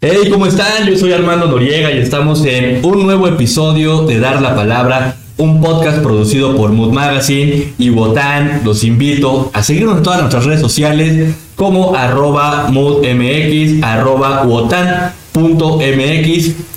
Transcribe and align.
Hey, 0.00 0.28
¿cómo 0.30 0.46
están? 0.46 0.86
Yo 0.86 0.96
soy 0.96 1.12
Armando 1.12 1.46
Noriega 1.48 1.92
y 1.92 1.98
estamos 1.98 2.44
en 2.46 2.82
un 2.82 3.02
nuevo 3.04 3.28
episodio 3.28 4.06
de 4.06 4.20
Dar 4.20 4.40
la 4.40 4.54
Palabra, 4.54 5.16
un 5.36 5.60
podcast 5.60 5.98
producido 5.98 6.56
por 6.56 6.72
Mood 6.72 6.92
Magazine 6.92 7.74
y 7.76 7.90
Botán. 7.90 8.62
Los 8.64 8.84
invito 8.84 9.50
a 9.52 9.62
seguirnos 9.62 9.98
en 9.98 10.02
todas 10.02 10.20
nuestras 10.20 10.46
redes 10.46 10.60
sociales 10.62 11.34
como 11.56 11.94
arroba 11.94 12.68
moodmx, 12.70 13.82
arroba. 13.82 14.48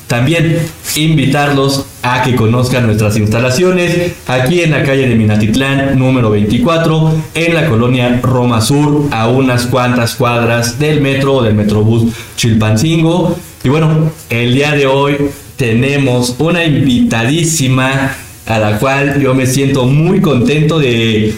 También 0.07 0.67
invitarlos 0.97 1.85
a 2.03 2.23
que 2.23 2.35
conozcan 2.35 2.85
nuestras 2.85 3.17
instalaciones 3.17 4.13
aquí 4.27 4.61
en 4.61 4.71
la 4.71 4.83
calle 4.83 5.07
de 5.07 5.15
Minatitlán 5.15 5.97
número 5.97 6.31
24 6.31 7.13
en 7.35 7.53
la 7.53 7.67
colonia 7.67 8.19
Roma 8.21 8.61
Sur 8.61 9.07
a 9.11 9.27
unas 9.27 9.65
cuantas 9.67 10.15
cuadras 10.15 10.79
del 10.79 11.01
metro 11.01 11.35
o 11.35 11.43
del 11.43 11.53
metrobús 11.53 12.13
Chilpancingo. 12.35 13.35
Y 13.63 13.69
bueno, 13.69 14.11
el 14.29 14.55
día 14.55 14.71
de 14.71 14.87
hoy 14.87 15.17
tenemos 15.57 16.35
una 16.39 16.65
invitadísima 16.65 18.15
a 18.47 18.59
la 18.59 18.79
cual 18.79 19.21
yo 19.21 19.35
me 19.35 19.45
siento 19.45 19.85
muy 19.85 20.21
contento 20.21 20.79
de 20.79 21.35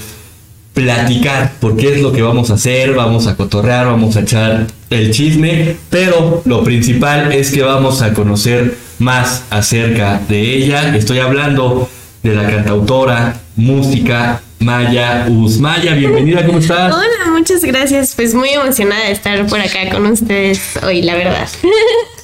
platicar, 0.74 1.54
porque 1.60 1.94
es 1.94 2.02
lo 2.02 2.12
que 2.12 2.22
vamos 2.22 2.50
a 2.50 2.56
hacer, 2.56 2.94
vamos 2.94 3.28
a 3.28 3.36
cotorrear, 3.36 3.86
vamos 3.86 4.16
a 4.16 4.22
echar 4.22 4.68
el 4.90 5.12
chisme, 5.12 5.76
pero 5.90 6.42
lo 6.46 6.64
principal 6.64 7.32
es 7.32 7.52
que 7.52 7.62
vamos 7.62 8.02
a 8.02 8.14
conocer 8.14 8.76
más 9.00 9.44
acerca 9.50 10.20
de 10.28 10.56
ella. 10.58 10.96
Estoy 10.96 11.20
hablando 11.20 11.90
de 12.22 12.36
la 12.36 12.50
cantautora, 12.50 13.40
música, 13.56 14.42
Maya 14.64 15.28
Usmaya. 15.30 15.94
Bienvenida, 15.94 16.46
¿cómo 16.46 16.60
estás? 16.60 16.94
Hola, 16.94 17.32
muchas 17.32 17.64
gracias. 17.64 18.14
Pues 18.16 18.34
muy 18.34 18.50
emocionada 18.50 19.06
de 19.06 19.12
estar 19.12 19.46
por 19.48 19.60
acá 19.60 19.90
con 19.92 20.06
ustedes 20.06 20.62
hoy, 20.84 21.02
la 21.02 21.16
verdad. 21.16 21.48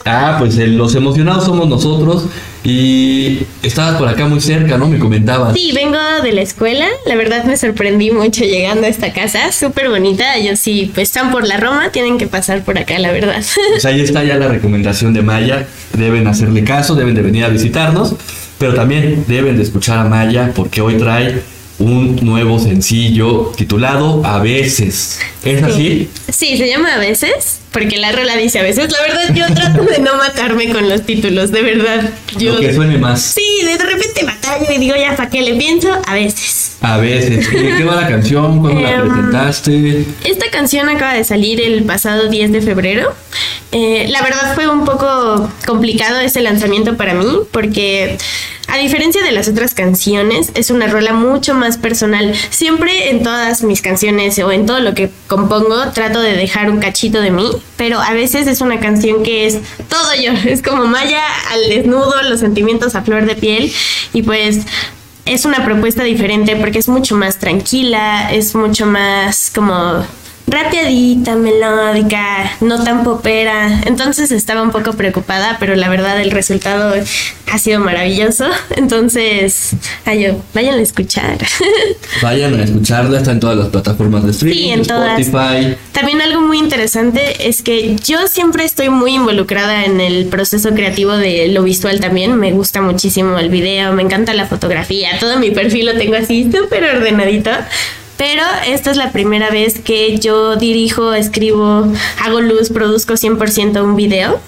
Ah, 0.06 0.38
pues 0.40 0.58
eh, 0.58 0.66
los 0.66 0.96
emocionados 0.96 1.44
somos 1.44 1.68
nosotros 1.68 2.24
y 2.64 3.42
estabas 3.62 3.98
por 3.98 4.08
acá 4.08 4.28
muy 4.28 4.40
cerca, 4.40 4.78
¿no? 4.78 4.88
Me 4.88 4.98
comentabas. 4.98 5.54
Sí, 5.54 5.74
vengo 5.76 6.00
de 6.24 6.32
la 6.32 6.42
escuela. 6.42 6.88
La 7.06 7.16
verdad 7.16 7.44
me 7.44 7.58
sorprendí 7.58 8.10
mucho 8.10 8.46
llegando 8.46 8.88
a 8.88 8.90
esta 8.90 9.12
casa, 9.12 9.52
súper 9.52 9.90
bonita. 9.90 10.38
Ellos 10.38 10.58
sí, 10.58 10.90
pues 10.96 11.10
están 11.10 11.32
por 11.32 11.46
la 11.46 11.58
Roma, 11.58 11.92
tienen 11.92 12.18
que 12.18 12.28
pasar 12.28 12.64
por 12.64 12.80
acá, 12.80 12.98
la 12.98 13.12
verdad. 13.12 13.44
Pues 13.72 13.86
ahí 13.86 14.00
está 14.00 14.24
ya 14.24 14.38
la 14.38 14.48
recomendación 14.48 15.14
de 15.14 15.22
Maya. 15.22 15.68
Deben 15.94 16.26
hacerle 16.28 16.64
caso, 16.64 16.96
deben 16.96 17.14
de 17.14 17.22
venir 17.22 17.44
a 17.44 17.50
visitarnos, 17.50 18.16
pero 18.58 18.74
también 18.74 19.26
deben 19.28 19.58
de 19.58 19.64
escuchar 19.64 20.00
a 20.00 20.06
Maya 20.06 20.54
porque 20.56 20.80
hoy 20.82 20.96
trae 20.98 21.44
un 21.80 22.18
nuevo 22.24 22.60
sencillo 22.60 23.52
titulado 23.56 24.22
A 24.26 24.40
veces. 24.40 25.20
¿Es 25.44 25.64
así? 25.64 26.10
Sí, 26.30 26.58
se 26.58 26.68
llama 26.68 26.96
A 26.96 26.98
veces, 27.00 27.60
porque 27.72 27.98
la 27.98 28.12
rola 28.12 28.36
dice 28.36 28.60
a 28.60 28.64
veces. 28.64 28.92
La 28.92 29.02
verdad, 29.02 29.34
yo 29.34 29.54
trato 29.54 29.84
de 29.84 30.00
no 30.00 30.16
matarme 30.18 30.70
con 30.72 30.90
los 30.90 31.06
títulos, 31.06 31.52
de 31.52 31.62
verdad. 31.62 32.10
Yo, 32.38 32.54
Lo 32.56 32.60
que 32.60 32.74
suene 32.74 32.98
más. 32.98 33.22
Sí, 33.22 33.64
de 33.64 33.78
repente 33.78 34.26
batallo 34.26 34.66
y 34.76 34.78
digo, 34.78 34.96
ya, 34.98 35.16
¿para 35.16 35.30
qué 35.30 35.42
le 35.42 35.56
pienso? 35.56 35.90
A 36.06 36.14
veces. 36.14 36.78
A 36.82 36.98
veces. 36.98 37.48
¿Y 37.52 37.56
¿De 37.58 37.78
qué 37.78 37.84
va 37.86 37.96
la 38.02 38.08
canción? 38.08 38.60
¿Cuándo 38.60 38.82
la 38.82 38.92
Em, 38.96 39.10
presentaste? 39.10 40.06
Esta 40.26 40.50
canción 40.52 40.90
acaba 40.90 41.14
de 41.14 41.24
salir 41.24 41.62
el 41.62 41.84
pasado 41.84 42.28
10 42.30 42.52
de 42.52 42.62
febrero. 42.62 43.14
Eh, 43.72 44.08
la 44.10 44.22
verdad 44.22 44.56
fue 44.56 44.68
un 44.68 44.84
poco 44.84 45.50
complicado 45.66 46.20
ese 46.20 46.42
lanzamiento 46.42 46.98
para 46.98 47.14
mí 47.14 47.26
porque 47.52 48.18
a 48.72 48.78
diferencia 48.78 49.24
de 49.24 49.32
las 49.32 49.48
otras 49.48 49.74
canciones 49.74 50.52
es 50.54 50.70
una 50.70 50.88
rola 50.88 51.14
mucho 51.14 51.54
más 51.54 51.78
personal. 51.78 52.34
Siempre 52.50 53.10
en 53.10 53.24
todas 53.24 53.64
mis 53.64 53.82
canciones 53.82 54.38
o 54.40 54.52
en 54.52 54.66
todo 54.66 54.80
lo 54.80 54.94
que 54.94 55.10
compongo 55.28 55.92
trato 55.94 56.22
de 56.22 56.36
dejar 56.36 56.70
un 56.70 56.80
cachito 56.80 57.22
de 57.22 57.32
mí, 57.32 57.50
pero 57.78 58.00
a 58.00 58.14
veces 58.14 58.48
es 58.48 58.62
una 58.62 58.80
canción 58.80 59.24
que 59.24 59.48
es 59.48 59.60
todo 59.88 60.16
yo. 60.16 60.32
Es 60.50 60.64
como 60.64 60.86
Maya 60.86 61.22
al 61.52 61.70
desnudo, 61.70 62.22
los 62.24 62.40
sentimientos 62.40 62.96
a 62.96 63.02
flor 63.02 63.26
de 63.26 63.36
piel 63.36 63.72
y 64.14 64.24
pues 64.24 64.60
es 65.26 65.46
una 65.46 65.64
propuesta 65.64 66.04
diferente 66.04 66.56
porque 66.56 66.80
es 66.80 66.88
mucho 66.88 67.16
más 67.16 67.38
tranquila, 67.38 68.34
es 68.34 68.56
mucho 68.56 68.86
más 68.86 69.52
como 69.54 70.04
rapiadita, 70.50 71.36
melódica, 71.36 72.52
no 72.62 72.84
tan 72.84 73.04
popera. 73.04 73.82
Entonces 73.86 74.32
estaba 74.32 74.62
un 74.62 74.72
poco 74.72 74.94
preocupada, 74.94 75.58
pero 75.60 75.76
la 75.76 75.90
verdad 75.90 76.20
el 76.20 76.32
resultado 76.32 76.94
ha 77.52 77.58
sido 77.58 77.80
maravilloso. 77.80 78.46
Entonces, 78.76 79.72
ay, 80.06 80.24
yo, 80.24 80.42
vayan 80.54 80.76
a 80.80 80.82
escuchar. 80.82 81.38
Vayan 82.22 82.60
a 82.60 82.64
escucharla, 82.64 83.20
está 83.20 83.32
en 83.32 83.40
todas 83.40 83.58
las 83.58 83.68
plataformas 83.68 84.24
de 84.26 84.32
streaming, 84.32 84.58
Sí, 84.58 84.70
en 84.72 84.86
todas. 84.86 85.20
Spotify. 85.20 85.76
También 85.92 86.22
algo 86.22 86.42
muy 86.42 86.58
interesante 86.58 87.48
es 87.48 87.62
que 87.62 87.96
yo 88.06 88.28
siempre 88.28 88.66
estoy 88.66 88.90
muy 88.90 89.16
involucrada 89.16 89.86
en 89.86 90.02
el 90.02 90.26
proceso 90.26 90.72
creativo 90.72 91.14
de 91.14 91.48
lo 91.50 91.64
visual 91.64 92.00
también. 92.00 92.36
Me 92.36 92.52
gusta 92.52 92.82
muchísimo 92.82 93.38
el 93.38 93.50
video, 93.50 93.94
me 93.94 94.02
encanta 94.02 94.34
la 94.34 94.46
fotografía. 94.48 95.12
Todo 95.20 95.40
mi 95.40 95.52
perfil 95.52 95.86
lo 95.88 95.98
tengo 95.98 96.16
así 96.16 96.50
súper 96.52 96.84
ordenadito. 96.98 97.52
Pero 98.20 98.44
esta 98.68 98.92
es 98.92 98.98
la 98.98 99.14
primera 99.14 99.50
vez 99.50 99.80
que 99.80 100.18
yo 100.20 100.58
dirijo, 100.58 101.14
escribo, 101.14 101.88
hago 102.22 102.42
luz, 102.42 102.70
produzco 102.70 103.14
100% 103.14 103.82
un 103.82 103.96
video. 103.96 104.42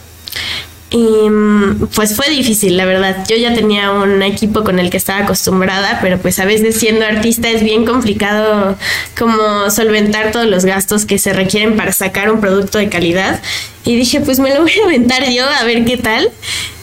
Y 0.90 1.30
mm, 1.30 1.88
pues 1.96 2.18
fue 2.18 2.30
difícil, 2.30 2.76
la 2.76 2.84
verdad. 2.84 3.26
Yo 3.30 3.38
ya 3.38 3.54
tenía 3.54 3.92
un 3.92 4.22
equipo 4.24 4.66
con 4.66 4.78
el 4.78 4.90
que 4.90 4.98
estaba 4.98 5.20
acostumbrada, 5.20 6.00
pero 6.02 6.18
pues 6.18 6.38
a 6.40 6.46
veces 6.46 6.76
siendo 6.76 7.06
artista 7.06 7.50
es 7.50 7.64
bien 7.64 7.86
complicado 7.86 8.78
como 9.18 9.70
solventar 9.72 10.34
todos 10.34 10.48
los 10.48 10.66
gastos 10.66 11.06
que 11.06 11.18
se 11.18 11.32
requieren 11.32 11.78
para 11.78 11.94
sacar 11.94 12.30
un 12.30 12.42
producto 12.42 12.78
de 12.78 12.90
calidad. 12.90 13.42
Y 13.86 13.96
dije, 13.96 14.20
pues 14.20 14.40
me 14.40 14.54
lo 14.54 14.64
voy 14.64 14.74
a 14.82 14.86
aventar 14.86 15.30
yo 15.30 15.46
a 15.46 15.64
ver 15.64 15.86
qué 15.86 15.96
tal. 15.96 16.30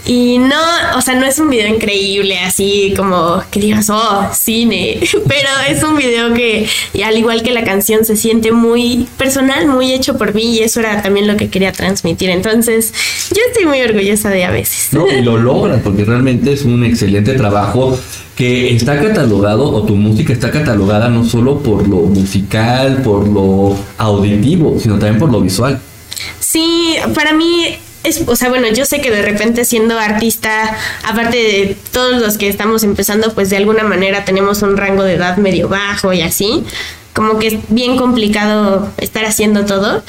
Y 0.09 0.39
no, 0.39 0.57
o 0.97 1.03
sea, 1.03 1.17
no 1.17 1.27
es 1.27 1.39
un 1.39 1.51
video 1.51 1.69
increíble 1.69 2.39
así 2.39 2.95
como 2.97 3.43
que 3.51 3.61
digas, 3.61 3.91
oh, 3.91 4.27
cine, 4.33 5.01
pero 5.29 5.49
es 5.69 5.83
un 5.83 5.99
video 5.99 6.33
que, 6.33 6.67
y 6.95 7.03
al 7.03 7.19
igual 7.19 7.43
que 7.43 7.53
la 7.53 7.63
canción, 7.63 8.07
se 8.07 8.17
siente 8.17 8.51
muy 8.51 9.07
personal, 9.19 9.67
muy 9.67 9.93
hecho 9.93 10.17
por 10.17 10.35
mí 10.35 10.57
y 10.57 10.61
eso 10.61 10.81
era 10.81 11.03
también 11.03 11.27
lo 11.27 11.37
que 11.37 11.51
quería 11.51 11.73
transmitir. 11.73 12.31
Entonces, 12.31 12.95
yo 13.29 13.43
estoy 13.49 13.67
muy 13.67 13.83
orgullosa 13.83 14.31
de 14.31 14.45
a 14.45 14.51
veces. 14.51 14.89
¿no? 14.93 15.07
Y 15.13 15.21
lo 15.21 15.37
logran 15.37 15.83
porque 15.83 16.07
realmente 16.07 16.55
es 16.55 16.63
un 16.63 16.85
excelente 16.85 17.35
trabajo 17.35 17.99
que 18.35 18.75
está 18.75 18.99
catalogado 18.99 19.71
o 19.71 19.83
tu 19.83 19.95
música 19.95 20.33
está 20.33 20.51
catalogada 20.51 21.11
no 21.11 21.23
solo 21.27 21.59
por 21.59 21.87
lo 21.87 21.99
musical, 21.99 23.03
por 23.03 23.29
lo 23.29 23.77
auditivo, 23.99 24.79
sino 24.81 24.95
también 24.95 25.19
por 25.19 25.31
lo 25.31 25.43
visual. 25.43 25.79
Sí, 26.41 26.97
para 27.15 27.35
mí 27.35 27.77
o 28.27 28.37
sea, 28.37 28.49
bueno, 28.49 28.69
yo 28.69 28.85
sé 28.85 29.01
que 29.01 29.11
de 29.11 29.23
repente 29.23 29.65
siendo 29.65 29.99
artista, 29.99 30.77
aparte 31.05 31.37
de 31.37 31.77
todos 31.93 32.21
los 32.21 32.39
que 32.39 32.49
estamos 32.49 32.83
empezando, 32.83 33.35
pues 33.35 33.51
de 33.51 33.57
alguna 33.57 33.85
manera 33.85 34.25
tenemos 34.25 34.63
un 34.63 34.77
rango 34.77 35.03
de 35.03 35.15
edad 35.15 35.37
medio 35.37 35.69
bajo 35.69 36.13
y 36.13 36.23
así, 36.23 36.65
como 37.13 37.39
que 37.39 37.49
es 37.49 37.55
bien 37.69 37.97
complicado 37.97 38.91
estar 38.99 39.25
haciendo 39.25 39.65
todo. 39.65 40.03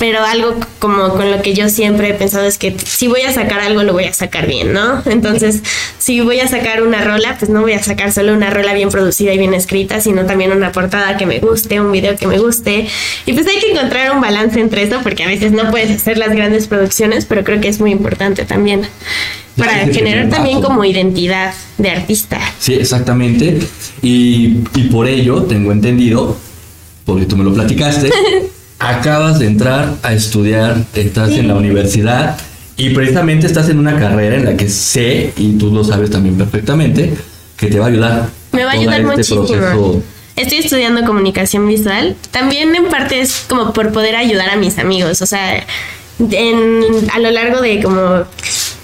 Pero 0.00 0.24
algo 0.24 0.56
como 0.78 1.10
con 1.10 1.30
lo 1.30 1.42
que 1.42 1.52
yo 1.52 1.68
siempre 1.68 2.08
he 2.08 2.14
pensado 2.14 2.46
es 2.46 2.56
que 2.56 2.74
si 2.82 3.06
voy 3.06 3.20
a 3.20 3.34
sacar 3.34 3.60
algo, 3.60 3.82
lo 3.82 3.92
voy 3.92 4.04
a 4.04 4.14
sacar 4.14 4.46
bien, 4.46 4.72
¿no? 4.72 5.02
Entonces, 5.04 5.60
si 5.98 6.20
voy 6.22 6.40
a 6.40 6.48
sacar 6.48 6.82
una 6.82 7.04
rola, 7.04 7.36
pues 7.38 7.50
no 7.50 7.60
voy 7.60 7.74
a 7.74 7.82
sacar 7.82 8.10
solo 8.10 8.32
una 8.32 8.48
rola 8.48 8.72
bien 8.72 8.88
producida 8.88 9.34
y 9.34 9.38
bien 9.38 9.52
escrita, 9.52 10.00
sino 10.00 10.24
también 10.24 10.52
una 10.52 10.72
portada 10.72 11.18
que 11.18 11.26
me 11.26 11.38
guste, 11.38 11.82
un 11.82 11.92
video 11.92 12.16
que 12.16 12.26
me 12.26 12.38
guste. 12.38 12.86
Y 13.26 13.34
pues 13.34 13.46
hay 13.46 13.58
que 13.60 13.72
encontrar 13.72 14.10
un 14.12 14.22
balance 14.22 14.58
entre 14.58 14.84
eso, 14.84 15.00
porque 15.02 15.22
a 15.22 15.26
veces 15.26 15.52
no 15.52 15.70
puedes 15.70 15.90
hacer 15.90 16.16
las 16.16 16.30
grandes 16.30 16.66
producciones, 16.66 17.26
pero 17.26 17.44
creo 17.44 17.60
que 17.60 17.68
es 17.68 17.78
muy 17.78 17.90
importante 17.90 18.46
también 18.46 18.88
para 19.58 19.84
Sí, 19.84 19.92
generar 19.92 20.30
también 20.30 20.62
como 20.62 20.82
identidad 20.82 21.52
de 21.76 21.90
artista. 21.90 22.40
Sí, 22.58 22.72
exactamente. 22.72 23.58
Y, 24.00 24.60
y 24.74 24.88
por 24.90 25.06
ello 25.06 25.42
tengo 25.42 25.72
entendido, 25.72 26.38
porque 27.04 27.26
tú 27.26 27.36
me 27.36 27.44
lo 27.44 27.52
platicaste, 27.52 28.10
acabas 28.80 29.38
de 29.38 29.46
entrar 29.46 29.94
a 30.02 30.12
estudiar, 30.12 30.84
estás 30.94 31.30
en 31.32 31.46
la 31.48 31.54
universidad 31.54 32.36
y 32.76 32.90
precisamente 32.90 33.46
estás 33.46 33.68
en 33.68 33.78
una 33.78 33.98
carrera 33.98 34.36
en 34.36 34.46
la 34.46 34.56
que 34.56 34.68
sé, 34.68 35.32
y 35.36 35.52
tú 35.58 35.70
lo 35.70 35.84
sabes 35.84 36.10
también 36.10 36.36
perfectamente, 36.36 37.14
que 37.56 37.66
te 37.66 37.78
va 37.78 37.86
a 37.86 37.88
ayudar. 37.88 38.28
Me 38.52 38.64
va 38.64 38.70
a 38.70 38.74
ayudar 38.74 39.00
este 39.00 39.10
muchísimo. 39.10 39.46
proceso. 39.46 40.02
Estoy 40.34 40.58
estudiando 40.58 41.04
comunicación 41.04 41.68
visual. 41.68 42.16
También 42.30 42.74
en 42.74 42.86
parte 42.86 43.20
es 43.20 43.44
como 43.46 43.74
por 43.74 43.92
poder 43.92 44.16
ayudar 44.16 44.48
a 44.48 44.56
mis 44.56 44.78
amigos. 44.78 45.20
O 45.20 45.26
sea, 45.26 45.62
en, 46.18 46.82
a 47.12 47.18
lo 47.18 47.30
largo 47.30 47.60
de 47.60 47.82
como 47.82 48.24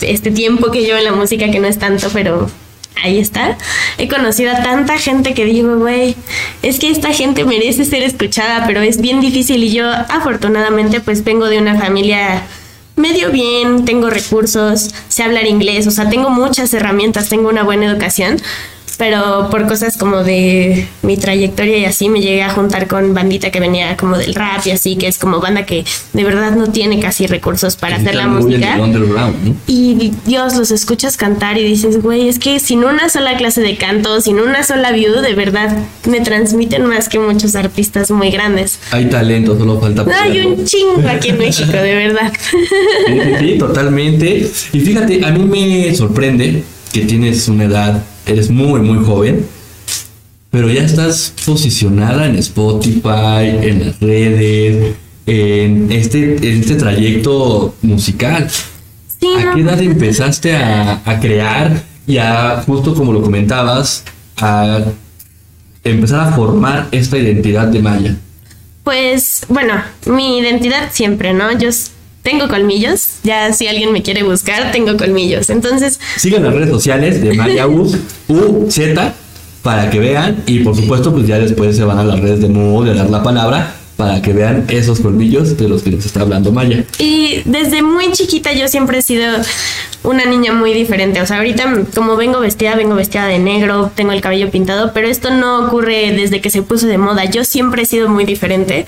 este 0.02 0.30
tiempo 0.30 0.70
que 0.70 0.82
llevo 0.82 0.98
en 0.98 1.04
la 1.04 1.12
música, 1.12 1.50
que 1.50 1.58
no 1.58 1.66
es 1.66 1.78
tanto, 1.78 2.08
pero 2.12 2.50
ahí 3.02 3.18
está. 3.18 3.56
He 3.98 4.08
conocido 4.08 4.52
a 4.52 4.62
tanta 4.62 4.98
gente 4.98 5.34
que 5.34 5.44
digo, 5.44 5.76
güey, 5.76 6.16
es 6.62 6.78
que 6.78 6.90
esta 6.90 7.12
gente 7.12 7.44
merece 7.44 7.84
ser 7.84 8.02
escuchada, 8.02 8.64
pero 8.66 8.80
es 8.80 9.00
bien 9.00 9.20
difícil. 9.20 9.62
Y 9.64 9.72
yo, 9.72 9.88
afortunadamente, 9.88 11.00
pues 11.00 11.24
vengo 11.24 11.46
de 11.46 11.58
una 11.58 11.78
familia 11.78 12.42
medio 12.96 13.30
bien, 13.30 13.84
tengo 13.84 14.08
recursos, 14.08 14.94
sé 15.08 15.22
hablar 15.22 15.46
inglés, 15.46 15.86
o 15.86 15.90
sea, 15.90 16.08
tengo 16.08 16.30
muchas 16.30 16.72
herramientas, 16.72 17.28
tengo 17.28 17.48
una 17.48 17.62
buena 17.62 17.86
educación. 17.86 18.38
Pero 18.96 19.48
por 19.50 19.66
cosas 19.66 19.96
como 19.96 20.22
de 20.22 20.86
mi 21.02 21.16
trayectoria 21.16 21.78
y 21.78 21.84
así 21.84 22.08
me 22.08 22.20
llegué 22.20 22.42
a 22.42 22.50
juntar 22.50 22.86
con 22.86 23.14
bandita 23.14 23.50
que 23.50 23.60
venía 23.60 23.96
como 23.96 24.16
del 24.16 24.34
rap 24.34 24.66
y 24.66 24.70
así, 24.70 24.96
que 24.96 25.06
es 25.06 25.18
como 25.18 25.40
banda 25.40 25.66
que 25.66 25.84
de 26.12 26.24
verdad 26.24 26.52
no 26.52 26.68
tiene 26.68 27.00
casi 27.00 27.26
recursos 27.26 27.76
para 27.76 27.96
hacer 27.96 28.14
la 28.14 28.26
música. 28.26 28.78
Y 29.66 30.12
Dios, 30.24 30.56
los 30.56 30.70
escuchas 30.70 31.16
cantar 31.16 31.58
y 31.58 31.64
dices, 31.64 32.02
güey, 32.02 32.28
es 32.28 32.38
que 32.38 32.60
sin 32.60 32.84
una 32.84 33.08
sola 33.08 33.36
clase 33.36 33.60
de 33.60 33.76
canto, 33.76 34.20
sin 34.20 34.38
una 34.38 34.62
sola 34.62 34.92
view, 34.92 35.20
de 35.20 35.34
verdad 35.34 35.76
me 36.08 36.20
transmiten 36.20 36.86
más 36.86 37.08
que 37.08 37.18
muchos 37.18 37.54
artistas 37.54 38.10
muy 38.10 38.30
grandes. 38.30 38.78
Hay 38.90 39.08
talento, 39.08 39.56
solo 39.58 39.80
falta... 39.80 40.04
Hay 40.22 40.40
un 40.40 40.64
chingo 40.64 41.02
aquí 41.08 41.30
en 41.30 41.38
México, 41.38 41.72
de 41.72 41.94
verdad. 41.94 42.32
Sí, 43.06 43.20
sí, 43.38 43.58
totalmente. 43.58 44.50
Y 44.72 44.80
fíjate, 44.80 45.24
a 45.24 45.30
mí 45.30 45.44
me 45.44 45.94
sorprende 45.94 46.62
que 46.92 47.00
tienes 47.00 47.48
una 47.48 47.64
edad 47.64 48.02
eres 48.26 48.50
muy, 48.50 48.80
muy 48.80 49.04
joven, 49.04 49.46
pero 50.50 50.70
ya 50.70 50.82
estás 50.82 51.32
posicionada 51.44 52.26
en 52.26 52.36
Spotify, 52.36 53.48
en 53.62 53.86
las 53.86 54.00
redes, 54.00 54.94
en 55.26 55.90
este, 55.90 56.36
en 56.36 56.60
este 56.60 56.74
trayecto 56.74 57.74
musical. 57.82 58.48
¿A 59.38 59.54
qué 59.54 59.60
edad 59.60 59.80
empezaste 59.80 60.54
a, 60.54 61.02
a 61.04 61.20
crear 61.20 61.82
y 62.06 62.18
a, 62.18 62.62
justo 62.66 62.94
como 62.94 63.12
lo 63.12 63.22
comentabas, 63.22 64.04
a 64.36 64.80
empezar 65.82 66.28
a 66.28 66.32
formar 66.32 66.88
esta 66.90 67.18
identidad 67.18 67.68
de 67.68 67.82
Maya? 67.82 68.16
Pues 68.84 69.42
bueno, 69.48 69.82
mi 70.06 70.38
identidad 70.38 70.90
siempre, 70.92 71.32
¿no? 71.32 71.58
Yo 71.58 71.70
tengo 72.26 72.48
colmillos. 72.48 73.20
Ya 73.22 73.52
si 73.52 73.68
alguien 73.68 73.92
me 73.92 74.02
quiere 74.02 74.24
buscar, 74.24 74.72
tengo 74.72 74.96
colmillos. 74.96 75.48
Entonces. 75.48 76.00
Sigan 76.16 76.42
las 76.42 76.52
redes 76.52 76.70
sociales 76.70 77.22
de 77.22 77.34
María 77.34 77.68
U, 77.68 77.88
Z, 78.68 79.14
para 79.62 79.90
que 79.90 80.00
vean. 80.00 80.42
Y 80.44 80.58
por 80.58 80.74
supuesto, 80.74 81.12
pues 81.12 81.28
ya 81.28 81.38
después 81.38 81.76
se 81.76 81.84
van 81.84 81.98
a 82.00 82.04
las 82.04 82.18
redes 82.18 82.40
de 82.40 82.48
Mu 82.48 82.82
de 82.82 82.94
dar 82.94 83.08
la 83.10 83.22
palabra 83.22 83.76
para 83.96 84.20
que 84.20 84.32
vean 84.32 84.64
esos 84.68 84.98
colmillos 84.98 85.56
de 85.56 85.68
los 85.68 85.84
que 85.84 85.90
nos 85.92 86.04
está 86.04 86.22
hablando 86.22 86.50
Maya. 86.50 86.84
Y 86.98 87.42
desde 87.44 87.82
muy 87.82 88.10
chiquita 88.10 88.52
yo 88.52 88.66
siempre 88.66 88.98
he 88.98 89.02
sido 89.02 89.24
una 90.02 90.24
niña 90.24 90.52
muy 90.52 90.74
diferente. 90.74 91.22
O 91.22 91.26
sea, 91.26 91.36
ahorita 91.36 91.84
como 91.94 92.16
vengo 92.16 92.40
vestida, 92.40 92.74
vengo 92.74 92.96
vestida 92.96 93.26
de 93.26 93.38
negro, 93.38 93.92
tengo 93.94 94.10
el 94.10 94.20
cabello 94.20 94.50
pintado, 94.50 94.92
pero 94.92 95.06
esto 95.06 95.30
no 95.30 95.64
ocurre 95.64 96.12
desde 96.12 96.40
que 96.40 96.50
se 96.50 96.62
puso 96.62 96.88
de 96.88 96.98
moda. 96.98 97.24
Yo 97.24 97.44
siempre 97.44 97.82
he 97.82 97.86
sido 97.86 98.08
muy 98.08 98.24
diferente. 98.24 98.84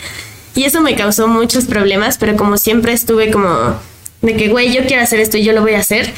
Y 0.59 0.65
eso 0.65 0.81
me 0.81 0.97
causó 0.97 1.29
muchos 1.29 1.67
problemas, 1.67 2.19
pero 2.19 2.37
como 2.37 2.59
siempre 2.59 2.93
estuve 2.93 3.31
como 3.31 3.77
de 4.23 4.37
que, 4.37 4.49
güey, 4.49 4.75
yo 4.75 4.85
quiero 4.89 5.05
hacer 5.05 5.21
esto 5.21 5.37
y 5.37 5.45
yo 5.45 5.53
lo 5.53 5.63
voy 5.63 5.75
a 5.75 5.79
hacer. 5.79 6.13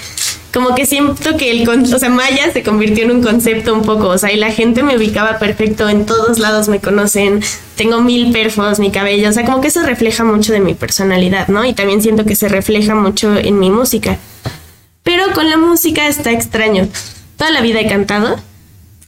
Como 0.50 0.74
que 0.74 0.86
siento 0.86 1.36
que 1.36 1.50
el, 1.50 1.68
o 1.68 1.98
sea, 1.98 2.08
Maya 2.08 2.50
se 2.50 2.62
convirtió 2.62 3.04
en 3.04 3.10
un 3.10 3.22
concepto 3.22 3.74
un 3.74 3.82
poco, 3.82 4.08
o 4.08 4.16
sea, 4.16 4.32
y 4.32 4.36
la 4.36 4.50
gente 4.50 4.82
me 4.82 4.96
ubicaba 4.96 5.38
perfecto, 5.38 5.90
en 5.90 6.06
todos 6.06 6.38
lados 6.38 6.68
me 6.68 6.80
conocen, 6.80 7.42
tengo 7.76 8.00
mil 8.00 8.32
perfos, 8.32 8.78
mi 8.78 8.90
cabello, 8.90 9.28
o 9.28 9.32
sea, 9.32 9.44
como 9.44 9.60
que 9.60 9.68
eso 9.68 9.82
refleja 9.82 10.24
mucho 10.24 10.54
de 10.54 10.60
mi 10.60 10.72
personalidad, 10.72 11.48
¿no? 11.48 11.66
Y 11.66 11.74
también 11.74 12.00
siento 12.00 12.24
que 12.24 12.34
se 12.34 12.48
refleja 12.48 12.94
mucho 12.94 13.36
en 13.36 13.58
mi 13.58 13.68
música. 13.68 14.16
Pero 15.02 15.34
con 15.34 15.50
la 15.50 15.58
música 15.58 16.08
está 16.08 16.30
extraño. 16.30 16.88
Toda 17.36 17.50
la 17.50 17.60
vida 17.60 17.80
he 17.80 17.88
cantado, 17.90 18.40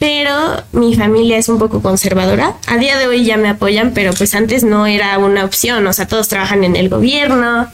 pero 0.02 0.64
mi 0.72 0.96
familia 0.96 1.38
es 1.38 1.48
un 1.48 1.60
poco 1.60 1.80
conservadora. 1.80 2.56
A 2.66 2.76
día 2.76 2.98
de 2.98 3.06
hoy 3.06 3.24
ya 3.24 3.36
me 3.36 3.48
apoyan, 3.48 3.92
pero 3.94 4.12
pues 4.12 4.34
antes 4.34 4.64
no 4.64 4.84
era 4.88 5.16
una 5.18 5.44
opción, 5.44 5.86
o 5.86 5.92
sea, 5.92 6.08
todos 6.08 6.26
trabajan 6.26 6.64
en 6.64 6.74
el 6.74 6.88
gobierno, 6.88 7.68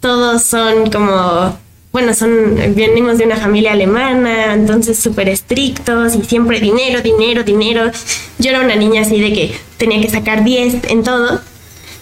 todos 0.00 0.42
son 0.42 0.90
como, 0.90 1.58
bueno, 1.92 2.14
son, 2.14 2.54
venimos 2.74 3.18
de 3.18 3.26
una 3.26 3.36
familia 3.36 3.72
alemana, 3.72 4.54
entonces 4.54 4.98
súper 4.98 5.28
estrictos 5.28 6.14
y 6.14 6.24
siempre 6.24 6.60
dinero, 6.60 7.02
dinero, 7.02 7.42
dinero. 7.44 7.90
Yo 8.38 8.48
era 8.48 8.62
una 8.62 8.76
niña 8.76 9.02
así 9.02 9.20
de 9.20 9.30
que 9.30 9.54
tenía 9.76 10.00
que 10.00 10.08
sacar 10.08 10.44
10 10.44 10.84
en 10.84 11.02
todo. 11.02 11.42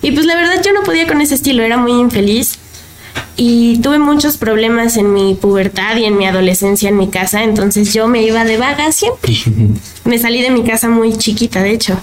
Y 0.02 0.12
pues 0.12 0.24
la 0.24 0.36
verdad 0.36 0.62
yo 0.64 0.72
no 0.72 0.84
podía 0.84 1.08
con 1.08 1.20
ese 1.20 1.34
estilo, 1.34 1.64
era 1.64 1.78
muy 1.78 1.94
infeliz 1.94 2.60
y 3.40 3.78
tuve 3.78 4.00
muchos 4.00 4.36
problemas 4.36 4.96
en 4.96 5.14
mi 5.14 5.36
pubertad 5.36 5.96
y 5.96 6.04
en 6.04 6.18
mi 6.18 6.26
adolescencia 6.26 6.88
en 6.88 6.96
mi 6.96 7.08
casa, 7.08 7.44
entonces 7.44 7.94
yo 7.94 8.08
me 8.08 8.20
iba 8.22 8.44
de 8.44 8.58
vaga 8.58 8.90
siempre. 8.90 9.32
me 10.04 10.18
salí 10.18 10.42
de 10.42 10.50
mi 10.50 10.64
casa 10.64 10.88
muy 10.88 11.16
chiquita, 11.16 11.62
de 11.62 11.70
hecho. 11.70 11.96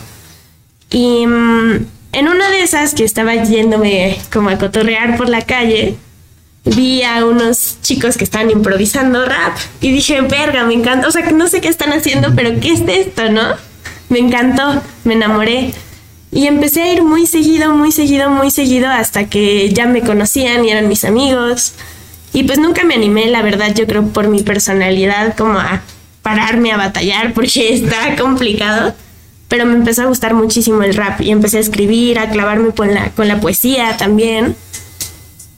Y 0.89 1.27
mm, 1.27 1.85
en 2.13 2.27
una 2.29 2.49
de 2.49 2.61
esas 2.61 2.93
que 2.93 3.03
estaba 3.03 3.35
yéndome 3.35 4.17
como 4.31 4.49
a 4.49 4.57
cotorrear 4.57 5.17
por 5.17 5.27
la 5.27 5.41
calle, 5.41 5.97
vi 6.63 7.03
a 7.03 7.25
unos 7.25 7.81
chicos 7.81 8.15
que 8.15 8.23
estaban 8.23 8.49
improvisando 8.49 9.25
rap 9.25 9.57
y 9.81 9.91
dije, 9.91 10.21
verga, 10.21 10.63
me 10.63 10.73
encanta, 10.73 11.05
o 11.09 11.11
sea, 11.11 11.29
no 11.31 11.49
sé 11.49 11.59
qué 11.59 11.67
están 11.67 11.91
haciendo, 11.91 12.33
pero 12.33 12.57
¿qué 12.61 12.71
es 12.71 12.81
esto, 12.87 13.29
no? 13.29 13.55
Me 14.07 14.19
encantó, 14.19 14.81
me 15.03 15.15
enamoré. 15.15 15.73
Y 16.35 16.47
empecé 16.47 16.81
a 16.81 16.91
ir 16.91 17.01
muy 17.01 17.27
seguido, 17.27 17.73
muy 17.73 17.93
seguido, 17.93 18.29
muy 18.29 18.51
seguido 18.51 18.89
hasta 18.89 19.29
que 19.29 19.71
ya 19.71 19.85
me 19.85 20.01
conocían 20.01 20.65
y 20.65 20.69
eran 20.69 20.89
mis 20.89 21.05
amigos. 21.05 21.71
Y 22.33 22.43
pues 22.43 22.59
nunca 22.59 22.83
me 22.83 22.93
animé, 22.93 23.27
la 23.27 23.41
verdad, 23.41 23.73
yo 23.73 23.87
creo 23.87 24.05
por 24.09 24.27
mi 24.27 24.43
personalidad, 24.43 25.37
como 25.37 25.57
a 25.57 25.81
pararme 26.23 26.73
a 26.73 26.77
batallar 26.77 27.33
porque 27.33 27.73
está 27.73 28.17
complicado. 28.17 28.93
Pero 29.47 29.65
me 29.65 29.75
empezó 29.75 30.01
a 30.01 30.05
gustar 30.07 30.33
muchísimo 30.33 30.83
el 30.83 30.93
rap 30.93 31.21
y 31.21 31.31
empecé 31.31 31.55
a 31.55 31.61
escribir, 31.61 32.19
a 32.19 32.29
clavarme 32.29 32.71
con 32.71 32.93
la, 32.93 33.11
con 33.11 33.29
la 33.29 33.39
poesía 33.39 33.95
también. 33.95 34.57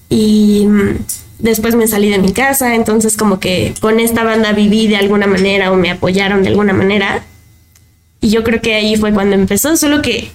Y 0.09 0.67
mm, 0.67 0.97
después 1.39 1.73
me 1.73 1.87
salí 1.87 2.11
de 2.11 2.19
mi 2.19 2.33
casa, 2.33 2.75
entonces 2.75 3.17
como 3.17 3.39
que 3.39 3.73
con 3.81 3.99
esta 3.99 4.23
banda 4.23 4.51
viví 4.51 4.87
de 4.87 4.97
alguna 4.97 5.25
manera 5.25 5.71
o 5.71 5.75
me 5.75 5.89
apoyaron 5.89 6.43
de 6.43 6.49
alguna 6.49 6.73
manera. 6.73 7.23
Y 8.21 8.29
yo 8.29 8.43
creo 8.43 8.61
que 8.61 8.75
ahí 8.75 8.95
fue 8.95 9.11
cuando 9.11 9.33
empezó, 9.33 9.75
solo 9.75 10.03
que 10.03 10.29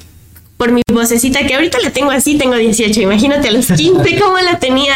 por 0.63 0.71
mi 0.71 0.83
vocecita, 0.93 1.45
que 1.45 1.57
ahorita 1.57 1.81
la 1.81 1.91
tengo 1.91 2.13
así, 2.13 2.37
tengo 2.37 2.55
18, 2.55 3.01
imagínate 3.01 3.49
a 3.49 3.51
los 3.51 3.67
15 3.67 4.17
cómo 4.21 4.39
la 4.39 4.61
tenía. 4.61 4.95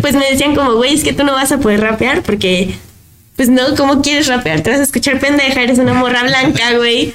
Pues 0.00 0.16
me 0.16 0.28
decían 0.28 0.56
como, 0.56 0.74
güey, 0.74 0.92
es 0.92 1.04
que 1.04 1.12
tú 1.12 1.22
no 1.22 1.34
vas 1.34 1.52
a 1.52 1.58
poder 1.58 1.82
rapear 1.82 2.22
porque, 2.22 2.74
pues 3.36 3.48
no, 3.48 3.76
¿cómo 3.76 4.02
quieres 4.02 4.26
rapear? 4.26 4.62
Te 4.62 4.70
vas 4.70 4.80
a 4.80 4.82
escuchar 4.82 5.20
pendeja, 5.20 5.62
eres 5.62 5.78
una 5.78 5.94
morra 5.94 6.24
blanca, 6.24 6.76
güey. 6.76 7.14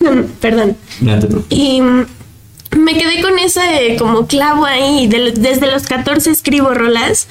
Perdón. 0.40 0.76
Y 1.48 1.80
me 1.80 2.98
quedé 2.98 3.22
con 3.22 3.38
ese 3.38 3.94
como 4.00 4.26
clavo 4.26 4.64
ahí. 4.64 5.06
desde 5.06 5.70
los 5.70 5.84
14 5.84 6.32
escribo 6.32 6.74
rolas, 6.74 7.28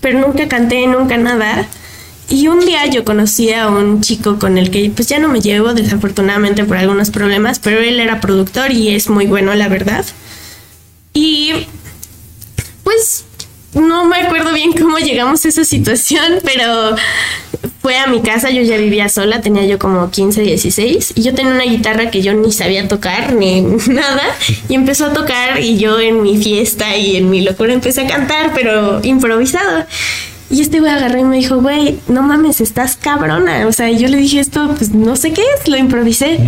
pero 0.00 0.20
nunca 0.20 0.46
canté, 0.46 0.86
nunca 0.86 1.16
nada. 1.16 1.66
Y 2.28 2.48
un 2.48 2.60
día 2.60 2.86
yo 2.86 3.04
conocí 3.04 3.52
a 3.52 3.68
un 3.68 4.00
chico 4.00 4.38
con 4.38 4.58
el 4.58 4.70
que 4.70 4.90
pues 4.94 5.08
ya 5.08 5.18
no 5.18 5.28
me 5.28 5.40
llevo 5.40 5.74
desafortunadamente 5.74 6.64
por 6.64 6.76
algunos 6.76 7.10
problemas, 7.10 7.60
pero 7.60 7.78
él 7.78 8.00
era 8.00 8.20
productor 8.20 8.72
y 8.72 8.94
es 8.94 9.08
muy 9.08 9.26
bueno, 9.26 9.54
la 9.54 9.68
verdad. 9.68 10.04
Y 11.14 11.52
pues 12.82 13.24
no 13.74 14.04
me 14.06 14.16
acuerdo 14.16 14.52
bien 14.52 14.72
cómo 14.72 14.98
llegamos 14.98 15.44
a 15.44 15.48
esa 15.48 15.64
situación, 15.64 16.40
pero 16.42 16.96
fue 17.80 17.98
a 17.98 18.06
mi 18.06 18.20
casa, 18.20 18.50
yo 18.50 18.62
ya 18.62 18.76
vivía 18.78 19.08
sola, 19.08 19.40
tenía 19.40 19.64
yo 19.64 19.78
como 19.78 20.10
15, 20.10 20.42
16, 20.42 21.12
y 21.14 21.22
yo 21.22 21.34
tenía 21.34 21.52
una 21.52 21.64
guitarra 21.64 22.10
que 22.10 22.22
yo 22.22 22.32
ni 22.34 22.50
sabía 22.50 22.88
tocar 22.88 23.34
ni 23.34 23.60
nada, 23.88 24.24
y 24.68 24.74
empezó 24.74 25.06
a 25.06 25.12
tocar 25.12 25.60
y 25.60 25.78
yo 25.78 26.00
en 26.00 26.22
mi 26.22 26.36
fiesta 26.42 26.96
y 26.96 27.16
en 27.16 27.30
mi 27.30 27.42
locura 27.42 27.72
empecé 27.72 28.00
a 28.00 28.06
cantar, 28.08 28.52
pero 28.54 29.00
improvisado. 29.04 29.86
Y 30.50 30.60
este 30.60 30.80
güey 30.80 30.92
agarró 30.92 31.18
y 31.18 31.24
me 31.24 31.36
dijo, 31.36 31.60
güey, 31.60 31.98
no 32.08 32.22
mames, 32.22 32.60
estás 32.60 32.96
cabrona. 32.96 33.66
O 33.66 33.72
sea, 33.72 33.90
yo 33.90 34.08
le 34.08 34.16
dije 34.16 34.38
esto, 34.38 34.72
pues 34.76 34.92
no 34.92 35.16
sé 35.16 35.32
qué 35.32 35.42
es, 35.42 35.68
lo 35.68 35.76
improvisé. 35.76 36.38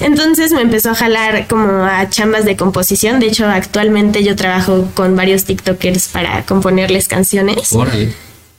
Entonces 0.00 0.52
me 0.52 0.62
empezó 0.62 0.90
a 0.90 0.94
jalar 0.94 1.46
como 1.46 1.84
a 1.84 2.08
chambas 2.08 2.44
de 2.44 2.56
composición. 2.56 3.20
De 3.20 3.26
hecho, 3.26 3.46
actualmente 3.46 4.22
yo 4.24 4.36
trabajo 4.36 4.88
con 4.94 5.16
varios 5.16 5.44
TikTokers 5.44 6.08
para 6.08 6.44
componerles 6.44 7.08
canciones. 7.08 7.74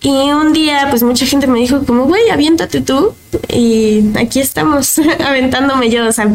Y 0.04 0.10
un 0.10 0.52
día, 0.52 0.88
pues 0.90 1.04
mucha 1.04 1.28
gente 1.28 1.46
me 1.46 1.60
dijo 1.60 1.84
como, 1.86 2.06
güey, 2.06 2.30
aviéntate 2.30 2.82
tú. 2.82 3.14
Y 3.50 4.04
aquí 4.18 4.40
estamos, 4.40 5.00
aventándome 5.26 5.90
yo. 5.90 6.08
O 6.08 6.12
sea, 6.12 6.28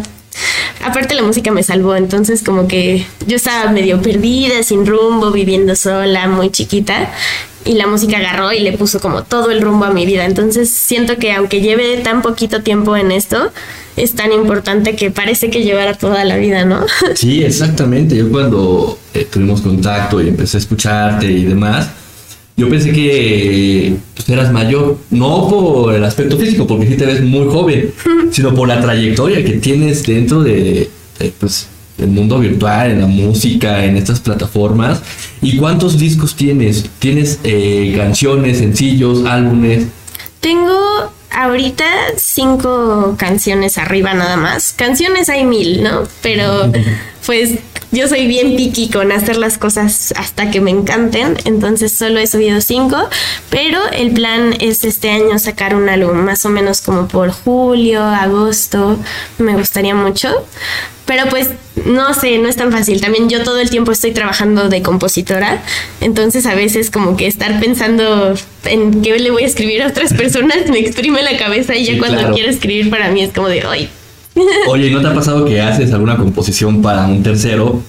aparte 0.85 1.14
la 1.14 1.23
música 1.23 1.50
me 1.50 1.62
salvó. 1.62 1.97
Entonces 1.97 2.43
como 2.43 2.69
que 2.69 3.07
yo 3.26 3.37
estaba 3.37 3.71
medio 3.71 4.00
perdida, 4.02 4.62
sin 4.62 4.87
rumbo, 4.87 5.31
viviendo 5.31 5.76
sola, 5.76 6.28
muy 6.28 6.50
chiquita 6.50 7.12
y 7.66 7.75
la 7.75 7.87
música 7.87 8.19
agarró 8.19 8.52
y 8.52 8.61
le 8.61 8.73
puso 8.73 9.00
como 9.00 9.25
todo 9.25 9.50
el 9.50 9.61
rumbo 9.61 9.85
a 9.85 9.90
mi 9.90 10.07
vida. 10.07 10.25
Entonces 10.25 10.71
siento 10.71 11.16
que 11.16 11.33
aunque 11.33 11.61
lleve 11.61 11.99
tan 11.99 12.23
poquito 12.23 12.62
tiempo 12.62 12.97
en 12.97 13.11
esto, 13.11 13.52
es 13.97 14.14
tan 14.14 14.33
importante 14.33 14.95
que 14.95 15.11
parece 15.11 15.50
que 15.50 15.64
llevara 15.64 15.95
toda 15.95 16.25
la 16.25 16.37
vida, 16.37 16.64
¿no? 16.64 16.87
Sí, 17.14 17.43
exactamente. 17.45 18.16
Yo 18.16 18.31
cuando 18.31 18.99
eh, 19.14 19.26
tuvimos 19.31 19.62
contacto 19.62 20.21
y 20.23 20.28
empecé 20.28 20.59
a 20.59 20.61
escucharte 20.61 21.26
y 21.26 21.45
demás, 21.45 21.90
yo 22.57 22.69
pensé 22.71 22.93
que 22.93 23.97
pues, 24.15 24.29
eras 24.29 24.53
mayor, 24.53 24.99
no 25.11 25.49
por 25.49 25.95
el 25.95 26.05
aspecto 26.05 26.39
físico, 26.39 26.67
porque 26.67 26.87
sí 26.87 26.95
te 26.97 27.05
ves 27.05 27.23
muy 27.23 27.47
joven, 27.47 27.93
sino 28.31 28.55
por 28.55 28.67
la 28.69 28.81
trayectoria 28.81 29.45
que 29.45 29.55
tienes 29.55 30.05
dentro 30.07 30.43
de, 30.43 30.91
de 31.19 31.33
pues, 31.39 31.69
el 31.99 32.09
mundo 32.09 32.39
virtual, 32.39 32.91
en 32.91 33.01
la 33.01 33.07
música, 33.07 33.85
en 33.85 33.97
estas 33.97 34.21
plataformas. 34.21 35.03
¿Y 35.43 35.57
cuántos 35.57 35.99
discos 35.99 36.35
tienes? 36.35 36.89
¿Tienes 36.99 37.41
eh, 37.45 37.95
canciones, 37.97 38.59
sencillos, 38.59 39.25
álbumes? 39.27 39.87
Tengo 40.41 40.79
ahorita 41.31 41.85
cinco 42.17 43.17
canciones 43.19 43.79
arriba 43.79 44.15
nada 44.15 44.37
más. 44.37 44.73
Canciones 44.73 45.29
hay 45.29 45.45
mil, 45.45 45.83
¿no? 45.83 46.03
Pero 46.23 46.71
pues 47.25 47.59
yo 47.93 48.09
soy 48.09 48.26
bien 48.26 48.57
piqui 48.57 48.90
con 48.90 49.12
hacer 49.12 49.37
las 49.37 49.59
cosas 49.59 50.12
hasta 50.16 50.50
que 50.50 50.61
me 50.61 50.71
encanten, 50.71 51.37
entonces 51.45 51.93
solo 51.93 52.19
he 52.19 52.26
subido 52.26 52.61
cinco, 52.61 52.97
pero 53.50 53.81
el 53.93 54.12
plan 54.12 54.55
es 54.61 54.85
este 54.85 55.11
año 55.11 55.38
sacar 55.38 55.75
un 55.75 55.88
álbum, 55.88 56.16
más 56.19 56.45
o 56.45 56.49
menos 56.49 56.81
como 56.81 57.09
por 57.09 57.31
julio, 57.31 58.02
agosto, 58.02 58.99
me 59.38 59.55
gustaría 59.55 59.95
mucho. 59.95 60.28
Pero 61.07 61.26
pues 61.28 61.50
no 61.85 62.12
sé, 62.14 62.38
no 62.38 62.49
es 62.49 62.57
tan 62.57 62.73
fácil. 62.73 63.00
También 63.00 63.28
yo 63.28 63.45
todo 63.45 63.61
el 63.61 63.71
tiempo 63.71 63.93
estoy 63.93 64.12
trabajando 64.12 64.69
de 64.69 64.83
compositora, 64.83 65.62
entonces 66.00 66.47
a 66.47 66.55
veces 66.55 66.90
como 66.90 67.16
que 67.16 67.28
estar 67.28 67.61
pensando 67.61 68.35
en 68.64 69.02
qué 69.02 69.16
le 69.19 69.31
voy 69.31 69.45
a 69.45 69.47
escribir 69.47 69.83
a 69.83 69.87
otras 69.87 70.12
personas 70.12 70.66
me 70.69 70.81
exprime 70.81 71.23
la 71.23 71.38
cabeza 71.38 71.76
y 71.76 71.85
ya 71.85 71.99
cuando 71.99 72.33
quiero 72.35 72.50
escribir 72.50 72.90
para 72.90 73.11
mí 73.11 73.23
es 73.23 73.33
como 73.33 73.49
de, 73.49 73.62
ay. 73.62 73.88
Oye, 74.69 74.90
¿no 74.90 75.00
te 75.00 75.09
ha 75.09 75.14
pasado 75.14 75.45
que 75.45 75.61
haces 75.61 75.93
alguna 75.93 76.16
composición 76.16 76.83
para 76.83 77.07
un 77.07 77.23
tercero 77.23 77.83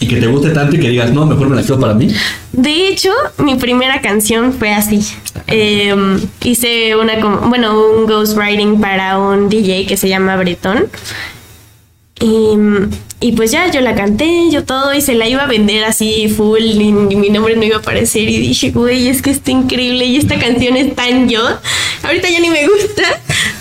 y 0.00 0.08
que 0.08 0.16
te 0.16 0.26
guste 0.26 0.50
tanto 0.50 0.76
y 0.76 0.80
que 0.80 0.88
digas, 0.88 1.12
no, 1.12 1.26
mejor 1.26 1.48
me 1.48 1.56
la 1.56 1.62
quedo 1.62 1.78
para 1.78 1.94
mí? 1.94 2.08
De 2.52 2.88
hecho, 2.88 3.10
mi 3.38 3.54
primera 3.54 4.00
canción 4.00 4.52
fue 4.52 4.72
así. 4.72 5.00
Em, 5.46 6.20
hice 6.42 6.96
una, 6.96 7.14
bueno, 7.46 7.80
un 7.80 8.06
ghostwriting 8.06 8.80
para 8.80 9.18
un 9.18 9.48
DJ 9.48 9.86
que 9.86 9.96
se 9.96 10.08
llama 10.08 10.36
Bretón. 10.36 10.88
Y, 12.20 12.56
y, 13.20 13.32
pues 13.32 13.50
ya 13.50 13.68
yo 13.70 13.80
la 13.80 13.96
canté, 13.96 14.48
yo 14.50 14.64
todo, 14.64 14.94
y 14.94 15.00
se 15.00 15.14
la 15.14 15.28
iba 15.28 15.42
a 15.42 15.46
vender 15.46 15.82
así 15.82 16.28
full, 16.28 16.60
y, 16.60 16.92
mi 16.92 17.30
nombre 17.30 17.56
no 17.56 17.64
iba 17.64 17.76
a 17.76 17.80
aparecer. 17.80 18.28
Y 18.28 18.38
dije, 18.38 18.70
güey, 18.70 19.08
es 19.08 19.22
que 19.22 19.30
está 19.30 19.50
increíble 19.50 20.04
y 20.04 20.16
esta 20.16 20.38
canción 20.38 20.76
es 20.76 20.94
tan 20.94 21.28
yo. 21.28 21.42
Ahorita 22.04 22.28
ya 22.28 22.40
ni 22.40 22.50
me 22.50 22.66
gusta, 22.66 23.02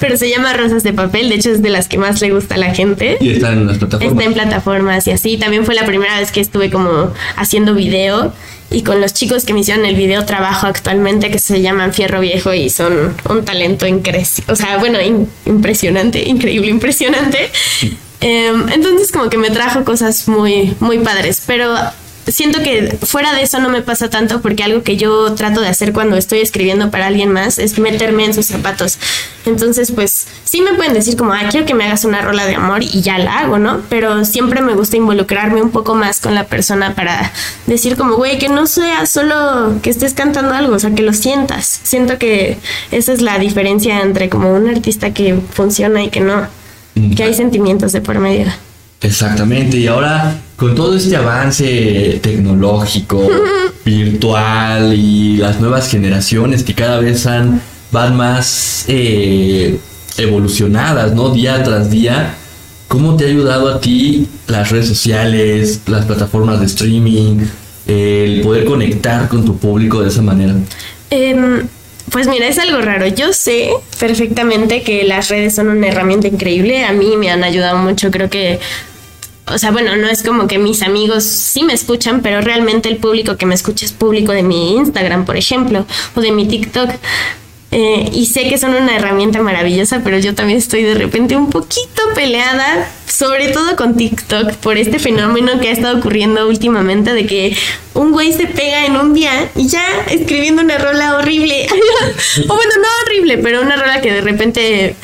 pero 0.01 0.17
se 0.17 0.29
llama 0.29 0.51
Rosas 0.53 0.84
de 0.84 0.91
Papel. 0.91 1.29
De 1.29 1.36
hecho, 1.36 1.51
es 1.51 1.62
de 1.62 1.70
las 1.70 1.88
que 1.88 1.98
más 2.00 2.20
le 2.22 2.31
gusta 2.31 2.55
a 2.55 2.58
la 2.58 2.74
gente. 2.74 3.17
Y 3.22 3.34
está 3.34 3.53
en 3.53 3.67
las 3.67 3.77
plataformas. 3.77 4.12
Está 4.12 4.24
en 4.24 4.34
plataformas 4.34 5.08
y 5.08 5.12
así. 5.12 5.38
También 5.38 5.63
fue 5.63 5.75
la 5.75 5.86
primera 5.86 6.20
vez 6.20 6.31
que 6.31 6.41
estuve 6.41 6.72
como 6.72 7.13
haciendo 7.38 7.75
video. 7.75 8.34
Y 8.72 8.81
con 8.81 9.00
los 9.00 9.13
chicos 9.13 9.46
que 9.46 9.53
me 9.53 9.60
hicieron 9.60 9.86
el 9.86 9.96
video 9.96 10.25
trabajo 10.25 10.65
actualmente, 10.65 11.29
que 11.29 11.39
se 11.39 11.62
llaman 11.62 11.93
Fierro 11.93 12.20
Viejo 12.20 12.53
y 12.53 12.70
son 12.70 13.13
un 13.29 13.46
talento 13.46 13.86
increíble. 13.86 14.27
O 14.48 14.55
sea, 14.55 14.77
bueno, 14.77 14.98
impresionante, 15.46 16.27
increíble, 16.27 16.72
impresionante. 16.72 17.51
Em, 18.22 18.70
entonces 18.70 19.12
como 19.12 19.29
que 19.29 19.38
me 19.38 19.50
trajo 19.50 19.84
cosas 19.84 20.27
muy, 20.27 20.74
muy 20.79 21.00
padres, 21.00 21.43
pero 21.46 21.75
siento 22.27 22.61
que 22.61 22.97
fuera 23.03 23.33
de 23.33 23.41
eso 23.41 23.59
no 23.59 23.69
me 23.69 23.81
pasa 23.81 24.09
tanto 24.09 24.41
porque 24.41 24.63
algo 24.63 24.83
que 24.83 24.97
yo 24.97 25.33
trato 25.33 25.61
de 25.61 25.67
hacer 25.67 25.93
cuando 25.93 26.17
estoy 26.17 26.39
escribiendo 26.39 26.91
para 26.91 27.07
alguien 27.07 27.31
más 27.31 27.59
es 27.59 27.79
meterme 27.79 28.25
en 28.25 28.33
sus 28.33 28.47
zapatos. 28.47 28.97
Entonces, 29.45 29.91
pues 29.91 30.27
sí 30.43 30.61
me 30.61 30.73
pueden 30.73 30.93
decir 30.93 31.17
como, 31.17 31.33
ah, 31.33 31.43
quiero 31.49 31.65
que 31.65 31.73
me 31.73 31.85
hagas 31.85 32.05
una 32.05 32.21
rola 32.21 32.45
de 32.45 32.55
amor 32.55 32.83
y 32.83 33.01
ya 33.01 33.17
la 33.17 33.39
hago, 33.39 33.57
¿no? 33.57 33.81
Pero 33.89 34.23
siempre 34.25 34.61
me 34.61 34.75
gusta 34.75 34.97
involucrarme 34.97 35.61
un 35.61 35.71
poco 35.71 35.95
más 35.95 36.19
con 36.19 36.35
la 36.35 36.45
persona 36.45 36.93
para 36.93 37.31
decir 37.65 37.97
como, 37.97 38.15
güey, 38.15 38.37
que 38.37 38.49
no 38.49 38.67
sea 38.67 39.05
solo 39.05 39.79
que 39.81 39.89
estés 39.89 40.13
cantando 40.13 40.53
algo, 40.53 40.75
o 40.75 40.79
sea, 40.79 40.91
que 40.91 41.01
lo 41.01 41.13
sientas. 41.13 41.79
Siento 41.83 42.17
que 42.17 42.57
esa 42.91 43.13
es 43.13 43.21
la 43.21 43.39
diferencia 43.39 44.01
entre 44.01 44.29
como 44.29 44.53
un 44.53 44.69
artista 44.69 45.13
que 45.13 45.39
funciona 45.53 46.03
y 46.03 46.09
que 46.09 46.19
no. 46.19 46.47
Que 47.15 47.23
hay 47.23 47.33
sentimientos 47.33 47.93
de 47.93 48.01
por 48.01 48.19
medio. 48.19 48.47
Exactamente, 49.01 49.77
y 49.77 49.87
ahora 49.87 50.35
con 50.62 50.75
todo 50.75 50.96
este 50.96 51.15
avance 51.15 52.20
tecnológico, 52.22 53.27
virtual 53.84 54.94
y 54.94 55.38
las 55.38 55.60
nuevas 55.60 55.89
generaciones 55.89 56.63
que 56.63 56.75
cada 56.75 57.00
vez 57.00 57.25
han, 57.25 57.60
van 57.89 58.15
más 58.15 58.86
eh, 58.88 59.80
evolucionadas, 60.18 61.15
¿no? 61.15 61.32
Día 61.32 61.63
tras 61.63 61.89
día, 61.89 62.36
¿cómo 62.88 63.15
te 63.15 63.25
ha 63.25 63.30
ayudado 63.30 63.74
a 63.74 63.82
ti 63.82 64.27
las 64.46 64.70
redes 64.70 64.88
sociales, 64.88 65.82
las 65.88 66.06
plataformas 66.06 66.60
de 66.60 66.68
streaming, 66.68 67.39
el 67.88 68.41
poder 68.41 68.65
conectar 68.65 69.27
con 69.30 69.44
tu 69.44 69.58
público 69.58 70.03
de 70.03 70.10
esa 70.10 70.22
manera? 70.22 70.53
Eh, 71.10 71.63
pues 72.12 72.27
mira, 72.27 72.48
es 72.48 72.60
algo 72.60 72.82
raro. 72.82 73.08
Yo 73.08 73.34
sé 73.34 73.72
perfectamente 74.00 74.84
que 74.84 75.06
las 75.06 75.30
redes 75.30 75.56
son 75.56 75.70
una 75.70 75.88
herramienta 75.88 76.27
increíble. 76.27 76.86
A 76.86 76.94
mí 76.94 77.18
me 77.18 77.32
han 77.32 77.44
ayudado 77.44 77.80
mucho. 77.80 78.12
Creo 78.12 78.30
que 78.30 78.60
o 79.48 79.57
sea, 79.57 79.71
bueno, 79.71 79.95
no 79.95 80.07
es 80.07 80.24
como 80.24 80.48
que 80.48 80.57
mis 80.57 80.81
amigos 80.81 81.24
sí 81.24 81.63
me 81.63 81.74
escuchan, 81.74 82.21
pero 82.21 82.41
realmente 82.41 82.89
el 82.89 82.98
público 82.98 83.38
que 83.38 83.45
me 83.45 83.55
escucha 83.55 83.86
es 83.86 83.91
público 83.91 84.31
de 84.31 84.43
mi 84.43 84.75
Instagram, 84.75 85.25
por 85.25 85.38
ejemplo, 85.38 85.86
o 86.15 86.21
de 86.21 86.31
mi 86.31 86.48
TikTok. 86.48 86.89
Eh, 87.74 88.10
y 88.13 88.25
sé 88.25 88.50
que 88.50 88.57
son 88.57 88.74
una 88.74 88.98
herramienta 88.98 89.41
maravillosa, 89.41 90.01
pero 90.03 90.19
yo 90.19 90.36
también 90.36 90.60
estoy 90.60 90.83
de 90.83 90.93
repente 90.93 91.38
un 91.38 91.50
poquito 91.50 92.01
peleada, 92.13 92.91
sobre 93.07 93.48
todo 93.48 93.77
con 93.77 93.95
TikTok, 93.95 94.55
por 94.55 94.77
este 94.77 95.00
fenómeno 95.00 95.57
que 95.62 95.69
ha 95.69 95.71
estado 95.71 95.98
ocurriendo 95.98 96.50
últimamente 96.50 97.13
de 97.13 97.25
que 97.25 97.55
un 97.93 98.12
güey 98.12 98.33
se 98.33 98.45
pega 98.45 98.86
en 98.86 98.98
un 98.98 99.13
día 99.13 99.50
y 99.55 99.69
ya 99.69 99.86
escribiendo 100.10 100.62
una 100.62 100.77
rola 100.77 101.15
horrible. 101.15 101.65
o 102.50 102.53
bueno, 102.55 102.71
no 102.75 102.88
horrible, 103.05 103.38
pero 103.38 103.62
una 103.62 103.77
rola 103.77 104.01
que 104.01 104.12
de 104.12 104.21
repente... 104.21 104.95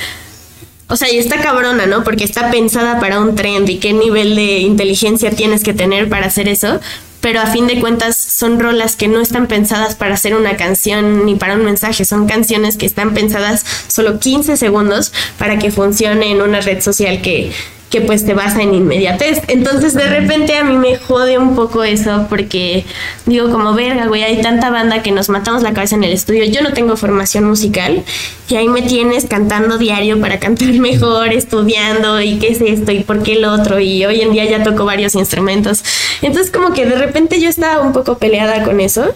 O 0.89 0.95
sea, 0.95 1.11
y 1.11 1.17
está 1.17 1.41
cabrona, 1.41 1.85
¿no? 1.85 2.03
Porque 2.03 2.23
está 2.23 2.49
pensada 2.49 2.99
para 2.99 3.19
un 3.19 3.35
trend 3.35 3.69
y 3.69 3.77
qué 3.77 3.93
nivel 3.93 4.35
de 4.35 4.59
inteligencia 4.59 5.31
tienes 5.31 5.63
que 5.63 5.73
tener 5.73 6.07
para 6.07 6.27
hacer 6.27 6.47
eso 6.47 6.79
pero 7.21 7.41
a 7.41 7.47
fin 7.47 7.67
de 7.67 7.79
cuentas 7.79 8.15
son 8.15 8.59
rolas 8.59 8.95
que 8.95 9.07
no 9.07 9.19
están 9.19 9.47
pensadas 9.47 9.95
para 9.95 10.13
hacer 10.13 10.35
una 10.35 10.55
canción 10.55 11.25
ni 11.25 11.35
para 11.35 11.55
un 11.55 11.65
mensaje, 11.65 12.05
son 12.05 12.27
canciones 12.27 12.77
que 12.77 12.85
están 12.85 13.13
pensadas 13.13 13.65
solo 13.87 14.19
15 14.19 14.55
segundos 14.55 15.11
para 15.37 15.57
que 15.59 15.71
funcione 15.71 16.31
en 16.31 16.41
una 16.41 16.61
red 16.61 16.81
social 16.81 17.21
que 17.21 17.51
que 17.89 18.01
pues 18.01 18.25
te 18.25 18.33
basa 18.33 18.61
en 18.61 18.73
inmediatez. 18.73 19.41
Entonces 19.47 19.93
de 19.93 20.07
repente 20.07 20.55
a 20.57 20.63
mí 20.63 20.77
me 20.77 20.97
jode 20.97 21.37
un 21.37 21.55
poco 21.55 21.83
eso 21.83 22.27
porque 22.29 22.85
digo 23.25 23.49
como 23.49 23.73
verga, 23.73 24.07
güey, 24.07 24.23
hay 24.23 24.41
tanta 24.41 24.69
banda 24.69 25.01
que 25.01 25.11
nos 25.11 25.29
matamos 25.29 25.63
la 25.63 25.73
cabeza 25.73 25.95
en 25.95 26.03
el 26.03 26.11
estudio. 26.11 26.43
Yo 26.45 26.61
no 26.61 26.73
tengo 26.73 26.97
formación 26.97 27.45
musical 27.45 28.03
y 28.49 28.55
ahí 28.55 28.67
me 28.67 28.81
tienes 28.81 29.25
cantando 29.25 29.77
diario 29.77 30.19
para 30.19 30.39
cantar 30.39 30.67
mejor, 30.73 31.29
estudiando 31.29 32.21
y 32.21 32.39
qué 32.39 32.49
es 32.49 32.61
esto 32.61 32.91
y 32.91 33.03
por 33.03 33.23
qué 33.23 33.33
el 33.33 33.45
otro 33.45 33.79
y 33.79 34.05
hoy 34.05 34.21
en 34.21 34.33
día 34.33 34.45
ya 34.45 34.63
toco 34.63 34.85
varios 34.85 35.15
instrumentos. 35.15 35.83
Entonces 36.21 36.51
como 36.51 36.73
que 36.73 36.85
de 36.85 36.95
repente 36.95 37.39
yo 37.39 37.49
estaba 37.49 37.81
un 37.81 37.93
poco 37.93 38.17
peleada 38.17 38.63
con 38.63 38.79
eso. 38.79 39.13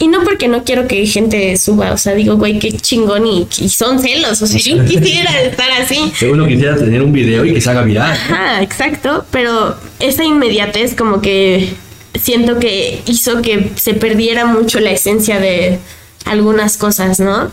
Y 0.00 0.06
no 0.06 0.22
porque 0.22 0.46
no 0.46 0.62
quiero 0.62 0.86
que 0.86 1.04
gente 1.06 1.56
suba, 1.56 1.92
o 1.92 1.98
sea, 1.98 2.14
digo, 2.14 2.36
güey, 2.36 2.60
qué 2.60 2.70
chingón 2.70 3.26
y, 3.26 3.48
son 3.68 3.98
celos, 3.98 4.40
o 4.40 4.46
sea, 4.46 4.60
yo 4.60 4.84
quisiera 4.86 5.42
estar 5.42 5.68
así. 5.72 6.12
uno 6.30 6.46
quisiera 6.46 6.76
tener 6.76 7.02
un 7.02 7.12
video 7.12 7.44
y 7.44 7.52
que 7.52 7.60
se 7.60 7.70
haga 7.70 7.82
viral. 7.82 8.12
Ajá, 8.12 8.62
exacto, 8.62 9.24
pero 9.32 9.76
esa 9.98 10.24
inmediatez 10.24 10.94
como 10.94 11.20
que 11.20 11.74
siento 12.14 12.60
que 12.60 13.02
hizo 13.06 13.42
que 13.42 13.72
se 13.74 13.94
perdiera 13.94 14.44
mucho 14.44 14.78
la 14.78 14.92
esencia 14.92 15.40
de 15.40 15.80
algunas 16.24 16.76
cosas, 16.76 17.18
¿no? 17.18 17.50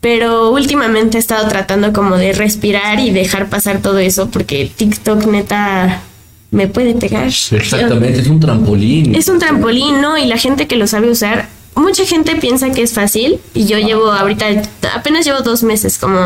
Pero 0.00 0.50
últimamente 0.50 1.18
he 1.18 1.20
estado 1.20 1.48
tratando 1.48 1.92
como 1.92 2.16
de 2.16 2.32
respirar 2.32 3.00
y 3.00 3.10
dejar 3.10 3.48
pasar 3.48 3.82
todo 3.82 3.98
eso 3.98 4.30
porque 4.30 4.70
TikTok 4.74 5.26
neta 5.26 6.02
me 6.50 6.66
puede 6.66 6.94
pegar. 6.94 7.26
Exactamente, 7.26 8.20
es 8.20 8.26
un 8.26 8.40
trampolín. 8.40 9.14
Es 9.14 9.28
un 9.28 9.38
trampolín, 9.38 10.00
¿no? 10.00 10.18
Y 10.18 10.26
la 10.26 10.36
gente 10.36 10.66
que 10.66 10.76
lo 10.76 10.86
sabe 10.86 11.10
usar, 11.10 11.48
mucha 11.74 12.04
gente 12.04 12.36
piensa 12.36 12.70
que 12.70 12.82
es 12.82 12.92
fácil 12.92 13.40
y 13.54 13.66
yo 13.66 13.78
llevo 13.78 14.10
ahorita, 14.10 14.46
apenas 14.94 15.24
llevo 15.24 15.40
dos 15.40 15.62
meses 15.62 15.98
como 15.98 16.18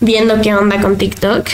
viendo 0.00 0.40
qué 0.40 0.54
onda 0.54 0.80
con 0.80 0.96
TikTok. 0.96 1.46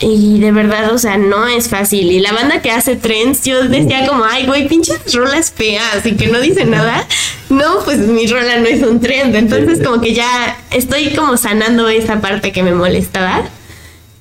Y 0.00 0.38
de 0.38 0.52
verdad, 0.52 0.92
o 0.92 0.98
sea, 0.98 1.18
no 1.18 1.48
es 1.48 1.68
fácil. 1.68 2.12
Y 2.12 2.20
la 2.20 2.32
banda 2.32 2.62
que 2.62 2.70
hace 2.70 2.94
trends, 2.94 3.42
yo 3.42 3.64
decía 3.64 4.06
como, 4.06 4.24
ay, 4.24 4.46
güey, 4.46 4.68
pinches 4.68 5.12
rolas 5.12 5.50
feas 5.50 6.06
y 6.06 6.14
que 6.14 6.28
no 6.28 6.38
dice 6.40 6.64
nada. 6.66 7.04
No, 7.48 7.80
pues 7.84 7.98
mi 7.98 8.28
rola 8.28 8.58
no 8.58 8.66
es 8.66 8.80
un 8.84 9.00
trend. 9.00 9.34
Entonces 9.34 9.84
como 9.84 10.00
que 10.00 10.14
ya 10.14 10.56
estoy 10.70 11.14
como 11.14 11.36
sanando 11.36 11.88
esa 11.88 12.20
parte 12.20 12.52
que 12.52 12.62
me 12.62 12.74
molestaba. 12.74 13.42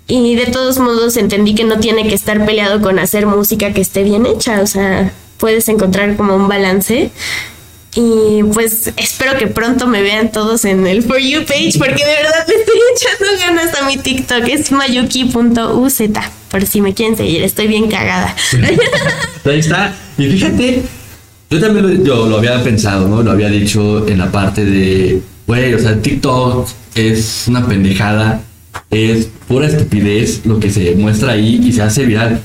Y 0.08 0.36
de 0.36 0.46
todos 0.46 0.80
modos 0.80 1.18
entendí 1.18 1.54
que 1.54 1.66
no 1.66 1.80
tiene 1.80 2.08
que 2.08 2.16
estar 2.16 2.46
peleado 2.46 2.82
con 2.82 2.98
hacer 2.98 3.26
música 3.26 3.74
que 3.74 3.82
esté 3.82 4.04
bien 4.04 4.26
hecha, 4.26 4.62
o 4.62 4.68
sea, 4.68 5.12
puedes 5.38 5.68
encontrar 5.68 6.16
como 6.16 6.36
un 6.36 6.48
balance. 6.48 7.12
Y 7.94 8.44
pues 8.54 8.94
espero 8.96 9.38
que 9.38 9.48
pronto 9.48 9.88
me 9.88 10.02
vean 10.04 10.32
todos 10.32 10.66
en 10.66 10.86
el 10.86 11.02
For 11.02 11.18
You 11.18 11.46
page 11.46 11.74
porque 11.80 12.06
de 12.06 12.12
verdad 12.12 12.46
me 12.48 12.54
estoy 12.54 12.80
echando 12.96 13.40
ganas 13.40 13.76
a 13.82 13.88
mi 13.88 13.98
TikTok. 13.98 14.48
Es 14.48 14.72
mayuki.uz 14.72 16.02
por 16.52 16.66
si 16.66 16.82
me 16.82 16.94
quieren 16.94 17.18
seguir. 17.18 17.44
Estoy 17.44 17.68
bien 17.68 17.90
cagada. 17.90 18.36
Ahí 19.46 19.60
está. 19.60 19.96
Y 20.18 20.28
fíjate, 20.28 20.84
yo 21.50 21.60
también 21.60 22.04
lo, 22.06 22.28
lo 22.28 22.38
había 22.38 22.64
pensado, 22.64 23.08
¿no? 23.08 23.24
Lo 23.24 23.32
había 23.32 23.50
dicho 23.50 24.08
en 24.08 24.20
la 24.20 24.32
parte 24.32 24.64
de, 24.64 25.22
güey, 25.48 25.74
o 25.74 25.80
sea, 25.80 26.00
TikTok 26.00 26.68
es 26.94 27.46
una 27.48 27.66
pendejada 27.66 28.44
es 28.90 29.30
pura 29.48 29.68
estupidez 29.68 30.46
lo 30.46 30.60
que 30.60 30.70
se 30.70 30.96
muestra 30.96 31.34
ahí 31.34 31.62
y 31.64 31.72
se 31.72 31.82
hace 31.82 32.06
viral. 32.06 32.42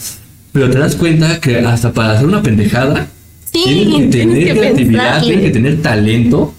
Pero 0.53 0.71
te 0.71 0.79
das 0.79 0.97
cuenta 0.97 1.41
que 1.41 1.59
hasta 1.61 1.93
para 1.93 2.13
hacer 2.13 2.27
una 2.27 2.43
pendejada, 2.43 3.09
sí, 3.53 3.93
que 3.97 4.07
tener 4.07 4.57
creatividad, 4.57 5.23
tienes 5.23 5.45
que 5.45 5.51
tener 5.51 5.83
talento 5.83 6.55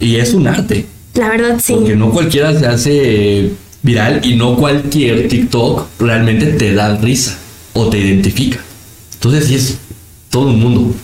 y 0.00 0.16
es 0.16 0.34
un 0.34 0.46
arte. 0.48 0.86
La 1.14 1.28
verdad, 1.28 1.58
sí. 1.62 1.72
Porque 1.72 1.96
no 1.96 2.10
cualquiera 2.10 2.58
se 2.58 2.66
hace 2.66 3.50
viral 3.82 4.20
y 4.24 4.36
no 4.36 4.56
cualquier 4.56 5.28
TikTok 5.28 5.86
realmente 6.00 6.46
te 6.46 6.74
da 6.74 6.96
risa 6.96 7.38
o 7.72 7.88
te 7.88 7.98
identifica. 7.98 8.58
Entonces 9.14 9.46
sí 9.46 9.54
es 9.54 9.78
todo 10.30 10.48
un 10.48 10.60
mundo. 10.60 10.94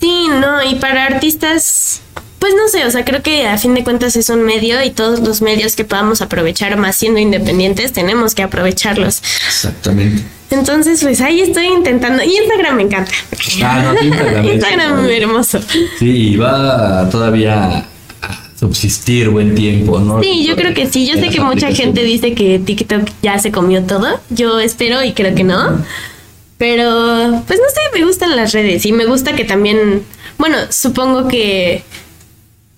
Sí, 0.00 0.26
no, 0.28 0.62
y 0.70 0.76
para 0.76 1.06
artistas, 1.06 2.02
pues 2.38 2.54
no 2.54 2.68
sé, 2.68 2.86
o 2.86 2.90
sea, 2.90 3.04
creo 3.04 3.22
que 3.22 3.46
a 3.46 3.58
fin 3.58 3.74
de 3.74 3.82
cuentas 3.84 4.16
es 4.16 4.28
un 4.28 4.42
medio 4.42 4.82
y 4.82 4.90
todos 4.90 5.20
los 5.20 5.42
medios 5.42 5.74
que 5.74 5.84
podamos 5.84 6.22
aprovechar 6.22 6.76
más 6.76 6.96
siendo 6.96 7.18
independientes 7.18 7.92
tenemos 7.92 8.34
que 8.34 8.42
aprovecharlos. 8.42 9.22
Exactamente. 9.46 10.22
Entonces, 10.50 11.02
pues 11.02 11.20
ahí 11.20 11.40
estoy 11.40 11.66
intentando. 11.66 12.22
Y 12.22 12.36
Instagram 12.36 12.76
me 12.76 12.82
encanta. 12.84 13.12
Ah, 13.62 13.92
no, 13.92 14.02
Instagram 14.02 14.46
Instagram 14.46 15.04
es 15.06 15.22
hermoso. 15.22 15.60
Sí, 15.98 16.36
va 16.36 17.08
todavía 17.10 17.84
a 18.22 18.50
subsistir 18.58 19.28
buen 19.28 19.54
tiempo, 19.54 19.98
¿no? 19.98 20.22
Sí, 20.22 20.46
yo 20.46 20.56
creo 20.56 20.72
que 20.72 20.86
sí. 20.86 21.06
Yo 21.06 21.14
sé 21.14 21.28
que 21.28 21.40
mucha 21.40 21.72
gente 21.72 22.02
dice 22.02 22.34
que 22.34 22.58
TikTok 22.58 23.08
ya 23.22 23.38
se 23.38 23.52
comió 23.52 23.82
todo. 23.82 24.20
Yo 24.30 24.58
espero 24.60 25.02
y 25.02 25.12
creo 25.12 25.34
que 25.34 25.44
no. 25.44 25.84
Pero, 26.56 27.42
pues 27.46 27.60
no 27.60 27.66
sé, 27.68 27.98
me 27.98 28.04
gustan 28.04 28.34
las 28.34 28.52
redes 28.52 28.84
y 28.86 28.92
me 28.92 29.04
gusta 29.04 29.34
que 29.36 29.44
también, 29.44 30.02
bueno, 30.38 30.56
supongo 30.70 31.28
que 31.28 31.84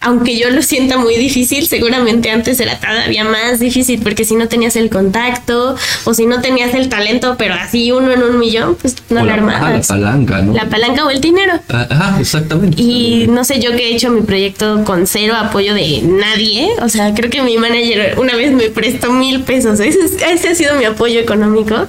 aunque 0.02 0.38
yo 0.38 0.48
lo 0.48 0.62
sienta 0.62 0.96
muy 0.96 1.16
difícil, 1.16 1.66
seguramente 1.66 2.30
antes 2.30 2.58
era 2.58 2.78
todavía 2.80 3.22
más 3.24 3.60
difícil 3.60 4.00
porque 4.02 4.24
si 4.24 4.34
no 4.34 4.48
tenías 4.48 4.74
el 4.76 4.88
contacto 4.88 5.76
o 6.04 6.14
si 6.14 6.24
no 6.24 6.40
tenías 6.40 6.72
el 6.74 6.88
talento, 6.88 7.36
pero 7.38 7.52
así 7.52 7.92
uno 7.92 8.10
en 8.10 8.22
un 8.22 8.38
millón, 8.38 8.76
pues 8.80 8.96
no 9.10 9.20
O 9.20 9.24
lo 9.24 9.26
la, 9.26 9.34
ajá, 9.34 9.46
la 9.46 9.56
armabas. 9.58 9.86
palanca, 9.88 10.40
¿no? 10.40 10.54
La 10.54 10.70
palanca 10.70 11.04
o 11.04 11.10
el 11.10 11.20
dinero. 11.20 11.52
Ah, 11.68 11.86
Ajá, 11.90 12.20
exactamente. 12.20 12.80
Y 12.80 13.26
no 13.28 13.44
sé, 13.44 13.60
yo 13.60 13.72
que 13.76 13.90
he 13.90 13.94
hecho 13.94 14.10
mi 14.10 14.22
proyecto 14.22 14.84
con 14.84 15.06
cero 15.06 15.34
apoyo 15.36 15.74
de 15.74 16.00
nadie, 16.02 16.70
o 16.80 16.88
sea, 16.88 17.12
creo 17.14 17.28
que 17.30 17.42
mi 17.42 17.58
manager 17.58 18.18
una 18.18 18.34
vez 18.36 18.52
me 18.52 18.70
prestó 18.70 19.12
mil 19.12 19.42
pesos, 19.42 19.80
ese, 19.80 19.98
es- 20.00 20.22
ese 20.22 20.48
ha 20.48 20.54
sido 20.54 20.76
mi 20.76 20.86
apoyo 20.86 21.20
económico. 21.20 21.86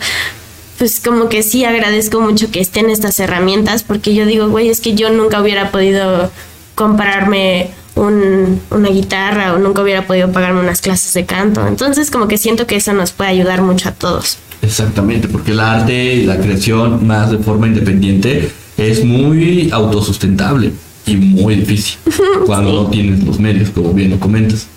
Pues 0.77 0.99
como 0.99 1.29
que 1.29 1.43
sí 1.43 1.63
agradezco 1.63 2.19
mucho 2.19 2.49
que 2.51 2.59
estén 2.59 2.89
estas 2.89 3.19
herramientas, 3.19 3.83
porque 3.83 4.15
yo 4.15 4.25
digo, 4.25 4.49
güey, 4.49 4.67
es 4.67 4.81
que 4.81 4.95
yo 4.95 5.11
nunca 5.11 5.39
hubiera 5.39 5.69
podido 5.71 6.31
comprarme 6.75 7.69
un- 7.95 8.61
una 8.71 8.89
guitarra 8.89 9.53
o 9.53 9.59
nunca 9.59 9.81
hubiera 9.81 10.05
podido 10.07 10.31
pagarme 10.31 10.59
unas 10.61 10.81
clases 10.81 11.13
de 11.13 11.25
canto. 11.25 11.65
Entonces 11.67 12.09
como 12.11 12.27
que 12.27 12.37
siento 12.37 12.65
que 12.67 12.75
eso 12.77 12.93
nos 12.93 13.11
puede 13.11 13.29
ayudar 13.31 13.61
mucho 13.61 13.89
a 13.89 13.91
todos. 13.93 14.37
Exactamente, 14.61 15.27
porque 15.27 15.51
el 15.51 15.59
arte 15.59 16.15
y 16.15 16.25
la 16.25 16.37
creación 16.37 17.05
más 17.07 17.31
de 17.31 17.39
forma 17.39 17.67
independiente 17.67 18.51
es 18.77 19.03
muy 19.03 19.69
autosustentable 19.71 20.71
y 21.05 21.15
muy 21.15 21.55
difícil 21.55 21.97
cuando 22.45 22.71
no 22.71 22.89
tienes 22.89 23.23
los 23.23 23.39
medios, 23.39 23.69
como 23.71 23.91
bien 23.93 24.11
lo 24.11 24.19
comentas. 24.19 24.67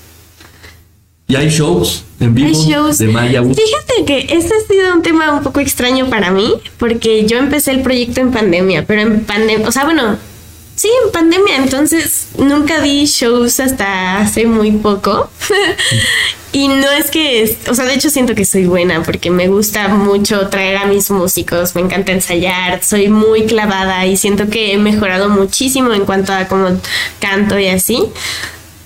Y 1.26 1.36
hay 1.36 1.48
shows 1.48 2.04
en 2.20 2.34
vivo 2.34 2.48
Hay 2.48 2.54
shows. 2.70 2.98
de 2.98 3.08
Maya 3.08 3.40
Bus. 3.40 3.56
Fíjate 3.56 4.04
que 4.06 4.34
este 4.36 4.52
ha 4.54 4.66
sido 4.72 4.94
un 4.94 5.02
tema 5.02 5.32
un 5.32 5.42
poco 5.42 5.60
extraño 5.60 6.10
para 6.10 6.30
mí, 6.30 6.52
porque 6.78 7.24
yo 7.26 7.38
empecé 7.38 7.70
el 7.70 7.80
proyecto 7.80 8.20
en 8.20 8.30
pandemia, 8.30 8.84
pero 8.86 9.00
en 9.00 9.20
pandemia, 9.20 9.66
o 9.66 9.72
sea, 9.72 9.84
bueno, 9.84 10.16
sí, 10.84 10.90
en 11.02 11.12
pandemia, 11.12 11.56
entonces 11.56 12.26
nunca 12.36 12.82
di 12.82 13.06
shows 13.06 13.58
hasta 13.58 14.18
hace 14.18 14.44
muy 14.44 14.70
poco. 14.72 15.30
y 16.52 16.68
no 16.68 16.90
es 16.90 17.10
que, 17.10 17.56
o 17.70 17.74
sea, 17.74 17.86
de 17.86 17.94
hecho 17.94 18.10
siento 18.10 18.34
que 18.34 18.44
soy 18.44 18.66
buena, 18.66 19.02
porque 19.02 19.30
me 19.30 19.48
gusta 19.48 19.88
mucho 19.88 20.48
traer 20.50 20.76
a 20.76 20.84
mis 20.84 21.10
músicos, 21.10 21.74
me 21.74 21.80
encanta 21.80 22.12
ensayar, 22.12 22.84
soy 22.84 23.08
muy 23.08 23.46
clavada 23.46 24.04
y 24.04 24.18
siento 24.18 24.50
que 24.50 24.74
he 24.74 24.76
mejorado 24.76 25.30
muchísimo 25.30 25.90
en 25.94 26.04
cuanto 26.04 26.34
a 26.34 26.48
cómo 26.48 26.78
canto 27.18 27.58
y 27.58 27.68
así. 27.68 28.04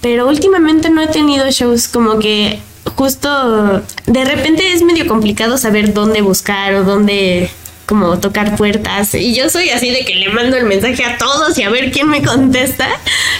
Pero 0.00 0.28
últimamente 0.28 0.90
no 0.90 1.02
he 1.02 1.08
tenido 1.08 1.50
shows 1.50 1.88
como 1.88 2.20
que 2.20 2.60
justo 2.94 3.82
de 4.06 4.24
repente 4.24 4.72
es 4.72 4.82
medio 4.82 5.08
complicado 5.08 5.58
saber 5.58 5.92
dónde 5.92 6.20
buscar 6.20 6.74
o 6.74 6.84
dónde 6.84 7.50
como 7.88 8.18
tocar 8.18 8.54
puertas. 8.56 9.14
Y 9.14 9.34
yo 9.34 9.48
soy 9.48 9.70
así 9.70 9.90
de 9.90 10.04
que 10.04 10.14
le 10.14 10.28
mando 10.28 10.56
el 10.58 10.66
mensaje 10.66 11.04
a 11.04 11.16
todos 11.16 11.58
y 11.58 11.62
a 11.62 11.70
ver 11.70 11.90
quién 11.90 12.08
me 12.08 12.22
contesta, 12.22 12.86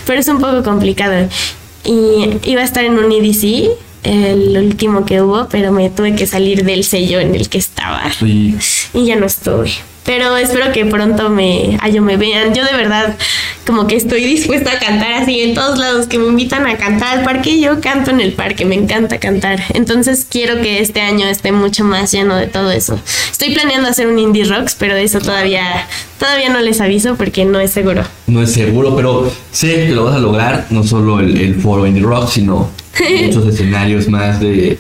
pero 0.07 0.19
es 0.19 0.29
un 0.29 0.41
poco 0.41 0.63
complicado. 0.63 1.29
Y 1.85 2.31
iba 2.45 2.63
a 2.63 2.65
estar 2.65 2.83
en 2.83 2.99
un 2.99 3.13
EDC, 3.13 3.71
el 4.05 4.57
último 4.57 5.05
que 5.05 5.21
hubo, 5.21 5.49
pero 5.51 5.71
me 5.71 5.91
tuve 5.91 6.17
que 6.17 6.27
salir 6.27 6.65
del 6.65 6.83
sello 6.85 7.21
en 7.21 7.35
el 7.35 7.49
que 7.51 7.59
estaba 7.59 8.11
Y 8.23 8.57
y 8.95 9.05
ya 9.05 9.17
no 9.17 9.27
estoy. 9.27 9.71
Pero 10.09 10.39
espero 10.39 10.73
que 10.73 10.87
pronto 10.87 11.29
me, 11.29 11.77
ay, 11.83 12.01
me 12.01 12.17
vean. 12.17 12.55
Yo 12.55 12.65
de 12.65 12.73
verdad 12.73 13.15
como 13.67 13.87
que 13.87 13.95
estoy 13.95 14.25
dispuesta 14.25 14.73
a 14.73 14.79
cantar 14.79 15.13
así 15.13 15.41
en 15.41 15.53
todos 15.53 15.79
lados 15.79 16.07
que 16.07 16.19
me 16.19 16.29
invitan 16.29 16.67
a 16.67 16.79
cantar 16.79 17.19
al 17.19 17.25
parque. 17.25 17.61
Yo 17.61 17.83
canto 17.83 18.11
en 18.11 18.23
el 18.23 18.33
parque, 18.33 18.65
me 18.65 18.75
encanta 18.75 19.19
cantar. 19.19 19.63
Entonces 19.75 20.27
quiero 20.27 20.63
que 20.63 20.81
este 20.81 21.03
año 21.03 21.27
esté 21.27 21.53
mucho 21.53 21.85
más 21.85 22.11
lleno 22.11 22.37
de 22.37 22.47
todo 22.47 22.71
eso. 22.71 22.99
Estoy 23.31 23.53
planeando 23.53 23.91
hacer 23.91 24.07
un 24.07 24.19
indie 24.19 24.47
rocks, 24.47 24.75
pero 24.79 24.95
de 24.95 25.03
eso 25.03 25.21
todavía, 25.21 25.87
todavía 26.19 26.49
no 26.49 26.61
les 26.61 26.81
aviso 26.81 27.17
porque 27.17 27.45
no 27.45 27.61
es 27.61 27.71
seguro. 27.71 28.03
no 28.29 28.43
es 28.43 28.51
seguro, 28.51 28.97
pero 28.97 29.31
sé 29.53 29.89
que 29.89 29.93
lo 29.93 30.05
vas 30.05 30.17
a 30.17 30.21
lograr, 30.21 30.69
no 30.71 30.85
solo 30.85 31.21
el, 31.21 31.37
el 31.37 31.61
foro 31.61 31.87
Indie 31.87 32.03
Rock, 32.03 32.31
sino 32.31 32.71
muchos 33.27 33.47
escenarios 33.47 34.09
más 34.09 34.41
de, 34.41 34.79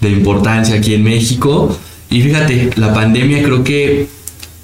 de 0.00 0.08
importancia 0.08 0.76
aquí 0.76 0.94
en 0.94 1.02
México. 1.02 1.76
Y 2.10 2.22
fíjate, 2.22 2.70
la 2.76 2.94
pandemia 2.94 3.42
creo 3.42 3.64
que 3.64 4.17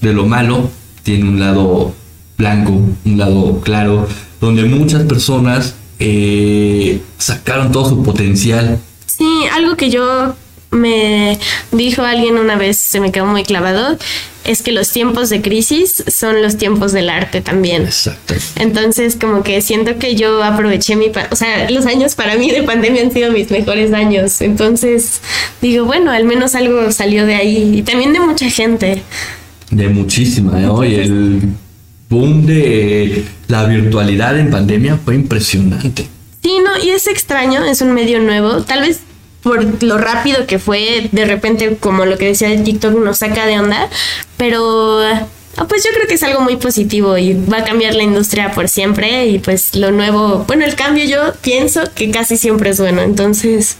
de 0.04 0.12
lo 0.12 0.26
malo 0.26 0.70
tiene 1.02 1.28
un 1.28 1.40
lado 1.40 1.94
blanco, 2.36 2.72
un 3.04 3.18
lado 3.18 3.60
claro, 3.60 4.06
donde 4.40 4.64
muchas 4.64 5.02
personas 5.04 5.74
eh, 5.98 7.00
sacaron 7.18 7.72
todo 7.72 7.88
su 7.88 8.02
potencial. 8.02 8.78
Sí, 9.06 9.44
algo 9.52 9.76
que 9.76 9.90
yo 9.90 10.34
me 10.70 11.38
dijo 11.72 12.02
alguien 12.02 12.36
una 12.36 12.56
vez, 12.56 12.76
se 12.76 13.00
me 13.00 13.12
quedó 13.12 13.26
muy 13.26 13.44
clavado, 13.44 13.96
es 14.44 14.60
que 14.60 14.72
los 14.72 14.90
tiempos 14.90 15.30
de 15.30 15.40
crisis 15.40 16.04
son 16.06 16.42
los 16.42 16.56
tiempos 16.56 16.92
del 16.92 17.08
arte 17.08 17.40
también. 17.40 17.84
Exacto. 17.84 18.34
Entonces, 18.56 19.16
como 19.18 19.42
que 19.42 19.62
siento 19.62 19.98
que 19.98 20.16
yo 20.16 20.42
aproveché 20.42 20.96
mi, 20.96 21.10
o 21.30 21.36
sea, 21.36 21.70
los 21.70 21.86
años 21.86 22.14
para 22.14 22.36
mí 22.36 22.50
de 22.50 22.62
pandemia 22.62 23.02
han 23.02 23.12
sido 23.12 23.32
mis 23.32 23.50
mejores 23.50 23.92
años. 23.92 24.40
Entonces, 24.40 25.20
digo, 25.62 25.86
bueno, 25.86 26.10
al 26.10 26.24
menos 26.24 26.54
algo 26.54 26.90
salió 26.92 27.24
de 27.24 27.36
ahí 27.36 27.78
y 27.78 27.82
también 27.82 28.12
de 28.12 28.20
mucha 28.20 28.50
gente. 28.50 29.02
De 29.74 29.88
muchísima, 29.88 30.52
¿no? 30.52 30.84
Y 30.84 30.94
el 30.94 31.40
boom 32.08 32.46
de 32.46 33.24
la 33.48 33.64
virtualidad 33.64 34.38
en 34.38 34.50
pandemia 34.50 34.98
fue 35.04 35.16
impresionante. 35.16 36.06
Sí, 36.42 36.52
no, 36.64 36.84
y 36.84 36.90
es 36.90 37.06
extraño, 37.06 37.64
es 37.64 37.80
un 37.80 37.92
medio 37.92 38.20
nuevo, 38.20 38.62
tal 38.62 38.82
vez 38.82 39.00
por 39.42 39.82
lo 39.82 39.98
rápido 39.98 40.46
que 40.46 40.58
fue, 40.58 41.08
de 41.12 41.24
repente, 41.26 41.76
como 41.78 42.06
lo 42.06 42.16
que 42.16 42.26
decía 42.26 42.48
de 42.48 42.58
TikTok, 42.58 42.94
nos 42.98 43.18
saca 43.18 43.46
de 43.46 43.58
onda, 43.58 43.88
pero 44.36 45.02
ah, 45.56 45.66
pues 45.68 45.82
yo 45.84 45.90
creo 45.94 46.06
que 46.06 46.14
es 46.14 46.22
algo 46.22 46.40
muy 46.40 46.56
positivo 46.56 47.16
y 47.18 47.34
va 47.34 47.58
a 47.58 47.64
cambiar 47.64 47.94
la 47.94 48.02
industria 48.02 48.52
por 48.52 48.68
siempre 48.68 49.26
y 49.28 49.38
pues 49.38 49.74
lo 49.74 49.90
nuevo, 49.90 50.44
bueno, 50.46 50.64
el 50.64 50.74
cambio 50.74 51.04
yo 51.04 51.32
pienso 51.42 51.82
que 51.94 52.10
casi 52.10 52.36
siempre 52.36 52.70
es 52.70 52.80
bueno, 52.80 53.02
entonces 53.02 53.76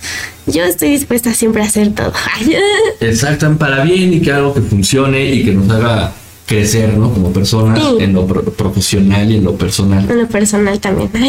yo 0.47 0.63
estoy 0.65 0.91
dispuesta 0.91 1.33
siempre 1.35 1.63
a 1.63 1.67
hacer 1.67 1.95
todo. 1.95 2.13
Exacto, 3.01 3.57
para 3.59 3.83
bien 3.85 4.13
y 4.15 4.21
que 4.21 4.33
algo 4.33 4.55
que 4.55 4.61
funcione 4.61 5.25
y 5.35 5.45
que 5.45 5.53
nos 5.53 5.69
haga 5.71 6.13
crecer, 6.47 6.95
¿no? 6.99 7.11
Como 7.13 7.33
personas 7.33 7.79
Sí. 7.81 7.97
en 8.05 8.13
lo 8.13 8.27
pro- 8.27 8.45
profesional 8.45 9.31
y 9.31 9.37
en 9.39 9.45
lo 9.45 9.57
personal. 9.57 10.09
En 10.11 10.19
lo 10.19 10.27
personal 10.29 10.79
también. 10.81 11.11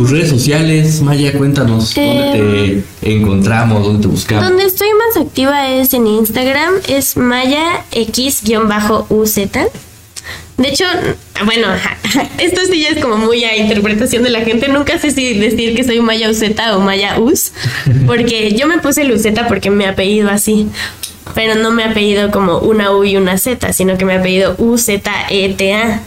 Tus 0.00 0.08
redes 0.08 0.30
sociales, 0.30 1.02
Maya, 1.02 1.30
cuéntanos 1.34 1.94
dónde 1.94 2.82
te 3.02 3.14
encontramos, 3.14 3.84
dónde 3.84 4.00
te 4.00 4.08
buscamos. 4.08 4.48
Donde 4.48 4.64
estoy 4.64 4.88
más 4.94 5.22
activa 5.22 5.68
es 5.68 5.92
en 5.92 6.06
Instagram, 6.06 6.72
es 6.88 7.18
Maya 7.18 7.84
X-UZ. 7.90 9.36
De 10.56 10.68
hecho, 10.68 10.86
bueno, 11.44 11.66
esto 12.38 12.62
sí 12.72 12.80
ya 12.80 12.88
es 12.88 13.02
como 13.02 13.18
muy 13.18 13.44
a 13.44 13.54
interpretación 13.58 14.22
de 14.22 14.30
la 14.30 14.40
gente. 14.40 14.68
Nunca 14.68 14.98
sé 14.98 15.10
si 15.10 15.38
decir 15.38 15.76
que 15.76 15.84
soy 15.84 16.00
Maya 16.00 16.30
UZ 16.30 16.44
o 16.74 16.80
Maya 16.80 17.20
Uz, 17.20 17.52
porque 18.06 18.52
yo 18.52 18.66
me 18.66 18.78
puse 18.78 19.02
el 19.02 19.12
UZ 19.12 19.26
porque 19.48 19.68
me 19.68 19.86
apellido 19.86 20.30
así. 20.30 20.66
Pero 21.34 21.56
no 21.56 21.72
me 21.72 21.84
apellido 21.84 22.30
como 22.30 22.56
una 22.60 22.90
U 22.96 23.04
y 23.04 23.18
una 23.18 23.36
Z, 23.36 23.74
sino 23.74 23.98
que 23.98 24.06
me 24.06 24.14
apellido 24.14 24.54
U-Z-E-T-A. 24.56 26.00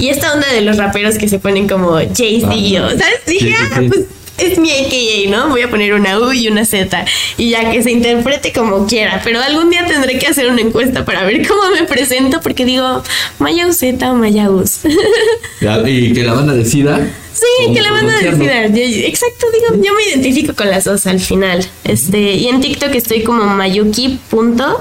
Y 0.00 0.08
esta 0.08 0.32
onda 0.32 0.50
de 0.52 0.62
los 0.62 0.76
raperos 0.76 1.16
que 1.18 1.28
se 1.28 1.38
ponen 1.38 1.68
como 1.68 1.92
Jay-Z 1.92 2.48
o, 2.48 2.88
¿sabes? 2.90 3.20
Dije, 3.26 3.54
ah, 3.58 3.80
pues 3.86 4.00
es 4.38 4.58
mi 4.58 4.70
AKA, 4.70 5.30
¿no? 5.30 5.50
Voy 5.50 5.60
a 5.60 5.68
poner 5.70 5.92
una 5.92 6.18
U 6.18 6.32
y 6.32 6.48
una 6.48 6.64
Z 6.64 7.04
y 7.36 7.50
ya 7.50 7.70
que 7.70 7.82
se 7.82 7.90
interprete 7.90 8.52
como 8.52 8.86
quiera. 8.86 9.20
Pero 9.22 9.38
algún 9.42 9.68
día 9.68 9.84
tendré 9.86 10.18
que 10.18 10.26
hacer 10.28 10.48
una 10.48 10.62
encuesta 10.62 11.04
para 11.04 11.24
ver 11.24 11.46
cómo 11.46 11.60
me 11.78 11.82
presento 11.84 12.40
porque 12.40 12.64
digo 12.64 13.02
Maya 13.38 13.70
Z 13.72 14.10
o 14.10 14.14
Maya 14.14 14.50
Uz. 14.50 14.78
Y 15.86 16.12
que 16.14 16.22
la 16.24 16.32
banda 16.32 16.54
decida. 16.54 17.06
Sí, 17.34 17.72
que 17.74 17.80
la 17.82 17.92
banda 17.92 18.14
decida. 18.18 18.66
Yo- 18.68 19.06
Exacto, 19.06 19.46
digo, 19.52 19.82
yo 19.84 19.94
me 19.94 20.04
identifico 20.04 20.54
con 20.54 20.70
las 20.70 20.84
dos 20.84 21.06
al 21.06 21.20
final. 21.20 21.66
Este, 21.84 22.18
y 22.18 22.48
en 22.48 22.60
TikTok 22.62 22.94
estoy 22.94 23.22
como 23.22 23.44
mayuki.com 23.44 24.54
U 24.62 24.76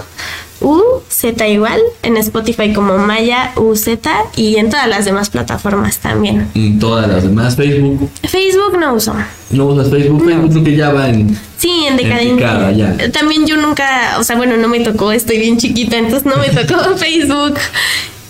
Z 1.09 1.47
igual, 1.47 1.79
en 2.03 2.17
Spotify 2.17 2.73
como 2.73 2.97
Maya 2.97 3.51
UZ 3.55 3.87
y 4.35 4.55
en 4.57 4.69
todas 4.69 4.87
las 4.87 5.05
demás 5.05 5.29
plataformas 5.29 5.99
también. 5.99 6.47
En 6.55 6.79
todas 6.79 7.07
las 7.07 7.23
demás, 7.23 7.55
Facebook. 7.55 8.09
Facebook 8.23 8.77
no 8.79 8.93
uso. 8.93 9.13
No 9.51 9.65
usas 9.65 9.89
Facebook, 9.89 10.23
Facebook 10.25 10.51
creo 10.51 10.63
que 10.63 10.75
ya 10.75 10.91
va 10.91 11.09
en. 11.09 11.37
Sí, 11.57 11.85
en 11.87 11.97
decadencia. 11.97 13.11
También 13.11 13.45
yo 13.45 13.57
nunca, 13.57 14.17
o 14.19 14.23
sea, 14.23 14.35
bueno, 14.35 14.57
no 14.57 14.67
me 14.67 14.79
tocó, 14.79 15.11
estoy 15.11 15.39
bien 15.39 15.57
chiquita, 15.57 15.97
entonces 15.97 16.25
no 16.25 16.37
me 16.37 16.49
tocó 16.49 16.95
Facebook 16.97 17.55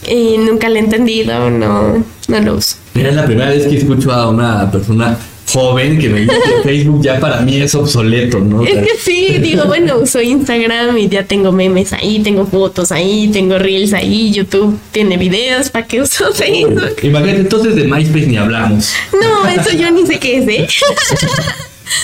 y 0.08 0.38
nunca 0.38 0.70
lo 0.70 0.76
he 0.76 0.80
entendido, 0.80 1.50
no, 1.50 2.04
no 2.28 2.39
lo 2.42 2.56
uso. 2.56 2.78
Es 2.96 3.15
la 3.15 3.26
primera 3.26 3.50
vez 3.50 3.68
que 3.68 3.78
escucho 3.78 4.12
a 4.12 4.30
una 4.30 4.70
persona 4.72 5.18
joven 5.51 5.97
que 5.99 6.09
me 6.09 6.21
dice 6.21 6.33
que 6.33 6.63
Facebook 6.63 7.03
ya 7.03 7.19
para 7.19 7.41
mí 7.41 7.57
es 7.57 7.73
obsoleto, 7.75 8.39
¿no? 8.39 8.63
Es 8.63 8.77
que 8.77 8.97
sí, 8.99 9.38
digo, 9.39 9.65
bueno, 9.65 9.97
uso 9.99 10.21
Instagram 10.21 10.97
y 10.97 11.09
ya 11.09 11.23
tengo 11.23 11.51
memes 11.51 11.93
ahí, 11.93 12.19
tengo 12.19 12.45
fotos 12.45 12.91
ahí, 12.91 13.29
tengo 13.31 13.57
reels 13.57 13.93
ahí, 13.93 14.31
YouTube 14.31 14.77
tiene 14.91 15.17
videos, 15.17 15.69
¿para 15.69 15.85
qué 15.85 16.01
uso 16.01 16.31
Facebook? 16.33 16.95
Imagínate, 17.03 17.41
entonces 17.41 17.75
de 17.75 17.83
MySpace 17.83 18.27
ni 18.27 18.38
hablamos. 18.38 18.93
No, 19.13 19.47
eso 19.49 19.75
yo 19.75 19.91
ni 19.91 20.05
sé 20.05 20.19
qué 20.19 20.38
es, 20.38 20.47
¿eh? 20.47 20.67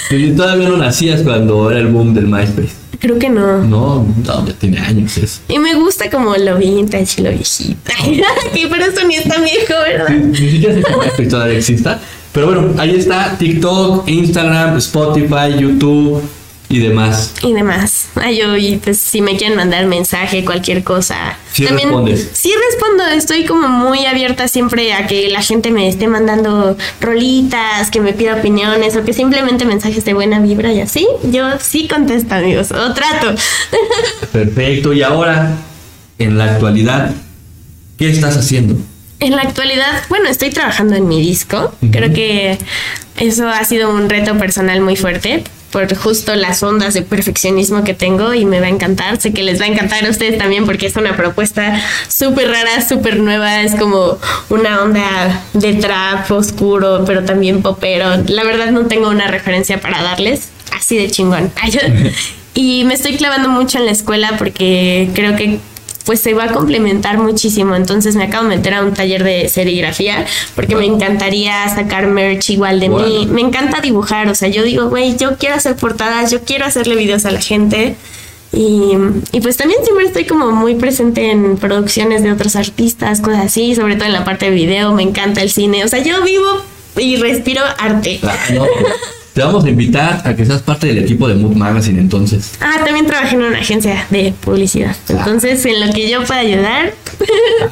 Y 0.10 0.32
todavía 0.32 0.70
no 0.70 0.78
nacías 0.78 1.22
cuando 1.22 1.70
era 1.70 1.80
el 1.80 1.88
boom 1.88 2.14
del 2.14 2.28
MySpace. 2.28 2.86
Creo 3.00 3.20
que 3.20 3.30
no. 3.30 3.64
No, 3.64 4.08
no, 4.26 4.48
ya 4.48 4.54
tiene 4.54 4.80
años 4.80 5.18
eso. 5.18 5.42
Y 5.48 5.60
me 5.60 5.76
gusta 5.76 6.10
como 6.10 6.36
lo 6.36 6.58
vintage 6.58 7.22
y 7.22 7.24
lo 7.24 7.30
viejito. 7.30 7.92
que 8.54 8.68
por 8.68 8.80
eso 8.80 9.06
ni 9.08 9.16
es 9.16 9.28
tan 9.28 9.44
viejo, 9.44 9.74
¿verdad? 9.84 10.10
Ni 10.10 10.36
siquiera 10.52 10.74
sé 10.74 10.84
si 10.84 10.94
MySpace 10.94 11.30
todavía 11.30 11.58
exista. 11.58 12.00
Pero 12.36 12.48
bueno, 12.48 12.74
ahí 12.78 12.94
está 12.98 13.38
TikTok, 13.38 14.10
Instagram, 14.10 14.76
Spotify, 14.76 15.58
YouTube 15.58 16.22
y 16.68 16.80
demás. 16.80 17.34
Y 17.42 17.54
demás. 17.54 18.10
Ay, 18.16 18.40
yo, 18.40 18.58
y 18.58 18.76
pues 18.76 19.00
si 19.00 19.22
me 19.22 19.38
quieren 19.38 19.56
mandar 19.56 19.86
mensaje, 19.86 20.44
cualquier 20.44 20.84
cosa. 20.84 21.38
Sí 21.54 21.66
respondes. 21.66 22.32
Sí 22.34 22.52
respondo, 22.70 23.06
estoy 23.06 23.46
como 23.46 23.70
muy 23.70 24.06
abierta 24.06 24.50
siempre 24.50 24.92
a 24.92 25.08
que 25.08 25.30
la 25.30 25.42
gente 25.42 25.72
me 25.72 25.88
esté 25.88 26.10
mandando 26.10 26.76
rolitas, 27.00 27.90
que 27.90 28.02
me 28.02 28.12
pida 28.12 28.36
opiniones 28.36 28.98
o 28.98 29.06
que 29.06 29.14
simplemente 29.14 29.64
mensajes 29.64 30.04
de 30.04 30.14
buena 30.14 30.42
vibra 30.42 30.74
y 30.74 30.82
así. 30.82 31.08
Yo 31.32 31.46
sí 31.62 31.88
contesto, 31.88 32.36
amigos, 32.36 32.70
o 32.74 32.94
trato. 32.94 33.34
Perfecto. 34.34 34.92
Y 34.92 35.04
ahora, 35.04 35.56
en 36.20 36.38
la 36.38 36.52
actualidad, 36.56 37.14
¿qué 37.98 38.10
estás 38.10 38.36
haciendo? 38.36 38.76
En 39.20 39.36
la 39.36 39.44
actualidad, 39.44 40.04
bueno, 40.10 40.30
estoy 40.30 40.50
trabajando 40.50 40.96
en 40.96 41.08
mi 41.08 41.22
disco. 41.22 41.74
Creo 41.92 42.14
que 42.14 42.58
eso 43.18 43.48
ha 43.48 43.64
sido 43.64 43.90
un 43.90 44.10
reto 44.10 44.38
personal 44.38 44.82
muy 44.82 44.96
fuerte 44.96 45.44
por 45.72 45.94
justo 45.94 46.36
las 46.36 46.64
ondas 46.64 46.94
de 46.94 47.02
perfeccionismo 47.02 47.84
que 47.84 47.94
tengo 47.94 48.34
y 48.34 48.46
me 48.46 48.62
va 48.62 48.68
a 48.68 48.70
encantar. 48.70 49.20
Sé 49.20 49.34
que 49.34 49.44
les 49.44 49.60
va 49.60 49.66
a 49.66 49.68
encantar 49.68 50.06
a 50.06 50.10
ustedes 50.10 50.38
también 50.38 50.66
porque 50.66 50.86
es 50.86 50.96
una 50.96 51.18
propuesta 51.18 51.82
súper 52.08 52.50
rara, 52.50 52.82
súper 52.88 53.20
nueva. 53.20 53.62
Es 53.62 53.76
como 53.76 54.18
una 54.50 54.82
onda 54.82 55.44
de 55.54 55.74
trap 55.74 56.32
oscuro, 56.32 57.04
pero 57.06 57.26
también 57.26 57.62
popero. 57.62 58.24
La 58.28 58.44
verdad 58.44 58.72
no 58.72 58.86
tengo 58.86 59.10
una 59.10 59.28
referencia 59.28 59.82
para 59.82 60.02
darles. 60.02 60.50
Así 60.72 60.98
de 60.98 61.10
chingón. 61.10 61.52
Y 62.58 62.86
me 62.86 62.94
estoy 62.94 63.18
clavando 63.18 63.50
mucho 63.50 63.80
en 63.80 63.86
la 63.86 63.92
escuela 63.92 64.36
porque 64.38 65.10
creo 65.14 65.36
que 65.36 65.60
pues 66.06 66.22
se 66.22 66.34
va 66.34 66.46
a 66.46 66.52
complementar 66.52 67.18
muchísimo. 67.18 67.76
Entonces 67.76 68.16
me 68.16 68.24
acabo 68.24 68.48
de 68.48 68.56
meter 68.56 68.74
a 68.74 68.84
un 68.84 68.94
taller 68.94 69.24
de 69.24 69.50
serigrafía 69.50 70.26
porque 70.56 70.76
me 70.76 70.86
encantaría 70.86 71.68
sacar 71.70 72.08
merch 72.08 72.52
igual 72.52 72.80
de 72.80 72.90
mí. 72.90 73.28
Me 73.30 73.42
encanta 73.42 73.82
dibujar, 73.82 74.30
o 74.30 74.36
sea, 74.36 74.48
yo 74.48 74.64
digo, 74.64 74.90
güey, 74.90 75.18
yo 75.18 75.38
quiero 75.38 75.56
hacer 75.56 75.76
portadas, 75.76 76.32
yo 76.32 76.42
quiero 76.44 76.66
hacerle 76.66 76.96
videos 76.96 77.26
a 77.26 77.32
la 77.32 77.42
gente. 77.42 77.96
Y, 78.54 78.94
y 79.34 79.42
pues 79.42 79.58
también 79.58 79.84
siempre 79.84 80.06
estoy 80.06 80.26
como 80.26 80.52
muy 80.52 80.76
presente 80.76 81.30
en 81.30 81.58
producciones 81.58 82.24
de 82.24 82.32
otros 82.32 82.56
artistas, 82.56 83.20
cosas 83.20 83.48
así, 83.48 83.76
sobre 83.76 83.96
todo 83.96 84.06
en 84.06 84.14
la 84.14 84.24
parte 84.24 84.46
de 84.46 84.52
video, 84.52 84.94
me 84.94 85.04
encanta 85.04 85.42
el 85.42 85.50
cine, 85.50 85.84
o 85.84 85.90
sea, 85.90 86.02
yo 86.02 86.24
vivo 86.24 86.62
y 86.96 87.18
respiro 87.18 87.62
arte. 87.78 88.20
Ah, 88.24 88.38
no, 88.54 88.62
pues, 88.62 88.96
te 89.36 89.42
vamos 89.44 89.66
a 89.66 89.70
invitar 89.70 90.22
a 90.26 90.34
que 90.34 90.46
seas 90.46 90.62
parte 90.62 90.88
del 90.88 91.00
equipo 91.00 91.28
de 91.28 91.36
Mood 91.36 91.56
Magazine 91.58 92.00
entonces. 92.00 92.54
Ah, 92.62 92.82
también 92.86 93.06
trabajé 93.06 93.36
en 93.36 93.44
una 93.44 93.58
agencia 93.60 94.08
de 94.10 94.34
publicidad. 94.40 94.96
Entonces, 95.10 95.64
en 95.66 95.86
lo 95.86 95.94
que 95.94 96.10
yo 96.10 96.24
pueda 96.24 96.40
ayudar, 96.40 96.94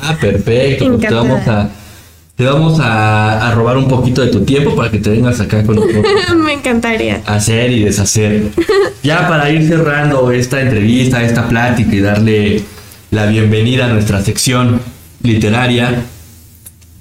Ah, 0.01 0.15
perfecto. 0.19 0.87
Pues 0.89 0.99
te 1.07 1.13
vamos 1.13 1.47
a, 1.47 1.69
te 2.35 2.43
vamos 2.45 2.79
a, 2.81 3.47
a 3.47 3.55
robar 3.55 3.77
un 3.77 3.87
poquito 3.87 4.21
de 4.21 4.27
tu 4.27 4.43
tiempo 4.43 4.75
para 4.75 4.91
que 4.91 4.97
te 4.99 5.09
vengas 5.11 5.39
acá 5.39 5.63
con 5.63 5.77
nosotros 5.77 6.03
me 6.35 6.51
encantaría. 6.53 7.21
hacer 7.25 7.71
y 7.71 7.83
deshacer. 7.85 8.49
Ya 9.01 9.27
para 9.29 9.49
ir 9.49 9.65
cerrando 9.65 10.31
esta 10.31 10.59
entrevista, 10.61 11.23
esta 11.23 11.47
plática 11.47 11.95
y 11.95 11.99
darle 12.01 12.61
la 13.11 13.25
bienvenida 13.27 13.85
a 13.85 13.87
nuestra 13.87 14.21
sección 14.21 14.81
literaria, 15.21 16.03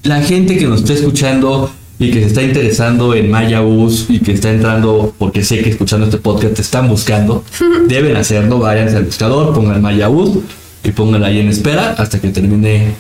la 0.04 0.20
gente 0.22 0.56
que 0.56 0.66
nos 0.66 0.82
está 0.82 0.92
escuchando 0.92 1.72
y 2.02 2.10
que 2.10 2.20
se 2.20 2.26
está 2.26 2.42
interesando 2.42 3.14
en 3.14 3.30
Maya 3.30 3.60
Bus 3.60 4.06
y 4.08 4.18
que 4.18 4.32
está 4.32 4.50
entrando, 4.50 5.14
porque 5.18 5.44
sé 5.44 5.62
que 5.62 5.70
escuchando 5.70 6.06
este 6.06 6.18
podcast 6.18 6.54
te 6.54 6.62
están 6.62 6.88
buscando, 6.88 7.44
deben 7.86 8.16
hacerlo, 8.16 8.58
váyanse 8.58 8.96
al 8.96 9.04
buscador, 9.04 9.54
pongan 9.54 9.80
Maya 9.80 10.08
Bus 10.08 10.38
y 10.82 10.90
pónganla 10.90 11.28
ahí 11.28 11.38
en 11.38 11.48
espera 11.48 11.94
hasta 11.96 12.20
que 12.20 12.28
termine 12.28 12.94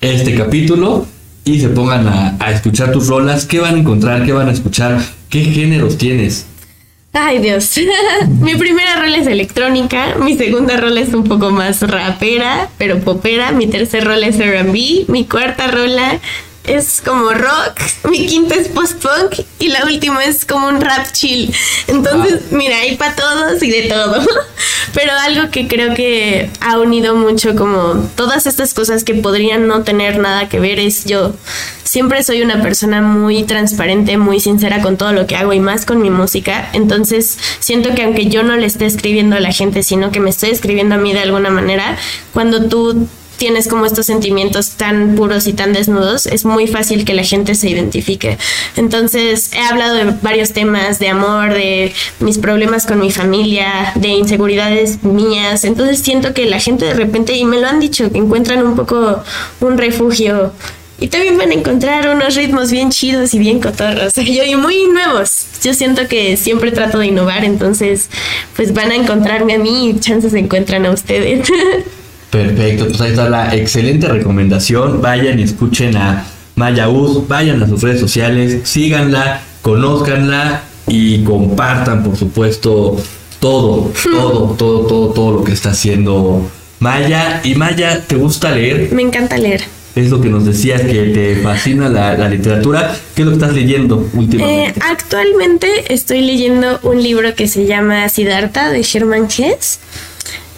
este 0.00 0.34
capítulo 0.34 1.06
y 1.44 1.60
se 1.60 1.68
pongan 1.68 2.08
a, 2.08 2.36
a 2.38 2.50
escuchar 2.52 2.90
tus 2.90 3.08
rolas. 3.08 3.44
¿Qué 3.44 3.60
van 3.60 3.74
a 3.74 3.78
encontrar? 3.78 4.24
¿Qué 4.24 4.32
van 4.32 4.48
a 4.48 4.52
escuchar? 4.52 4.98
¿Qué 5.28 5.44
géneros 5.44 5.98
tienes? 5.98 6.46
Ay, 7.12 7.40
Dios. 7.40 7.74
mi 8.40 8.54
primera 8.54 8.96
rola 8.96 9.18
es 9.18 9.26
electrónica, 9.26 10.14
mi 10.22 10.38
segunda 10.38 10.78
rola 10.78 11.00
es 11.00 11.12
un 11.12 11.24
poco 11.24 11.50
más 11.50 11.82
rapera, 11.82 12.70
pero 12.78 13.00
popera, 13.00 13.52
mi 13.52 13.66
tercer 13.66 14.04
rola 14.04 14.26
es 14.26 14.38
R&B, 14.38 15.04
mi 15.08 15.24
cuarta 15.24 15.66
rola 15.70 16.18
es 16.68 17.00
como 17.04 17.30
rock, 17.30 17.80
mi 18.04 18.26
quinta 18.26 18.54
es 18.54 18.68
post-punk 18.68 19.46
y 19.58 19.68
la 19.68 19.84
última 19.84 20.24
es 20.24 20.44
como 20.44 20.68
un 20.68 20.80
rap 20.80 21.10
chill. 21.12 21.52
Entonces, 21.86 22.52
mira, 22.52 22.76
hay 22.78 22.96
para 22.96 23.16
todos 23.16 23.62
y 23.62 23.70
de 23.70 23.88
todo. 23.88 24.26
Pero 24.94 25.12
algo 25.12 25.50
que 25.50 25.66
creo 25.68 25.94
que 25.94 26.50
ha 26.60 26.78
unido 26.78 27.14
mucho 27.14 27.56
como 27.56 28.08
todas 28.16 28.46
estas 28.46 28.74
cosas 28.74 29.04
que 29.04 29.14
podrían 29.14 29.66
no 29.66 29.82
tener 29.82 30.18
nada 30.18 30.48
que 30.48 30.60
ver 30.60 30.78
es 30.78 31.04
yo 31.04 31.34
siempre 31.84 32.22
soy 32.22 32.42
una 32.42 32.62
persona 32.62 33.00
muy 33.00 33.44
transparente, 33.44 34.18
muy 34.18 34.40
sincera 34.40 34.82
con 34.82 34.96
todo 34.96 35.12
lo 35.12 35.26
que 35.26 35.36
hago 35.36 35.52
y 35.52 35.60
más 35.60 35.86
con 35.86 36.02
mi 36.02 36.10
música. 36.10 36.68
Entonces 36.72 37.38
siento 37.60 37.94
que 37.94 38.02
aunque 38.02 38.26
yo 38.26 38.42
no 38.42 38.56
le 38.56 38.66
esté 38.66 38.86
escribiendo 38.86 39.36
a 39.36 39.40
la 39.40 39.52
gente, 39.52 39.82
sino 39.82 40.10
que 40.10 40.20
me 40.20 40.30
estoy 40.30 40.50
escribiendo 40.50 40.96
a 40.96 40.98
mí 40.98 41.12
de 41.12 41.20
alguna 41.20 41.50
manera, 41.50 41.96
cuando 42.32 42.68
tú 42.68 43.08
tienes 43.38 43.68
como 43.68 43.86
estos 43.86 44.06
sentimientos 44.06 44.72
tan 44.72 45.14
puros 45.14 45.46
y 45.46 45.52
tan 45.52 45.72
desnudos, 45.72 46.26
es 46.26 46.44
muy 46.44 46.66
fácil 46.66 47.04
que 47.04 47.14
la 47.14 47.22
gente 47.22 47.54
se 47.54 47.70
identifique. 47.70 48.36
Entonces, 48.76 49.52
he 49.54 49.60
hablado 49.60 49.94
de 49.94 50.04
varios 50.20 50.52
temas, 50.52 50.98
de 50.98 51.08
amor, 51.08 51.54
de 51.54 51.92
mis 52.20 52.38
problemas 52.38 52.84
con 52.84 53.00
mi 53.00 53.10
familia, 53.10 53.92
de 53.94 54.08
inseguridades 54.08 55.02
mías. 55.04 55.64
Entonces, 55.64 56.00
siento 56.00 56.34
que 56.34 56.46
la 56.46 56.60
gente 56.60 56.84
de 56.84 56.94
repente, 56.94 57.36
y 57.36 57.44
me 57.44 57.60
lo 57.60 57.68
han 57.68 57.80
dicho, 57.80 58.10
que 58.10 58.18
encuentran 58.18 58.66
un 58.66 58.76
poco 58.76 59.22
un 59.60 59.78
refugio. 59.78 60.52
Y 61.00 61.06
también 61.06 61.38
van 61.38 61.52
a 61.52 61.54
encontrar 61.54 62.08
unos 62.08 62.34
ritmos 62.34 62.72
bien 62.72 62.90
chidos 62.90 63.32
y 63.32 63.38
bien 63.38 63.60
cotorros. 63.60 64.12
Y 64.18 64.56
muy 64.56 64.86
nuevos. 64.88 65.46
Yo 65.62 65.74
siento 65.74 66.08
que 66.08 66.36
siempre 66.36 66.72
trato 66.72 66.98
de 66.98 67.06
innovar, 67.06 67.44
entonces, 67.44 68.08
pues 68.56 68.74
van 68.74 68.90
a 68.90 68.96
encontrarme 68.96 69.54
a 69.54 69.58
mí 69.58 69.90
y 69.90 70.00
chances 70.00 70.32
se 70.32 70.40
encuentran 70.40 70.86
a 70.86 70.90
ustedes. 70.90 71.48
Perfecto, 72.30 72.86
pues 72.88 73.00
ahí 73.00 73.10
está 73.10 73.28
la 73.28 73.54
excelente 73.54 74.06
recomendación. 74.08 75.00
Vayan 75.00 75.38
y 75.38 75.42
escuchen 75.44 75.96
a 75.96 76.24
Maya 76.56 76.88
Uz, 76.88 77.26
vayan 77.26 77.62
a 77.62 77.66
sus 77.68 77.80
redes 77.82 78.00
sociales, 78.00 78.60
síganla, 78.68 79.40
conózcanla 79.62 80.62
y 80.86 81.22
compartan, 81.24 82.02
por 82.04 82.16
supuesto, 82.16 82.96
todo, 83.40 83.90
todo, 84.04 84.54
todo, 84.58 84.80
todo, 84.86 85.08
todo 85.10 85.32
lo 85.38 85.44
que 85.44 85.52
está 85.52 85.70
haciendo 85.70 86.48
Maya. 86.80 87.40
Y 87.44 87.54
Maya, 87.54 88.02
¿te 88.06 88.16
gusta 88.16 88.50
leer? 88.50 88.90
Me 88.92 89.02
encanta 89.02 89.38
leer. 89.38 89.62
Es 89.96 90.10
lo 90.10 90.20
que 90.20 90.28
nos 90.28 90.44
decías, 90.44 90.82
que 90.82 91.04
te 91.06 91.36
fascina 91.42 91.88
la, 91.88 92.16
la 92.16 92.28
literatura. 92.28 92.94
¿Qué 93.16 93.22
es 93.22 93.26
lo 93.26 93.32
que 93.32 93.38
estás 93.38 93.54
leyendo 93.54 93.96
Eh, 94.00 94.16
últimamente? 94.16 94.80
actualmente 94.80 95.92
estoy 95.92 96.20
leyendo 96.20 96.78
un 96.84 97.02
libro 97.02 97.34
que 97.34 97.48
se 97.48 97.66
llama 97.66 98.08
Siddhartha 98.08 98.70
de 98.70 98.86
Hermann 98.94 99.24
Hesse. 99.26 99.80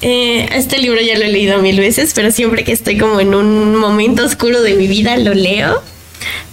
Eh, 0.02 0.48
este 0.54 0.78
libro 0.78 1.00
ya 1.00 1.18
lo 1.18 1.24
he 1.24 1.28
leído 1.28 1.60
mil 1.60 1.78
veces, 1.78 2.12
pero 2.14 2.30
siempre 2.30 2.64
que 2.64 2.72
estoy 2.72 2.98
como 2.98 3.20
en 3.20 3.34
un 3.34 3.76
momento 3.76 4.24
oscuro 4.24 4.62
de 4.62 4.74
mi 4.74 4.86
vida 4.86 5.16
lo 5.16 5.34
leo. 5.34 5.82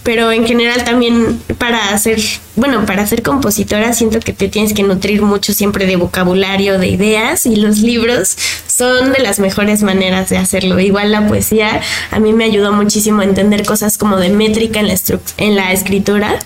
Pero 0.03 0.31
en 0.31 0.47
general 0.47 0.85
también 0.85 1.41
para 1.57 1.89
hacer, 1.89 2.17
bueno, 2.55 2.85
para 2.85 3.05
ser 3.05 3.23
compositora 3.23 3.91
siento 3.91 4.21
que 4.21 4.31
te 4.31 4.47
tienes 4.47 4.71
que 4.71 4.83
nutrir 4.83 5.21
mucho 5.21 5.53
siempre 5.53 5.85
de 5.85 5.97
vocabulario, 5.97 6.79
de 6.79 6.87
ideas 6.87 7.45
y 7.45 7.57
los 7.57 7.79
libros 7.79 8.37
son 8.67 9.11
de 9.11 9.19
las 9.19 9.39
mejores 9.39 9.83
maneras 9.83 10.29
de 10.29 10.37
hacerlo. 10.37 10.79
Igual 10.79 11.11
la 11.11 11.27
poesía 11.27 11.81
a 12.11 12.19
mí 12.19 12.31
me 12.31 12.45
ayudó 12.45 12.71
muchísimo 12.71 13.19
a 13.19 13.25
entender 13.25 13.65
cosas 13.65 13.97
como 13.97 14.15
de 14.15 14.29
métrica 14.29 14.79
en 14.79 14.87
la, 14.87 14.95
en 15.37 15.55
la 15.57 15.73
escritura. 15.73 16.39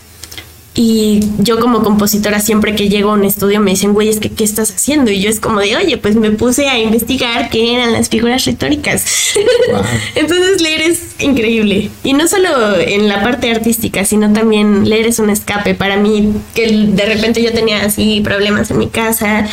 Y 0.73 1.19
yo 1.39 1.59
como 1.59 1.83
compositora 1.83 2.39
siempre 2.39 2.75
que 2.75 2.87
llego 2.87 3.11
a 3.11 3.15
un 3.15 3.25
estudio 3.25 3.59
me 3.59 3.71
dicen, 3.71 3.93
güey, 3.93 4.07
es 4.07 4.21
que 4.21 4.29
¿qué 4.29 4.45
estás 4.45 4.71
haciendo? 4.71 5.11
Y 5.11 5.19
yo 5.19 5.29
es 5.29 5.41
como 5.41 5.59
de, 5.59 5.75
oye, 5.75 5.97
pues 5.97 6.15
me 6.15 6.31
puse 6.31 6.69
a 6.69 6.79
investigar 6.79 7.49
qué 7.49 7.75
eran 7.75 7.91
las 7.91 8.07
figuras 8.07 8.45
retóricas. 8.45 9.03
Entonces 10.15 10.61
leer 10.61 10.81
es 10.81 11.01
increíble. 11.19 11.89
Y 12.05 12.13
no 12.13 12.25
solo 12.29 12.77
en 12.79 13.09
la 13.09 13.21
parte 13.21 13.51
artística, 13.51 14.05
sino 14.05 14.31
también 14.31 14.87
leer 14.87 15.07
es 15.07 15.19
un 15.19 15.29
escape. 15.29 15.75
Para 15.75 15.97
mí, 15.97 16.31
que 16.55 16.67
de 16.87 17.05
repente 17.05 17.43
yo 17.43 17.51
tenía 17.51 17.83
así 17.83 18.21
problemas 18.21 18.71
en 18.71 18.77
mi 18.77 18.87
casa, 18.87 19.47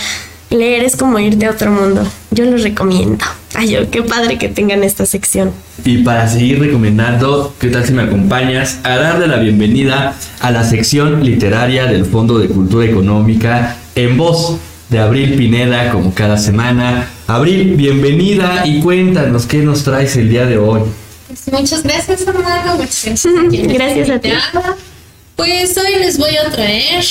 leer 0.50 0.84
es 0.84 0.96
como 0.96 1.18
irte 1.18 1.46
a 1.46 1.50
otro 1.50 1.70
mundo. 1.70 2.06
Yo 2.30 2.44
lo 2.44 2.56
recomiendo. 2.56 3.24
Ay, 3.54 3.70
yo, 3.70 3.90
qué 3.90 4.02
padre 4.02 4.38
que 4.38 4.48
tengan 4.48 4.84
esta 4.84 5.06
sección. 5.06 5.52
Y 5.84 5.98
para 5.98 6.28
seguir 6.28 6.60
recomendando, 6.60 7.54
¿qué 7.58 7.68
tal 7.68 7.84
si 7.84 7.92
me 7.92 8.02
acompañas 8.02 8.78
a 8.82 8.96
darle 8.96 9.26
la 9.26 9.38
bienvenida 9.38 10.14
a 10.40 10.50
la 10.50 10.64
sección 10.64 11.24
literaria 11.24 11.86
del 11.86 12.04
Fondo 12.04 12.38
de 12.38 12.48
Cultura 12.48 12.86
Económica 12.86 13.76
en 13.94 14.16
voz 14.16 14.58
de 14.90 14.98
Abril 14.98 15.34
Pineda, 15.34 15.92
como 15.92 16.14
cada 16.14 16.36
semana? 16.36 17.08
Abril, 17.26 17.74
bienvenida 17.76 18.66
y 18.66 18.80
cuéntanos 18.80 19.46
qué 19.46 19.58
nos 19.58 19.84
traes 19.84 20.16
el 20.16 20.28
día 20.28 20.46
de 20.46 20.58
hoy. 20.58 20.82
Pues 21.26 21.52
muchas 21.52 21.82
gracias, 21.82 22.26
Amado. 22.26 22.76
Muchas 22.78 23.04
gracias. 23.04 23.24
Gracias 23.72 24.10
a 24.10 24.18
ti. 24.18 24.30
Pues 25.36 25.76
hoy 25.76 26.00
les 26.00 26.18
voy 26.18 26.36
a 26.36 26.50
traer 26.50 27.04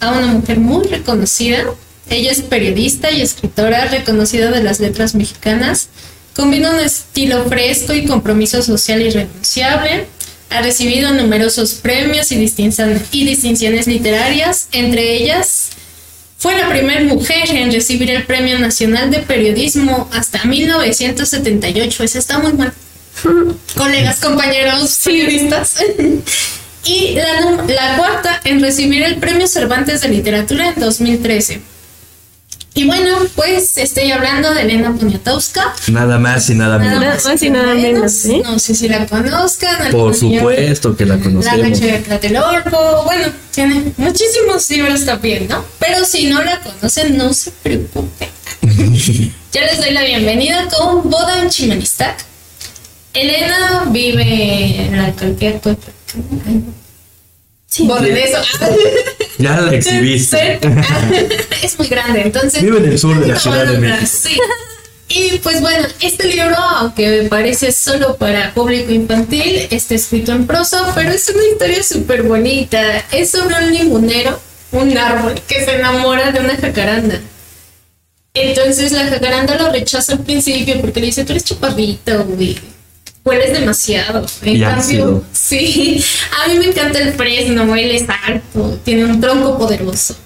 a 0.00 0.12
una 0.12 0.26
mujer 0.28 0.58
muy 0.58 0.86
reconocida. 0.86 1.64
Ella 2.10 2.30
es 2.30 2.42
periodista 2.42 3.10
y 3.10 3.22
escritora 3.22 3.86
reconocida 3.86 4.50
de 4.50 4.62
las 4.62 4.80
letras 4.80 5.14
mexicanas. 5.14 5.88
Combina 6.36 6.72
un 6.72 6.80
estilo 6.80 7.44
fresco 7.44 7.94
y 7.94 8.06
compromiso 8.06 8.62
social 8.62 9.00
irrenunciable. 9.02 10.06
Ha 10.50 10.62
recibido 10.62 11.12
numerosos 11.12 11.74
premios 11.74 12.30
y, 12.30 12.36
distinciones 12.36 13.86
literarias, 13.86 14.68
entre 14.72 15.14
ellas 15.14 15.70
fue 16.44 16.58
la 16.58 16.68
primera 16.68 17.02
mujer 17.04 17.48
en 17.50 17.72
recibir 17.72 18.10
el 18.10 18.24
Premio 18.24 18.58
Nacional 18.58 19.10
de 19.10 19.20
Periodismo 19.20 20.10
hasta 20.12 20.44
1978. 20.44 22.04
Eso 22.04 22.18
está 22.18 22.38
muy 22.38 22.52
mal. 22.52 22.74
Colegas, 23.74 24.20
compañeros 24.20 25.00
periodistas. 25.02 25.76
y 26.84 27.14
la 27.14 27.96
cuarta 27.96 28.42
en 28.44 28.60
recibir 28.60 29.02
el 29.04 29.16
Premio 29.16 29.48
Cervantes 29.48 30.02
de 30.02 30.08
Literatura 30.08 30.68
en 30.68 30.80
2013. 30.80 31.73
Y 32.76 32.86
bueno, 32.86 33.18
pues 33.36 33.76
estoy 33.78 34.10
hablando 34.10 34.52
de 34.52 34.62
Elena 34.62 34.92
Poniatowska. 34.98 35.74
Nada 35.92 36.18
más 36.18 36.50
y 36.50 36.56
nada 36.56 36.78
Nada 36.78 36.98
menos. 36.98 37.24
más 37.24 37.40
y 37.42 37.50
nada 37.50 37.72
menos, 37.74 38.24
¿eh? 38.24 38.42
No 38.44 38.58
sé 38.58 38.74
si 38.74 38.88
la 38.88 39.06
conozcan. 39.06 39.76
Por 39.92 40.12
algún 40.12 40.28
día- 40.30 40.40
supuesto 40.40 40.96
que 40.96 41.06
la 41.06 41.16
la 41.16 41.22
conocemos. 41.22 41.68
noche 41.70 41.86
de 41.86 41.98
Tlatelolco, 42.00 43.04
bueno, 43.04 43.28
tiene 43.52 43.92
muchísimos 43.96 44.68
libros 44.70 45.04
también, 45.04 45.46
¿no? 45.46 45.64
Pero 45.78 46.04
si 46.04 46.26
no 46.26 46.42
la 46.42 46.58
conocen, 46.60 47.16
no 47.16 47.32
se 47.32 47.52
preocupen. 47.52 48.28
ya 49.52 49.60
les 49.60 49.78
doy 49.78 49.90
la 49.92 50.02
bienvenida 50.02 50.66
con 50.68 51.08
Boda 51.08 51.42
en 51.42 51.50
Chimanistac. 51.50 52.24
Elena 53.12 53.84
vive 53.86 54.86
en 54.86 54.96
la 54.96 55.04
alcaldía 55.04 55.52
de 55.52 55.58
Puebla. 55.60 55.84
Sí. 57.66 57.86
De 57.86 58.24
eso. 58.24 58.38
Ya 59.38 59.60
la 59.60 59.74
exhibiste. 59.74 60.60
es 61.62 61.76
muy 61.76 61.88
grande, 61.88 62.22
entonces. 62.22 62.62
Vive 62.62 62.78
en 62.78 62.84
el 62.84 62.98
sur 62.98 63.18
de 63.18 63.26
la 63.26 63.38
Ciudad 63.38 63.66
de 63.66 63.78
México. 63.78 64.06
Sí. 64.06 64.38
Y 65.08 65.38
pues 65.38 65.60
bueno, 65.60 65.86
este 66.00 66.28
libro, 66.28 66.56
aunque 66.56 67.26
parece 67.28 67.72
solo 67.72 68.16
para 68.16 68.54
público 68.54 68.92
infantil, 68.92 69.66
está 69.70 69.96
escrito 69.96 70.32
en 70.32 70.46
prosa, 70.46 70.92
pero 70.94 71.10
es 71.10 71.28
una 71.28 71.44
historia 71.44 71.82
súper 71.82 72.22
bonita. 72.22 73.04
Es 73.12 73.30
sobre 73.30 73.54
un 73.56 73.72
limonero, 73.72 74.40
un 74.72 74.96
árbol, 74.96 75.34
que 75.46 75.64
se 75.64 75.76
enamora 75.76 76.32
de 76.32 76.40
una 76.40 76.56
jacaranda. 76.56 77.20
Entonces 78.34 78.92
la 78.92 79.06
jacaranda 79.06 79.56
lo 79.56 79.70
rechaza 79.70 80.14
al 80.14 80.20
principio 80.20 80.80
porque 80.80 81.00
le 81.00 81.06
dice, 81.06 81.24
tú 81.24 81.32
eres 81.32 81.44
chaparrito, 81.44 82.24
güey. 82.24 82.73
Hueles 83.24 83.58
demasiado. 83.58 84.26
En 84.42 84.56
Y 84.56 84.60
cambio, 84.60 85.24
sí, 85.32 86.04
a 86.42 86.48
mí 86.48 86.58
me 86.58 86.66
encanta 86.66 86.98
el 86.98 87.14
fresno, 87.14 87.74
él 87.74 87.90
es 87.90 88.04
alto, 88.26 88.78
tiene 88.84 89.06
un 89.06 89.20
tronco 89.20 89.58
poderoso. 89.58 90.16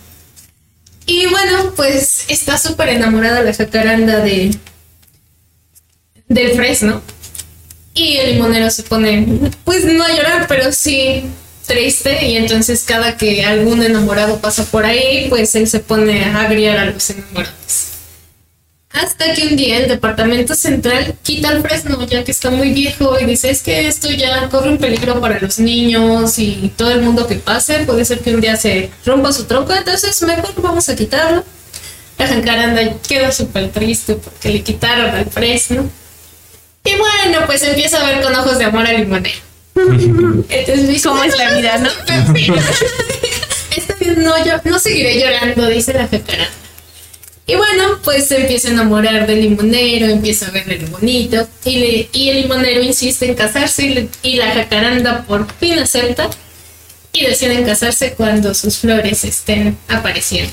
Y 1.07 1.27
bueno, 1.27 1.73
pues 1.75 2.25
está 2.29 2.59
súper 2.59 2.91
enamorada 2.91 3.43
la 3.43 3.55
jacaranda 3.55 4.21
de 4.21 4.55
del 6.29 6.53
fresno. 6.53 7.01
Y 7.95 8.17
el 8.19 8.35
limonero 8.35 8.71
se 8.71 8.83
pone, 8.83 9.27
pues 9.65 9.85
no 9.85 10.05
a 10.05 10.15
llorar, 10.15 10.47
pero 10.47 10.71
sí 10.73 11.25
triste. 11.67 12.27
Y 12.27 12.37
entonces 12.37 12.83
cada 12.85 13.17
que 13.17 13.45
algún 13.45 13.83
enamorado 13.83 14.39
pasa 14.41 14.65
por 14.65 14.85
ahí, 14.85 15.27
pues 15.29 15.55
él 15.55 15.69
se 15.69 15.81
pone 15.81 16.25
a 16.25 16.43
agriar 16.43 16.79
a 16.79 16.87
los 16.87 17.11
enamorados. 17.11 17.88
Hasta 18.91 19.35
que 19.35 19.49
un 19.49 19.57
día 19.57 19.79
el 19.79 19.89
departamento 19.89 20.55
central 20.55 21.15
quita 21.23 21.53
el 21.53 21.63
fresno, 21.63 22.05
ya 22.07 22.25
que 22.25 22.31
está 22.31 22.51
muy 22.51 22.73
viejo, 22.73 23.19
y 23.21 23.27
dice, 23.27 23.51
es 23.51 23.63
que 23.63 23.87
esto 23.87 24.11
ya 24.11 24.49
corre 24.49 24.71
un 24.71 24.79
peligro 24.79 25.21
para 25.21 25.39
los 25.39 25.59
niños 25.59 26.39
y 26.39 26.73
todo 26.75 26.91
el 26.93 27.03
mundo 27.03 27.27
que 27.27 27.35
pase, 27.37 27.81
puede 27.81 28.05
ser 28.07 28.21
que 28.21 28.35
un 28.35 28.41
día 28.41 28.57
se 28.57 28.91
rompa 29.05 29.33
su 29.33 29.45
tronco, 29.45 29.75
entonces 29.75 30.21
mejor 30.23 30.55
vamos 30.63 30.89
a 30.89 30.97
quitarlo. 30.97 31.45
La 32.19 32.27
jacaranda 32.27 32.83
queda 33.07 33.31
súper 33.31 33.71
triste 33.71 34.15
porque 34.17 34.49
le 34.49 34.63
quitaron 34.63 35.15
el 35.15 35.27
fresno. 35.27 35.89
Y 36.85 36.97
bueno, 36.97 37.47
pues 37.47 37.63
empieza 37.63 38.01
a 38.01 38.11
ver 38.11 38.23
con 38.23 38.35
ojos 38.35 38.59
de 38.59 38.65
amor 38.65 38.87
al 38.87 38.97
limonero. 38.97 39.39
Entonces 40.49 41.03
¿Cómo 41.03 41.23
es 41.23 41.37
la 41.37 41.57
vida, 41.57 41.79
no? 41.79 41.91
Esta 43.77 43.95
vez 44.01 44.17
no, 44.17 44.45
yo 44.45 44.55
no 44.65 44.79
seguiré 44.79 45.21
llorando, 45.21 45.67
dice 45.69 45.93
la 45.93 46.09
jacaranda. 46.09 46.68
Y 47.49 47.57
bueno, 47.57 47.99
pues 48.05 48.29
se 48.29 48.43
empieza 48.43 48.69
a 48.69 48.73
enamorar 48.73 49.27
del 49.27 49.41
limonero, 49.41 50.07
empieza 50.07 50.49
a 50.49 50.51
verle 50.51 50.79
lo 50.81 50.89
bonito, 50.89 51.49
y, 51.65 52.29
el 52.29 52.43
limonero 52.43 52.83
insiste 52.83 53.25
en 53.27 53.35
casarse, 53.35 53.87
y, 53.87 53.95
le- 53.95 54.37
la 54.37 54.53
jacaranda 54.53 55.25
por 55.27 55.51
fin 55.55 55.79
acepta, 55.79 56.29
y 57.11 57.25
deciden 57.25 57.65
casarse 57.65 58.13
cuando 58.13 58.53
sus 58.55 58.77
flores 58.77 59.25
estén 59.25 59.79
apareciendo. 59.89 60.53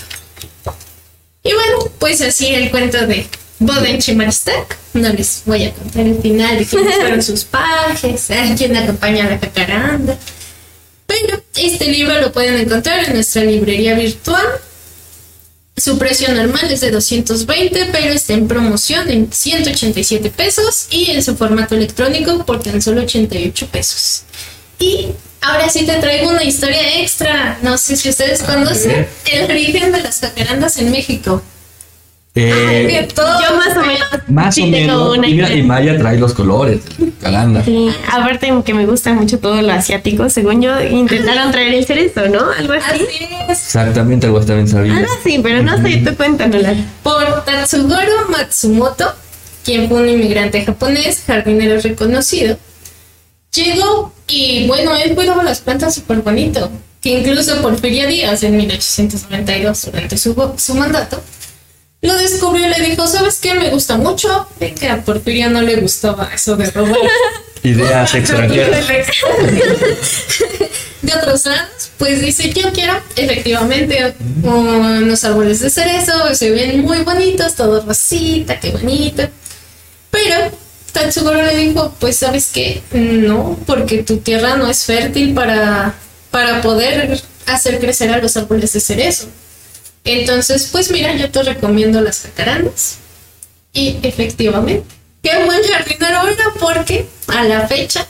Y 1.43 1.53
bueno, 1.53 1.91
pues 1.99 2.21
así 2.21 2.47
el 2.47 2.71
cuento 2.71 3.05
de 3.05 3.27
Boda 3.60 3.89
en 3.89 3.99
Chimaristac. 3.99 4.77
No 4.93 5.10
les 5.10 5.41
voy 5.45 5.65
a 5.65 5.73
contar 5.73 6.05
el 6.08 6.21
final 6.21 6.58
de 6.58 6.65
quiénes 6.65 6.95
fueron 6.95 7.21
sus 7.21 7.43
pajes, 7.43 8.31
a 8.31 8.55
quién 8.55 8.75
acompaña 8.77 9.25
a 9.25 9.31
la 9.31 9.38
jacaranda. 9.38 10.17
Pero 11.05 11.43
este 11.58 11.89
libro 11.89 12.19
lo 12.21 12.31
pueden 12.31 12.55
encontrar 12.58 13.03
en 13.03 13.15
nuestra 13.15 13.43
librería 13.43 13.95
virtual. 13.95 14.45
Su 15.77 15.97
precio 15.97 16.33
normal 16.33 16.71
es 16.71 16.79
de 16.79 16.89
220, 16.89 17.89
pero 17.91 18.13
está 18.13 18.33
en 18.33 18.47
promoción 18.47 19.09
en 19.11 19.31
187 19.31 20.29
pesos 20.29 20.88
y 20.89 21.11
en 21.11 21.21
su 21.21 21.35
formato 21.35 21.75
electrónico 21.75 22.45
por 22.45 22.63
tan 22.63 22.81
solo 22.81 23.01
88 23.01 23.67
pesos. 23.67 24.23
Y 24.79 25.07
ahora 25.41 25.67
sí 25.69 25.85
te 25.85 25.95
traigo 25.95 26.29
una 26.29 26.45
historia 26.45 27.01
extra. 27.01 27.59
No 27.61 27.77
sé 27.77 27.97
si 27.97 28.07
ustedes 28.07 28.41
conocen 28.41 29.05
el 29.25 29.51
origen 29.51 29.91
de 29.91 30.01
las 30.01 30.21
jacarandas 30.21 30.77
en 30.77 30.91
México. 30.91 31.41
Eh, 32.38 33.08
Yo 33.15 33.56
más 33.56 33.78
o 33.78 33.82
menos. 33.82 34.08
más 34.28 34.54
sí 34.56 34.62
o 34.63 34.65
tengo 34.65 34.78
menos. 35.06 35.17
una 35.17 35.28
Y 35.30 35.34
mira, 35.36 35.48
idea. 35.48 35.58
y 35.58 35.63
Maya 35.63 35.98
trae 35.98 36.17
los 36.19 36.34
colores. 36.34 36.82
Calanda. 37.21 37.63
Sí, 37.63 37.89
aparte 38.12 38.52
que 38.65 38.74
me 38.74 38.86
gusta 38.86 39.13
mucho 39.13 39.39
todo 39.39 39.62
lo 39.62 39.71
asiático, 39.71 40.30
según 40.30 40.62
yo 40.62 40.80
intentaron 40.84 41.52
traer 41.54 41.74
el 41.74 41.86
cerezo, 41.86 42.28
¿no? 42.28 42.52
Algo 42.52 42.74
así. 42.74 43.04
Así 43.06 43.28
es. 43.50 43.60
Exactamente, 43.62 44.28
algo 44.28 44.41
también 44.41 44.67
sabía. 44.67 44.98
Algo 44.98 45.08
así, 45.19 45.39
pero 45.41 45.63
no 45.63 45.82
sé, 45.82 45.98
tú 46.06 46.13
cuéntanosla. 46.15 46.76
por 47.04 47.45
Tatsugoro 47.45 48.28
Matsumoto, 48.30 49.13
quien 49.63 49.88
fue 49.88 50.02
un 50.02 50.10
inmigrante 50.10 50.63
japonés, 50.65 51.24
jardinero 51.26 51.80
reconocido. 51.80 52.58
Llegó 53.54 54.13
y 54.28 54.67
bueno, 54.67 54.93
él 54.98 55.15
cuidaba 55.15 55.41
las 55.43 55.62
plantas 55.62 55.95
súper 55.95 56.17
bonito, 56.17 56.69
que 57.02 57.19
incluso 57.19 57.62
Porfirio 57.62 58.08
Díaz 58.08 58.43
en 58.43 58.58
1892, 58.58 59.86
durante 59.86 60.17
su, 60.17 60.54
su 60.58 60.76
mandato, 60.76 61.21
lo 62.06 62.15
descubrió 62.18 62.68
y 62.68 62.70
le 62.70 62.89
dijo, 62.89 63.08
¿sabes 63.08 63.39
qué? 63.39 63.54
Me 63.54 63.70
gusta 63.70 63.98
mucho. 63.98 64.48
De 64.60 64.74
que 64.74 64.89
a 64.89 65.04
Porfirio 65.04 65.50
no 65.50 65.62
le 65.62 65.76
gustaba 65.78 66.30
eso 66.34 66.56
de 66.56 66.72
robar. 66.72 66.98
Ideas 67.63 68.13
extranjeras. 68.15 68.88
de 71.02 71.13
otros 71.13 71.46
lados, 71.46 71.91
pues 71.98 72.22
dice, 72.22 72.52
yo 72.52 72.72
quiero 72.72 72.94
efectivamente 73.15 74.13
unos 74.44 75.24
árboles 75.24 75.60
de 75.60 75.70
cerezo, 75.70 76.34
se 76.36 76.52
ven 76.52 76.82
muy 76.82 77.00
bonitos, 77.00 77.56
todo 77.56 77.84
rosita, 77.86 78.60
qué 78.60 78.72
bonito. 78.72 79.28
Pero 80.12 80.52
Tatsugoro 80.91 81.41
le 81.41 81.58
dijo, 81.58 81.94
pues 82.00 82.18
sabes 82.18 82.50
qué, 82.54 82.82
no, 82.91 83.60
porque 83.65 84.04
tu 84.04 84.18
tierra 84.18 84.56
no 84.56 84.70
es 84.70 84.84
fértil 84.84 85.34
para, 85.34 85.94
para 86.32 86.62
poder 86.62 87.20
hacer 87.48 87.80
crecer 87.80 88.12
a 88.12 88.18
los 88.20 88.38
árboles 88.38 88.74
de 88.74 88.80
cerezo. 88.80 89.28
Entonces, 90.06 90.70
pues 90.72 90.91
mira, 90.91 91.15
yo 91.15 91.30
te 91.30 91.44
recomiendo 91.44 92.00
las 92.02 92.22
jacarandas. 92.22 92.98
Y 93.74 93.98
efectivamente, 94.04 94.84
qué 95.22 95.32
buen 95.46 95.62
jardinero 95.63 96.28
era 96.28 96.46
porque 96.60 97.08
a 97.28 97.44
la 97.44 97.68
fecha 97.68 98.06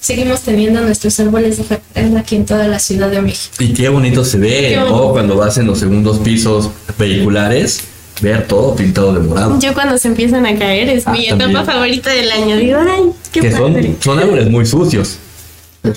seguimos 0.00 0.40
teniendo 0.40 0.80
nuestros 0.80 1.18
árboles 1.20 1.58
de 1.58 1.64
jacaranda 1.64 2.20
aquí 2.20 2.36
en 2.36 2.46
toda 2.46 2.66
la 2.66 2.78
Ciudad 2.78 3.10
de 3.10 3.20
México. 3.22 3.54
Y 3.60 3.72
qué 3.74 3.88
bonito 3.88 4.24
se 4.24 4.38
ve, 4.38 4.70
Qué 4.70 4.76
¿no? 4.76 4.86
bonito. 4.90 5.12
Cuando 5.12 5.36
vas 5.36 5.56
en 5.58 5.66
los 5.66 5.78
segundos 5.78 6.18
pisos 6.18 6.70
vehiculares, 6.98 7.80
ver 8.20 8.46
todo 8.48 8.74
pintado 8.74 9.12
de 9.12 9.20
morado. 9.20 9.58
Yo 9.60 9.72
cuando 9.74 9.98
se 9.98 10.08
empiezan 10.08 10.46
a 10.46 10.58
caer 10.58 10.88
es 10.88 11.06
Ah, 11.06 11.12
mi 11.12 11.28
también. 11.28 11.50
etapa 11.50 11.64
favorita 11.72 12.10
del 12.10 12.30
año. 12.32 12.56
Digo, 12.56 12.78
ay, 12.80 13.02
qué 13.32 13.40
que 13.40 13.50
padre. 13.50 13.82
son, 13.82 13.96
son 14.00 14.18
árboles 14.18 14.48
muy 14.50 14.66
sucios. 14.66 15.18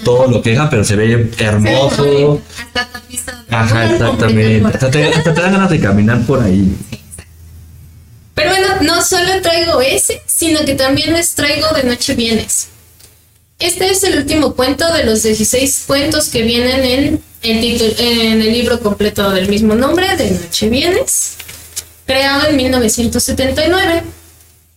Todo 0.04 0.28
lo 0.28 0.42
que 0.42 0.60
pero 0.70 0.84
se 0.84 0.96
ve 0.98 1.32
hermoso. 1.38 2.42
Hasta 2.58 2.88
tapizado. 2.92 3.44
Ajá, 3.50 3.92
exactamente. 3.92 4.68
Hasta 4.68 4.92
te, 4.92 5.06
hasta 5.06 5.34
te 5.34 5.42
dan 5.42 5.54
ganas 5.54 5.70
de 5.70 5.80
caminar 5.80 6.26
por 6.26 6.44
ahí. 6.44 6.76
Pero 8.36 8.50
bueno, 8.52 8.68
no 8.82 9.02
solo 9.02 9.42
traigo 9.42 9.82
ese, 9.82 10.22
sino 10.26 10.60
que 10.66 10.76
también 10.76 11.14
les 11.14 11.34
traigo 11.34 11.70
de 11.70 11.84
Noche 11.84 12.16
Vienes. 12.16 12.68
Este 13.60 13.90
es 13.90 14.04
el 14.04 14.20
último 14.20 14.54
cuento 14.56 14.94
de 14.94 15.06
los 15.06 15.24
16 15.24 15.86
cuentos 15.88 16.28
que 16.28 16.44
vienen 16.44 16.84
en 16.84 17.22
el, 17.42 17.62
título, 17.62 17.92
en 17.98 18.42
el 18.42 18.52
libro 18.52 18.80
completo 18.82 19.32
del 19.32 19.48
mismo 19.48 19.74
nombre, 19.74 20.16
de 20.18 20.32
Noche 20.32 20.70
Vienes, 20.70 21.38
creado 22.06 22.48
en 22.50 22.58
1979. 22.58 24.04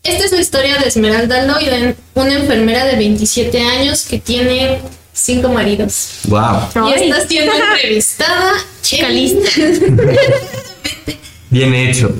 Esta 0.02 0.24
es 0.24 0.32
la 0.32 0.40
historia 0.40 0.78
de 0.78 0.88
Esmeralda 0.88 1.44
Loiden, 1.44 1.94
una 2.14 2.32
enfermera 2.32 2.86
de 2.86 2.96
27 2.96 3.60
años 3.60 4.06
que 4.06 4.18
tiene 4.18 4.80
cinco 5.12 5.48
maridos. 5.48 6.20
Wow. 6.24 6.88
Y 6.88 6.92
Ay. 6.94 7.10
está 7.10 7.26
siendo 7.28 7.52
entrevistada. 7.72 8.52
Chica 8.82 9.08
en- 9.08 9.14
lista. 9.14 9.50
Bien 11.50 11.74
hecho. 11.74 12.14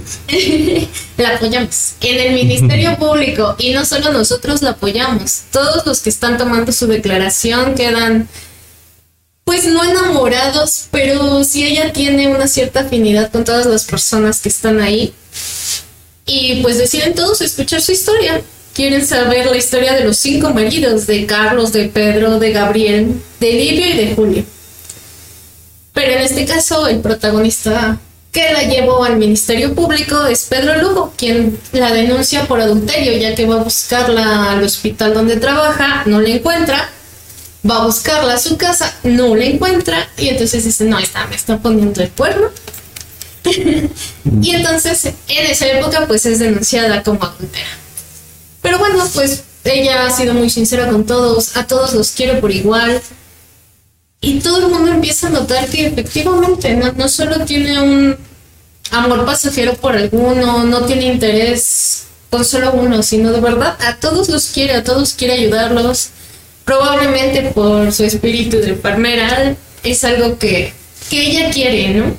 la 1.17 1.29
apoyamos 1.37 1.93
en 2.01 2.19
el 2.19 2.35
Ministerio 2.35 2.97
Público 2.99 3.55
y 3.59 3.71
no 3.73 3.85
solo 3.85 4.13
nosotros 4.13 4.61
la 4.63 4.71
apoyamos, 4.71 5.43
todos 5.53 5.87
los 5.87 6.01
que 6.01 6.11
están 6.11 6.37
tomando 6.37 6.73
su 6.73 6.89
declaración 6.89 7.77
quedan 7.77 8.29
pues 9.45 9.65
no 9.67 9.85
enamorados, 9.85 10.87
pero 10.91 11.43
sí 11.45 11.65
ella 11.65 11.93
tiene 11.93 12.27
una 12.29 12.47
cierta 12.49 12.81
afinidad 12.81 13.31
con 13.31 13.45
todas 13.45 13.67
las 13.67 13.85
personas 13.85 14.41
que 14.41 14.49
están 14.49 14.81
ahí 14.81 15.13
y 16.27 16.61
pues 16.63 16.79
deciden 16.79 17.15
todos 17.15 17.41
escuchar 17.41 17.81
su 17.83 17.93
historia. 17.93 18.43
Quieren 18.75 19.05
saber 19.05 19.47
la 19.47 19.57
historia 19.57 19.95
de 19.95 20.05
los 20.05 20.17
cinco 20.17 20.51
maridos, 20.51 21.07
de 21.07 21.27
Carlos, 21.27 21.73
de 21.73 21.89
Pedro, 21.89 22.39
de 22.39 22.53
Gabriel, 22.53 23.21
de 23.41 23.53
Livio 23.53 23.87
y 23.87 23.97
de 23.97 24.15
Julio. 24.15 24.45
Pero 25.93 26.13
en 26.13 26.23
este 26.23 26.47
caso, 26.47 26.87
el 26.87 27.01
protagonista 27.01 27.99
que 28.33 28.53
la 28.53 28.63
llevó 28.63 29.05
al 29.05 29.17
Ministerio 29.17 29.75
Público 29.75 30.25
es 30.27 30.45
Pedro 30.45 30.81
Lugo, 30.81 31.13
quien 31.17 31.59
la 31.73 31.93
denuncia 31.93 32.47
por 32.47 32.61
adulterio, 32.61 33.17
ya 33.17 33.35
que 33.35 33.47
va 33.47 33.57
a 33.57 33.65
buscarla 33.65 34.53
al 34.53 34.63
hospital 34.63 35.15
donde 35.15 35.37
trabaja, 35.37 36.05
no 36.07 36.21
la 36.21 36.29
encuentra, 36.29 36.89
va 37.69 37.83
a 37.83 37.87
buscarla 37.87 38.35
a 38.35 38.39
su 38.39 38.57
casa, 38.57 38.95
no 39.03 39.35
la 39.35 39.45
encuentra, 39.45 40.09
y 40.17 40.29
entonces 40.29 40.65
dice, 40.65 40.85
no, 40.85 40.99
está, 40.99 41.27
me 41.27 41.35
está 41.35 41.59
poniendo 41.59 42.01
el 42.03 42.11
cuerno. 42.11 42.49
y 44.43 44.51
entonces, 44.55 45.05
en 45.05 45.47
esa 45.47 45.67
época, 45.67 46.07
pues 46.07 46.25
es 46.27 46.39
denunciada 46.39 47.03
como 47.03 47.25
adultera. 47.25 47.69
Pero 48.63 48.79
bueno, 48.79 49.05
pues 49.15 49.43
ella 49.65 50.07
ha 50.07 50.11
sido 50.11 50.35
muy 50.35 50.51
sincera 50.51 50.89
con 50.89 51.05
todos, 51.05 51.57
a 51.57 51.67
todos 51.67 51.95
los 51.95 52.11
quiere 52.11 52.41
por 52.41 52.51
igual, 52.51 53.01
y 54.21 54.41
todo 54.41 54.59
el 54.59 54.73
mundo 54.73 54.91
empieza 54.91 55.29
a 55.29 55.31
notar 55.31 55.69
que 55.69 55.87
efectivamente 55.87 56.75
no, 56.75 56.93
no 56.93 57.09
solo 57.09 57.45
tiene 57.47 57.81
un 57.81 58.17
amor 58.91 59.25
pasajero 59.25 59.75
por 59.75 59.97
alguno, 59.97 60.65
no 60.65 60.85
tiene 60.85 61.07
interés 61.07 62.05
con 62.29 62.45
solo 62.45 62.73
uno, 62.73 63.03
sino 63.03 63.33
de 63.33 63.41
verdad 63.41 63.77
a 63.81 63.97
todos 63.97 64.29
los 64.29 64.47
quiere, 64.49 64.75
a 64.75 64.85
todos 64.85 65.15
quiere 65.15 65.35
ayudarlos. 65.35 66.11
Probablemente 66.65 67.51
por 67.55 67.93
su 67.93 68.05
espíritu 68.05 68.59
de 68.59 68.71
enfermera 68.71 69.57
es 69.83 70.05
algo 70.05 70.39
que, 70.39 70.73
que 71.09 71.27
ella 71.27 71.51
quiere, 71.51 71.95
¿no? 71.95 72.15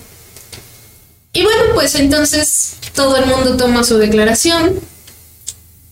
Y 1.33 1.43
bueno, 1.43 1.61
pues 1.73 1.95
entonces 1.95 2.73
todo 2.93 3.15
el 3.15 3.27
mundo 3.27 3.55
toma 3.55 3.83
su 3.83 3.97
declaración. 3.97 4.79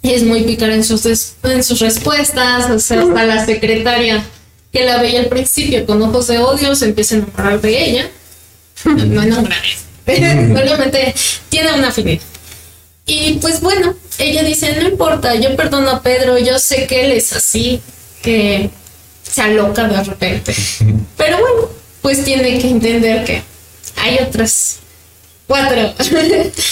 Es 0.02 0.24
muy 0.24 0.44
pícara 0.44 0.74
en 0.74 0.84
sus, 0.84 1.06
en 1.06 1.64
sus 1.64 1.80
respuestas, 1.80 2.70
o 2.70 2.80
sea, 2.80 3.02
hasta 3.02 3.24
la 3.26 3.46
secretaria 3.46 4.24
que 4.72 4.86
la 4.86 5.02
veía 5.02 5.20
al 5.20 5.28
principio 5.28 5.86
con 5.86 6.02
ojos 6.02 6.28
de 6.28 6.38
odio 6.38 6.76
se 6.76 6.86
empieza 6.86 7.16
a 7.16 7.18
enamorar 7.20 7.62
de 7.62 7.84
ella. 7.84 8.10
No 8.86 9.22
enamorar, 9.22 9.62
solamente 10.06 11.14
tiene 11.50 11.74
una 11.74 11.90
afinidad. 11.90 12.22
Y 13.06 13.34
pues 13.42 13.60
bueno, 13.60 13.96
ella 14.20 14.44
dice, 14.44 14.76
no 14.76 14.88
importa, 14.88 15.36
yo 15.36 15.56
perdono 15.56 15.90
a 15.90 16.02
Pedro, 16.02 16.38
yo 16.38 16.60
sé 16.60 16.86
que 16.88 17.06
él 17.06 17.12
es 17.12 17.34
así, 17.34 17.82
que 18.22 18.70
se 19.24 19.42
aloca 19.42 19.88
de 19.88 20.04
repente. 20.04 20.56
Pero 21.18 21.40
bueno, 21.40 21.70
pues 22.02 22.24
tiene 22.24 22.60
que 22.60 22.70
entender 22.70 23.26
que 23.26 23.42
hay 23.98 24.20
otras 24.26 24.78
cuatro. 25.50 25.94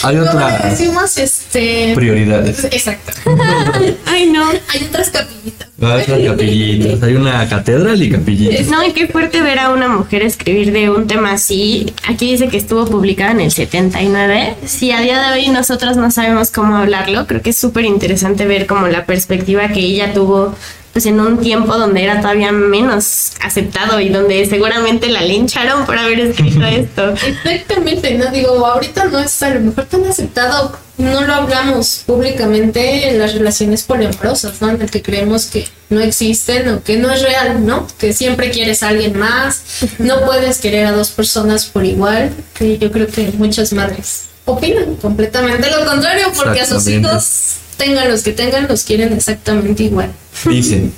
Hay 0.03 0.17
otras 0.17 0.69
decimos, 0.69 1.17
este... 1.17 1.93
Prioridades. 1.95 2.63
Exacto. 2.65 3.11
Ay, 4.05 4.27
no. 4.29 4.47
Hay 4.49 4.83
otras 4.87 5.09
capillitas. 5.09 5.67
Hay 5.81 6.01
otras 6.03 6.19
capillitas. 6.21 7.03
Hay 7.03 7.15
una 7.15 7.49
catedral 7.49 8.01
y 8.01 8.11
capillitas. 8.11 8.67
No, 8.67 8.85
y 8.85 8.93
qué 8.93 9.07
fuerte 9.07 9.41
ver 9.41 9.57
a 9.57 9.71
una 9.71 9.89
mujer 9.89 10.21
escribir 10.21 10.71
de 10.71 10.91
un 10.91 11.07
tema 11.07 11.33
así. 11.33 11.91
Aquí 12.07 12.31
dice 12.31 12.49
que 12.49 12.57
estuvo 12.57 12.85
publicado 12.85 13.31
en 13.31 13.41
el 13.41 13.51
79. 13.51 14.55
Si 14.65 14.91
a 14.91 15.01
día 15.01 15.23
de 15.23 15.33
hoy 15.33 15.49
nosotros 15.49 15.97
no 15.97 16.11
sabemos 16.11 16.51
cómo 16.51 16.75
hablarlo, 16.75 17.25
creo 17.25 17.41
que 17.41 17.49
es 17.49 17.57
súper 17.57 17.85
interesante 17.85 18.45
ver 18.45 18.67
como 18.67 18.87
la 18.87 19.07
perspectiva 19.07 19.69
que 19.69 19.79
ella 19.79 20.13
tuvo 20.13 20.55
pues 20.97 21.05
en 21.05 21.19
un 21.19 21.37
tiempo 21.37 21.77
donde 21.77 22.03
era 22.03 22.21
todavía 22.21 22.51
menos 22.51 23.33
aceptado 23.39 23.99
y 23.99 24.09
donde 24.09 24.43
seguramente 24.47 25.09
la 25.09 25.21
lincharon 25.21 25.85
por 25.85 25.95
haber 25.95 26.19
escrito 26.19 26.65
esto. 26.65 27.13
Exactamente, 27.23 28.15
no 28.15 28.31
digo, 28.31 28.65
ahorita 28.65 29.05
no 29.05 29.19
es 29.19 29.43
a 29.43 29.51
lo 29.51 29.59
mejor 29.59 29.85
tan 29.85 30.03
aceptado, 30.05 30.75
no 30.97 31.21
lo 31.21 31.35
hablamos 31.35 32.01
públicamente 32.07 33.09
en 33.09 33.19
las 33.19 33.35
relaciones 33.35 33.83
poliamorosas, 33.83 34.59
¿no? 34.59 34.71
En 34.71 34.81
el 34.81 34.89
que 34.89 35.03
creemos 35.03 35.45
que 35.45 35.67
no 35.91 36.01
existen 36.01 36.67
o 36.69 36.81
que 36.81 36.97
no 36.97 37.11
es 37.11 37.21
real, 37.21 37.63
¿no? 37.63 37.85
Que 37.99 38.11
siempre 38.11 38.49
quieres 38.49 38.81
a 38.81 38.87
alguien 38.87 39.19
más, 39.19 39.61
no 39.99 40.25
puedes 40.25 40.57
querer 40.57 40.87
a 40.87 40.93
dos 40.93 41.11
personas 41.11 41.65
por 41.67 41.85
igual, 41.85 42.33
y 42.59 42.79
yo 42.79 42.91
creo 42.91 43.05
que 43.05 43.31
muchas 43.37 43.71
madres 43.71 44.23
opinan 44.45 44.95
completamente 44.95 45.69
lo 45.69 45.85
contrario, 45.85 46.31
porque 46.35 46.61
a 46.61 46.65
sus 46.65 46.87
hijos, 46.87 47.57
tengan 47.77 48.09
los 48.09 48.23
que 48.23 48.33
tengan, 48.33 48.67
los 48.67 48.83
quieren 48.83 49.13
exactamente 49.13 49.83
igual. 49.83 50.11
Dicen. 50.45 50.91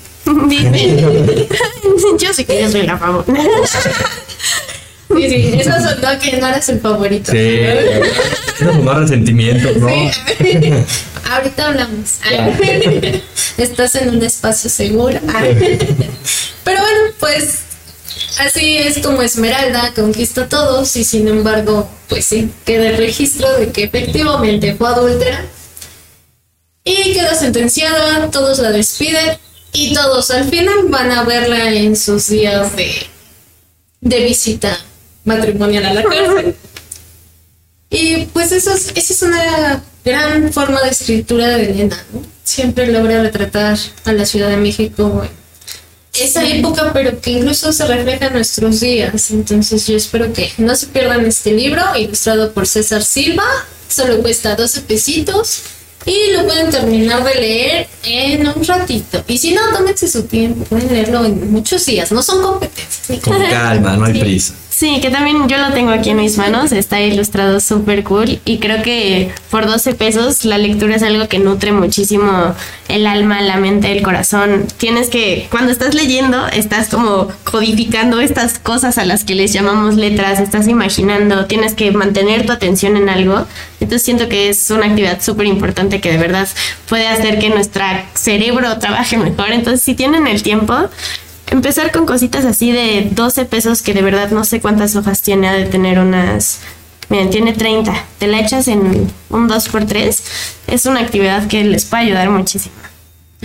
Dice, 0.48 1.06
yo 2.20 2.34
sí 2.34 2.46
que 2.46 2.62
yo 2.62 2.72
soy 2.72 2.84
la 2.84 2.98
favor. 2.98 3.26
Sí, 5.10 5.28
sí, 5.28 5.60
eso 5.60 5.72
sonó 5.72 6.20
que 6.20 6.38
no 6.38 6.48
eras 6.48 6.70
el 6.70 6.80
favorito. 6.80 7.32
Sí. 7.32 7.38
Eso 7.38 8.74
sumar 8.74 9.00
resentimientos, 9.00 9.78
¿no? 9.78 9.90
Sí. 9.90 10.60
Ahorita 11.32 11.68
hablamos. 11.68 12.20
Estás 13.58 13.96
en 13.96 14.10
un 14.10 14.22
espacio 14.22 14.70
seguro. 14.70 15.20
Pero 16.64 16.80
bueno, 16.80 17.00
pues 17.20 17.62
así 18.38 18.78
es 18.78 19.00
como 19.00 19.24
Esmeralda 19.24 19.94
conquista 19.96 20.44
a 20.44 20.48
todos 20.48 20.96
y 20.96 21.04
sin 21.04 21.28
embargo, 21.28 21.90
pues 22.08 22.26
sí, 22.26 22.52
queda 22.64 22.90
el 22.90 22.98
registro 22.98 23.52
de 23.58 23.72
que 23.72 23.86
efectivamente 23.86 24.76
fue 24.76 24.90
adúltera. 24.90 25.44
Y 26.84 27.14
queda 27.14 27.36
sentenciada, 27.36 28.30
todos 28.32 28.60
la 28.60 28.72
despiden 28.72 29.38
y 29.74 29.94
todos 29.94 30.32
al 30.32 30.50
final 30.50 30.86
van 30.88 31.12
a 31.12 31.24
verla 31.24 31.72
en 31.74 31.96
sus 31.96 32.28
días 32.28 32.76
de, 32.76 32.92
de 34.02 34.24
visita 34.24 34.78
matrimonial 35.26 35.86
a 35.86 35.94
la 35.94 36.04
cárcel. 36.04 36.56
Y 37.92 38.28
pues 38.28 38.52
eso 38.52 38.72
es, 38.72 38.92
esa 38.94 39.14
es 39.14 39.22
una 39.24 39.84
gran 40.06 40.54
forma 40.54 40.80
de 40.84 40.90
escritura 40.90 41.48
de 41.48 41.72
Elena, 41.72 42.06
¿no? 42.14 42.22
Siempre 42.44 42.86
logra 42.86 43.24
retratar 43.24 43.80
a 44.06 44.14
la 44.14 44.28
Ciudad 44.28 44.50
de 44.50 44.58
México 44.58 45.24
en 46.14 46.24
esa 46.24 46.48
época, 46.48 46.94
pero 46.94 47.20
que 47.20 47.32
incluso 47.32 47.74
se 47.74 47.88
refleja 47.88 48.28
en 48.28 48.34
nuestros 48.34 48.80
días. 48.80 49.32
Entonces 49.32 49.88
yo 49.88 49.98
espero 49.98 50.32
que 50.34 50.52
no 50.60 50.76
se 50.76 50.86
pierdan 50.86 51.26
este 51.26 51.52
libro, 51.52 51.82
ilustrado 51.98 52.52
por 52.52 52.68
César 52.68 53.04
Silva. 53.04 53.48
Solo 53.88 54.22
cuesta 54.22 54.56
12 54.56 54.82
pesitos 54.82 55.64
y 56.10 56.34
lo 56.34 56.46
pueden 56.46 56.70
terminar 56.72 57.24
de 57.24 57.36
leer 57.36 57.88
en 58.04 58.48
un 58.48 58.66
ratito. 58.66 59.24
Y 59.28 59.38
si 59.38 59.54
no, 59.54 59.62
tómense 59.76 60.08
su 60.08 60.24
tiempo, 60.24 60.64
pueden 60.66 60.92
leerlo 60.92 61.26
en 61.26 61.52
muchos 61.52 61.86
días, 61.86 62.12
no 62.12 62.24
son 62.24 62.42
competencias. 62.42 63.22
Con 63.22 63.42
calma, 63.50 63.96
no 63.96 64.06
hay 64.06 64.20
prisa. 64.20 64.56
Sí, 64.80 65.02
que 65.02 65.10
también 65.10 65.50
yo 65.50 65.58
lo 65.58 65.74
tengo 65.74 65.92
aquí 65.92 66.12
en 66.12 66.16
mis 66.16 66.38
manos, 66.38 66.72
está 66.72 67.02
ilustrado 67.02 67.60
súper 67.60 68.02
cool 68.06 68.40
y 68.46 68.60
creo 68.60 68.82
que 68.82 69.30
por 69.52 69.66
12 69.66 69.94
pesos 69.94 70.46
la 70.46 70.58
lectura 70.58 70.96
es 70.96 71.04
algo 71.04 71.28
que 71.28 71.38
nutre 71.38 71.74
muchísimo 71.74 72.56
el 72.88 73.06
alma, 73.06 73.42
la 73.42 73.58
mente, 73.58 73.92
el 73.92 74.02
corazón. 74.02 74.68
Tienes 74.78 75.10
que, 75.10 75.50
cuando 75.52 75.74
estás 75.74 75.96
leyendo, 75.96 76.48
estás 76.48 76.88
como 76.88 77.28
codificando 77.44 78.22
estas 78.22 78.58
cosas 78.58 78.98
a 78.98 79.04
las 79.04 79.26
que 79.26 79.36
les 79.36 79.52
llamamos 79.52 79.96
letras, 79.96 80.40
estás 80.40 80.70
imaginando, 80.70 81.46
tienes 81.46 81.74
que 81.74 81.92
mantener 81.92 82.46
tu 82.46 82.54
atención 82.54 82.96
en 82.96 83.10
algo. 83.10 83.46
Entonces 83.82 84.04
siento 84.04 84.30
que 84.30 84.48
es 84.48 84.72
una 84.72 84.86
actividad 84.86 85.22
súper 85.22 85.48
importante 85.48 86.00
que 86.00 86.10
de 86.10 86.20
verdad 86.20 86.48
puede 86.88 87.10
hacer 87.10 87.38
que 87.40 87.50
nuestro 87.50 87.84
cerebro 88.14 88.80
trabaje 88.80 89.18
mejor. 89.18 89.52
Entonces 89.52 89.82
si 89.82 89.94
tienen 89.94 90.26
el 90.26 90.42
tiempo, 90.42 90.88
empezar 91.50 91.92
con 91.92 92.06
cositas 92.06 92.46
así 92.46 92.72
de 92.72 93.10
12 93.12 93.46
pesos 93.46 93.82
que 93.82 93.94
de 93.94 94.02
verdad 94.02 94.32
no 94.32 94.44
sé 94.44 94.62
cuántas 94.62 94.96
hojas 94.96 95.22
tiene, 95.22 95.50
ha 95.50 95.54
de 95.54 95.66
tener 95.66 96.00
unas... 96.00 96.60
Miren, 97.10 97.32
tiene 97.32 97.54
30. 97.54 98.06
Te 98.20 98.28
la 98.28 98.40
echas 98.40 98.68
en 98.68 99.12
un 99.30 99.50
2x3. 99.50 100.20
Es 100.68 100.86
una 100.86 101.00
actividad 101.00 101.48
que 101.48 101.64
les 101.64 101.86
puede 101.86 102.04
ayudar 102.04 102.30
muchísimo. 102.30 102.76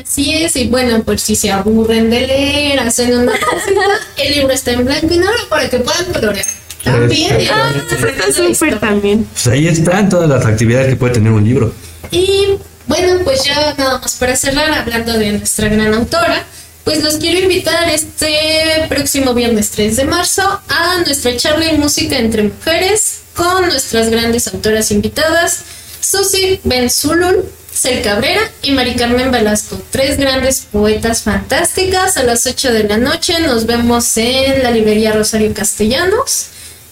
Así 0.03 0.35
es, 0.35 0.57
y 0.57 0.67
bueno, 0.67 1.03
pues 1.05 1.23
si 1.23 1.37
se 1.37 1.53
aburren 1.53 2.11
de 2.11 2.27
leer, 2.27 2.81
hacen 2.81 3.17
una 3.17 3.33
cosita, 3.39 3.83
el 4.19 4.35
libro 4.35 4.53
está 4.53 4.73
en 4.73 4.85
blanco 4.85 5.07
y 5.07 5.19
negro 5.19 5.49
para 5.49 5.71
que 5.71 5.79
puedan 5.79 6.05
colorear. 6.13 6.45
También. 6.83 7.41
y 7.41 7.47
Ah, 7.47 7.73
está 7.89 8.33
súper 8.33 8.79
también. 8.79 9.25
Pues 9.33 9.47
ahí 9.47 9.69
están 9.69 10.09
todas 10.09 10.29
las 10.29 10.45
actividades 10.45 10.89
que 10.89 10.97
puede 10.97 11.15
tener 11.15 11.33
un 11.33 11.45
libro. 11.45 11.73
Y 12.11 12.59
bueno, 12.87 13.21
pues 13.25 13.45
ya 13.45 13.75
nada 13.79 13.99
más 13.99 14.17
para 14.17 14.37
cerrar, 14.37 14.71
hablando 14.73 15.15
de 15.15 15.39
nuestra 15.39 15.69
gran 15.69 15.95
autora, 15.95 16.45
pues 16.85 17.03
los 17.03 17.17
quiero 17.17 17.41
invitar 17.41 17.89
este 17.89 18.87
próximo 18.89 19.33
viernes 19.33 19.71
3 19.71 19.97
de 19.97 20.05
marzo 20.05 20.43
a 20.69 20.99
nuestra 21.05 21.35
charla 21.37 21.73
y 21.73 21.79
música 21.79 22.19
entre 22.19 22.45
mujeres 22.45 23.21
con 23.35 23.67
nuestras 23.69 24.11
grandes 24.11 24.47
autoras 24.49 24.91
invitadas, 24.91 25.61
Susi 26.01 26.61
Benzulun, 26.63 27.37
Cel 27.73 28.03
Cabrera 28.03 28.43
y 28.63 28.73
Mari 28.73 28.95
Carmen 28.95 29.33
Velasco, 29.33 29.81
tres 29.91 30.19
grandes 30.19 30.67
poetas 30.71 31.23
fantásticas. 31.23 32.17
A 32.19 32.23
las 32.23 32.47
8 32.47 32.73
de 32.73 32.85
la 32.85 32.99
noche 32.99 33.41
nos 33.41 33.67
vemos 33.67 34.17
en 34.17 34.63
la 34.63 34.71
librería 34.71 35.13
Rosario 35.13 35.53
Castellanos, 35.53 36.47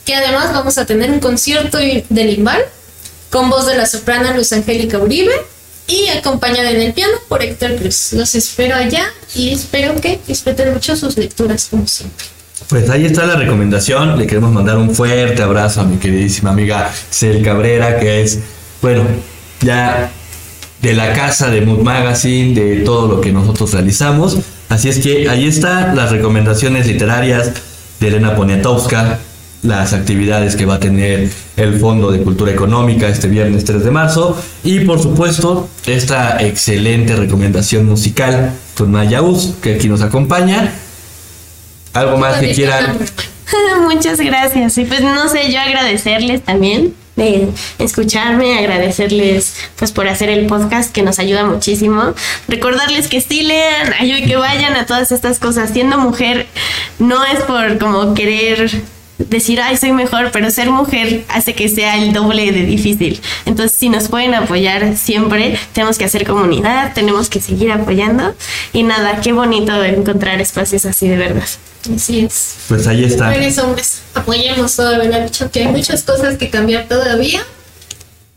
que 0.04 0.14
además 0.14 0.52
vamos 0.52 0.78
a 0.78 0.86
tener 0.86 1.10
un 1.10 1.20
concierto 1.20 1.78
de 1.78 2.24
Limbal 2.24 2.64
con 3.30 3.48
voz 3.48 3.66
de 3.66 3.76
la 3.76 3.86
soprano 3.86 4.34
Luz 4.34 4.52
Angélica 4.52 4.98
Uribe 4.98 5.51
y 5.86 6.08
acompañada 6.08 6.70
en 6.70 6.80
el 6.80 6.92
piano 6.92 7.14
por 7.28 7.42
Héctor 7.42 7.76
Cruz. 7.76 8.12
Los 8.12 8.34
espero 8.34 8.76
allá 8.76 9.04
y 9.34 9.50
espero 9.50 9.94
que 10.00 10.20
disfruten 10.26 10.72
mucho 10.72 10.96
sus 10.96 11.16
lecturas 11.16 11.68
como 11.70 11.86
siempre. 11.86 12.26
Pues 12.68 12.88
ahí 12.88 13.04
está 13.04 13.26
la 13.26 13.36
recomendación. 13.36 14.18
Le 14.18 14.26
queremos 14.26 14.52
mandar 14.52 14.78
un 14.78 14.94
fuerte 14.94 15.42
abrazo 15.42 15.80
a 15.80 15.84
mi 15.84 15.96
queridísima 15.98 16.50
amiga 16.50 16.90
Cel 17.10 17.42
Cabrera, 17.42 17.98
que 17.98 18.22
es, 18.22 18.38
bueno, 18.80 19.04
ya 19.60 20.10
de 20.80 20.94
la 20.94 21.12
casa 21.12 21.50
de 21.50 21.60
Mood 21.60 21.80
Magazine, 21.80 22.54
de 22.54 22.76
todo 22.80 23.08
lo 23.08 23.20
que 23.20 23.32
nosotros 23.32 23.72
realizamos. 23.72 24.38
Así 24.68 24.88
es 24.88 24.98
que 24.98 25.28
ahí 25.28 25.46
están 25.46 25.96
las 25.96 26.10
recomendaciones 26.10 26.86
literarias 26.86 27.52
de 28.00 28.08
Elena 28.08 28.34
Poniatowska, 28.34 29.18
las 29.62 29.92
actividades 29.92 30.56
que 30.56 30.66
va 30.66 30.74
a 30.74 30.80
tener 30.80 31.30
el 31.56 31.78
Fondo 31.78 32.10
de 32.10 32.22
Cultura 32.22 32.52
Económica 32.52 33.08
este 33.08 33.28
viernes 33.28 33.64
3 33.64 33.84
de 33.84 33.90
marzo 33.90 34.36
y 34.64 34.80
por 34.80 35.00
supuesto 35.00 35.68
esta 35.86 36.42
excelente 36.42 37.14
recomendación 37.14 37.86
musical 37.86 38.52
con 38.76 38.90
Maya 38.90 39.22
Us, 39.22 39.54
que 39.62 39.76
aquí 39.76 39.88
nos 39.88 40.02
acompaña. 40.02 40.72
Algo 41.92 42.16
más 42.16 42.38
que 42.38 42.52
quieran 42.52 42.98
Muchas 43.82 44.18
gracias. 44.18 44.78
Y 44.78 44.84
pues 44.84 45.02
no 45.02 45.28
sé, 45.28 45.52
yo 45.52 45.60
agradecerles 45.60 46.42
también 46.42 46.94
de 47.16 47.48
escucharme, 47.78 48.58
agradecerles 48.58 49.56
pues 49.76 49.92
por 49.92 50.08
hacer 50.08 50.30
el 50.30 50.46
podcast 50.46 50.92
que 50.92 51.02
nos 51.02 51.18
ayuda 51.18 51.44
muchísimo. 51.44 52.14
Recordarles 52.48 53.08
que 53.08 53.20
sí 53.20 53.42
lean, 53.42 53.92
ay, 53.98 54.24
que 54.24 54.36
vayan 54.36 54.74
a 54.76 54.86
todas 54.86 55.12
estas 55.12 55.38
cosas. 55.38 55.70
Siendo 55.70 55.98
mujer 55.98 56.46
no 56.98 57.24
es 57.24 57.40
por 57.40 57.78
como 57.78 58.14
querer 58.14 58.82
decir, 59.18 59.60
ay, 59.60 59.76
soy 59.76 59.92
mejor, 59.92 60.30
pero 60.32 60.50
ser 60.50 60.70
mujer 60.70 61.24
hace 61.28 61.54
que 61.54 61.68
sea 61.68 61.96
el 61.96 62.12
doble 62.12 62.52
de 62.52 62.64
difícil. 62.64 63.20
Entonces, 63.46 63.76
si 63.76 63.88
nos 63.88 64.08
pueden 64.08 64.34
apoyar 64.34 64.96
siempre, 64.96 65.58
tenemos 65.72 65.98
que 65.98 66.04
hacer 66.04 66.26
comunidad, 66.26 66.92
tenemos 66.94 67.28
que 67.28 67.40
seguir 67.40 67.70
apoyando. 67.72 68.34
Y 68.72 68.82
nada, 68.82 69.20
qué 69.20 69.32
bonito 69.32 69.82
encontrar 69.84 70.40
espacios 70.40 70.84
así 70.84 71.08
de 71.08 71.16
verdad. 71.16 71.46
Así 71.94 72.20
es. 72.20 72.56
Pues 72.68 72.86
ahí 72.86 73.04
está. 73.04 73.26
Mujeres, 73.26 73.58
hombres, 73.58 74.02
apoyemos 74.14 74.76
todo, 74.76 74.98
¿verdad? 74.98 75.24
Dicho 75.24 75.50
que 75.50 75.60
hay 75.60 75.68
muchas 75.68 76.02
cosas 76.02 76.36
que 76.36 76.48
cambiar 76.48 76.86
todavía. 76.86 77.42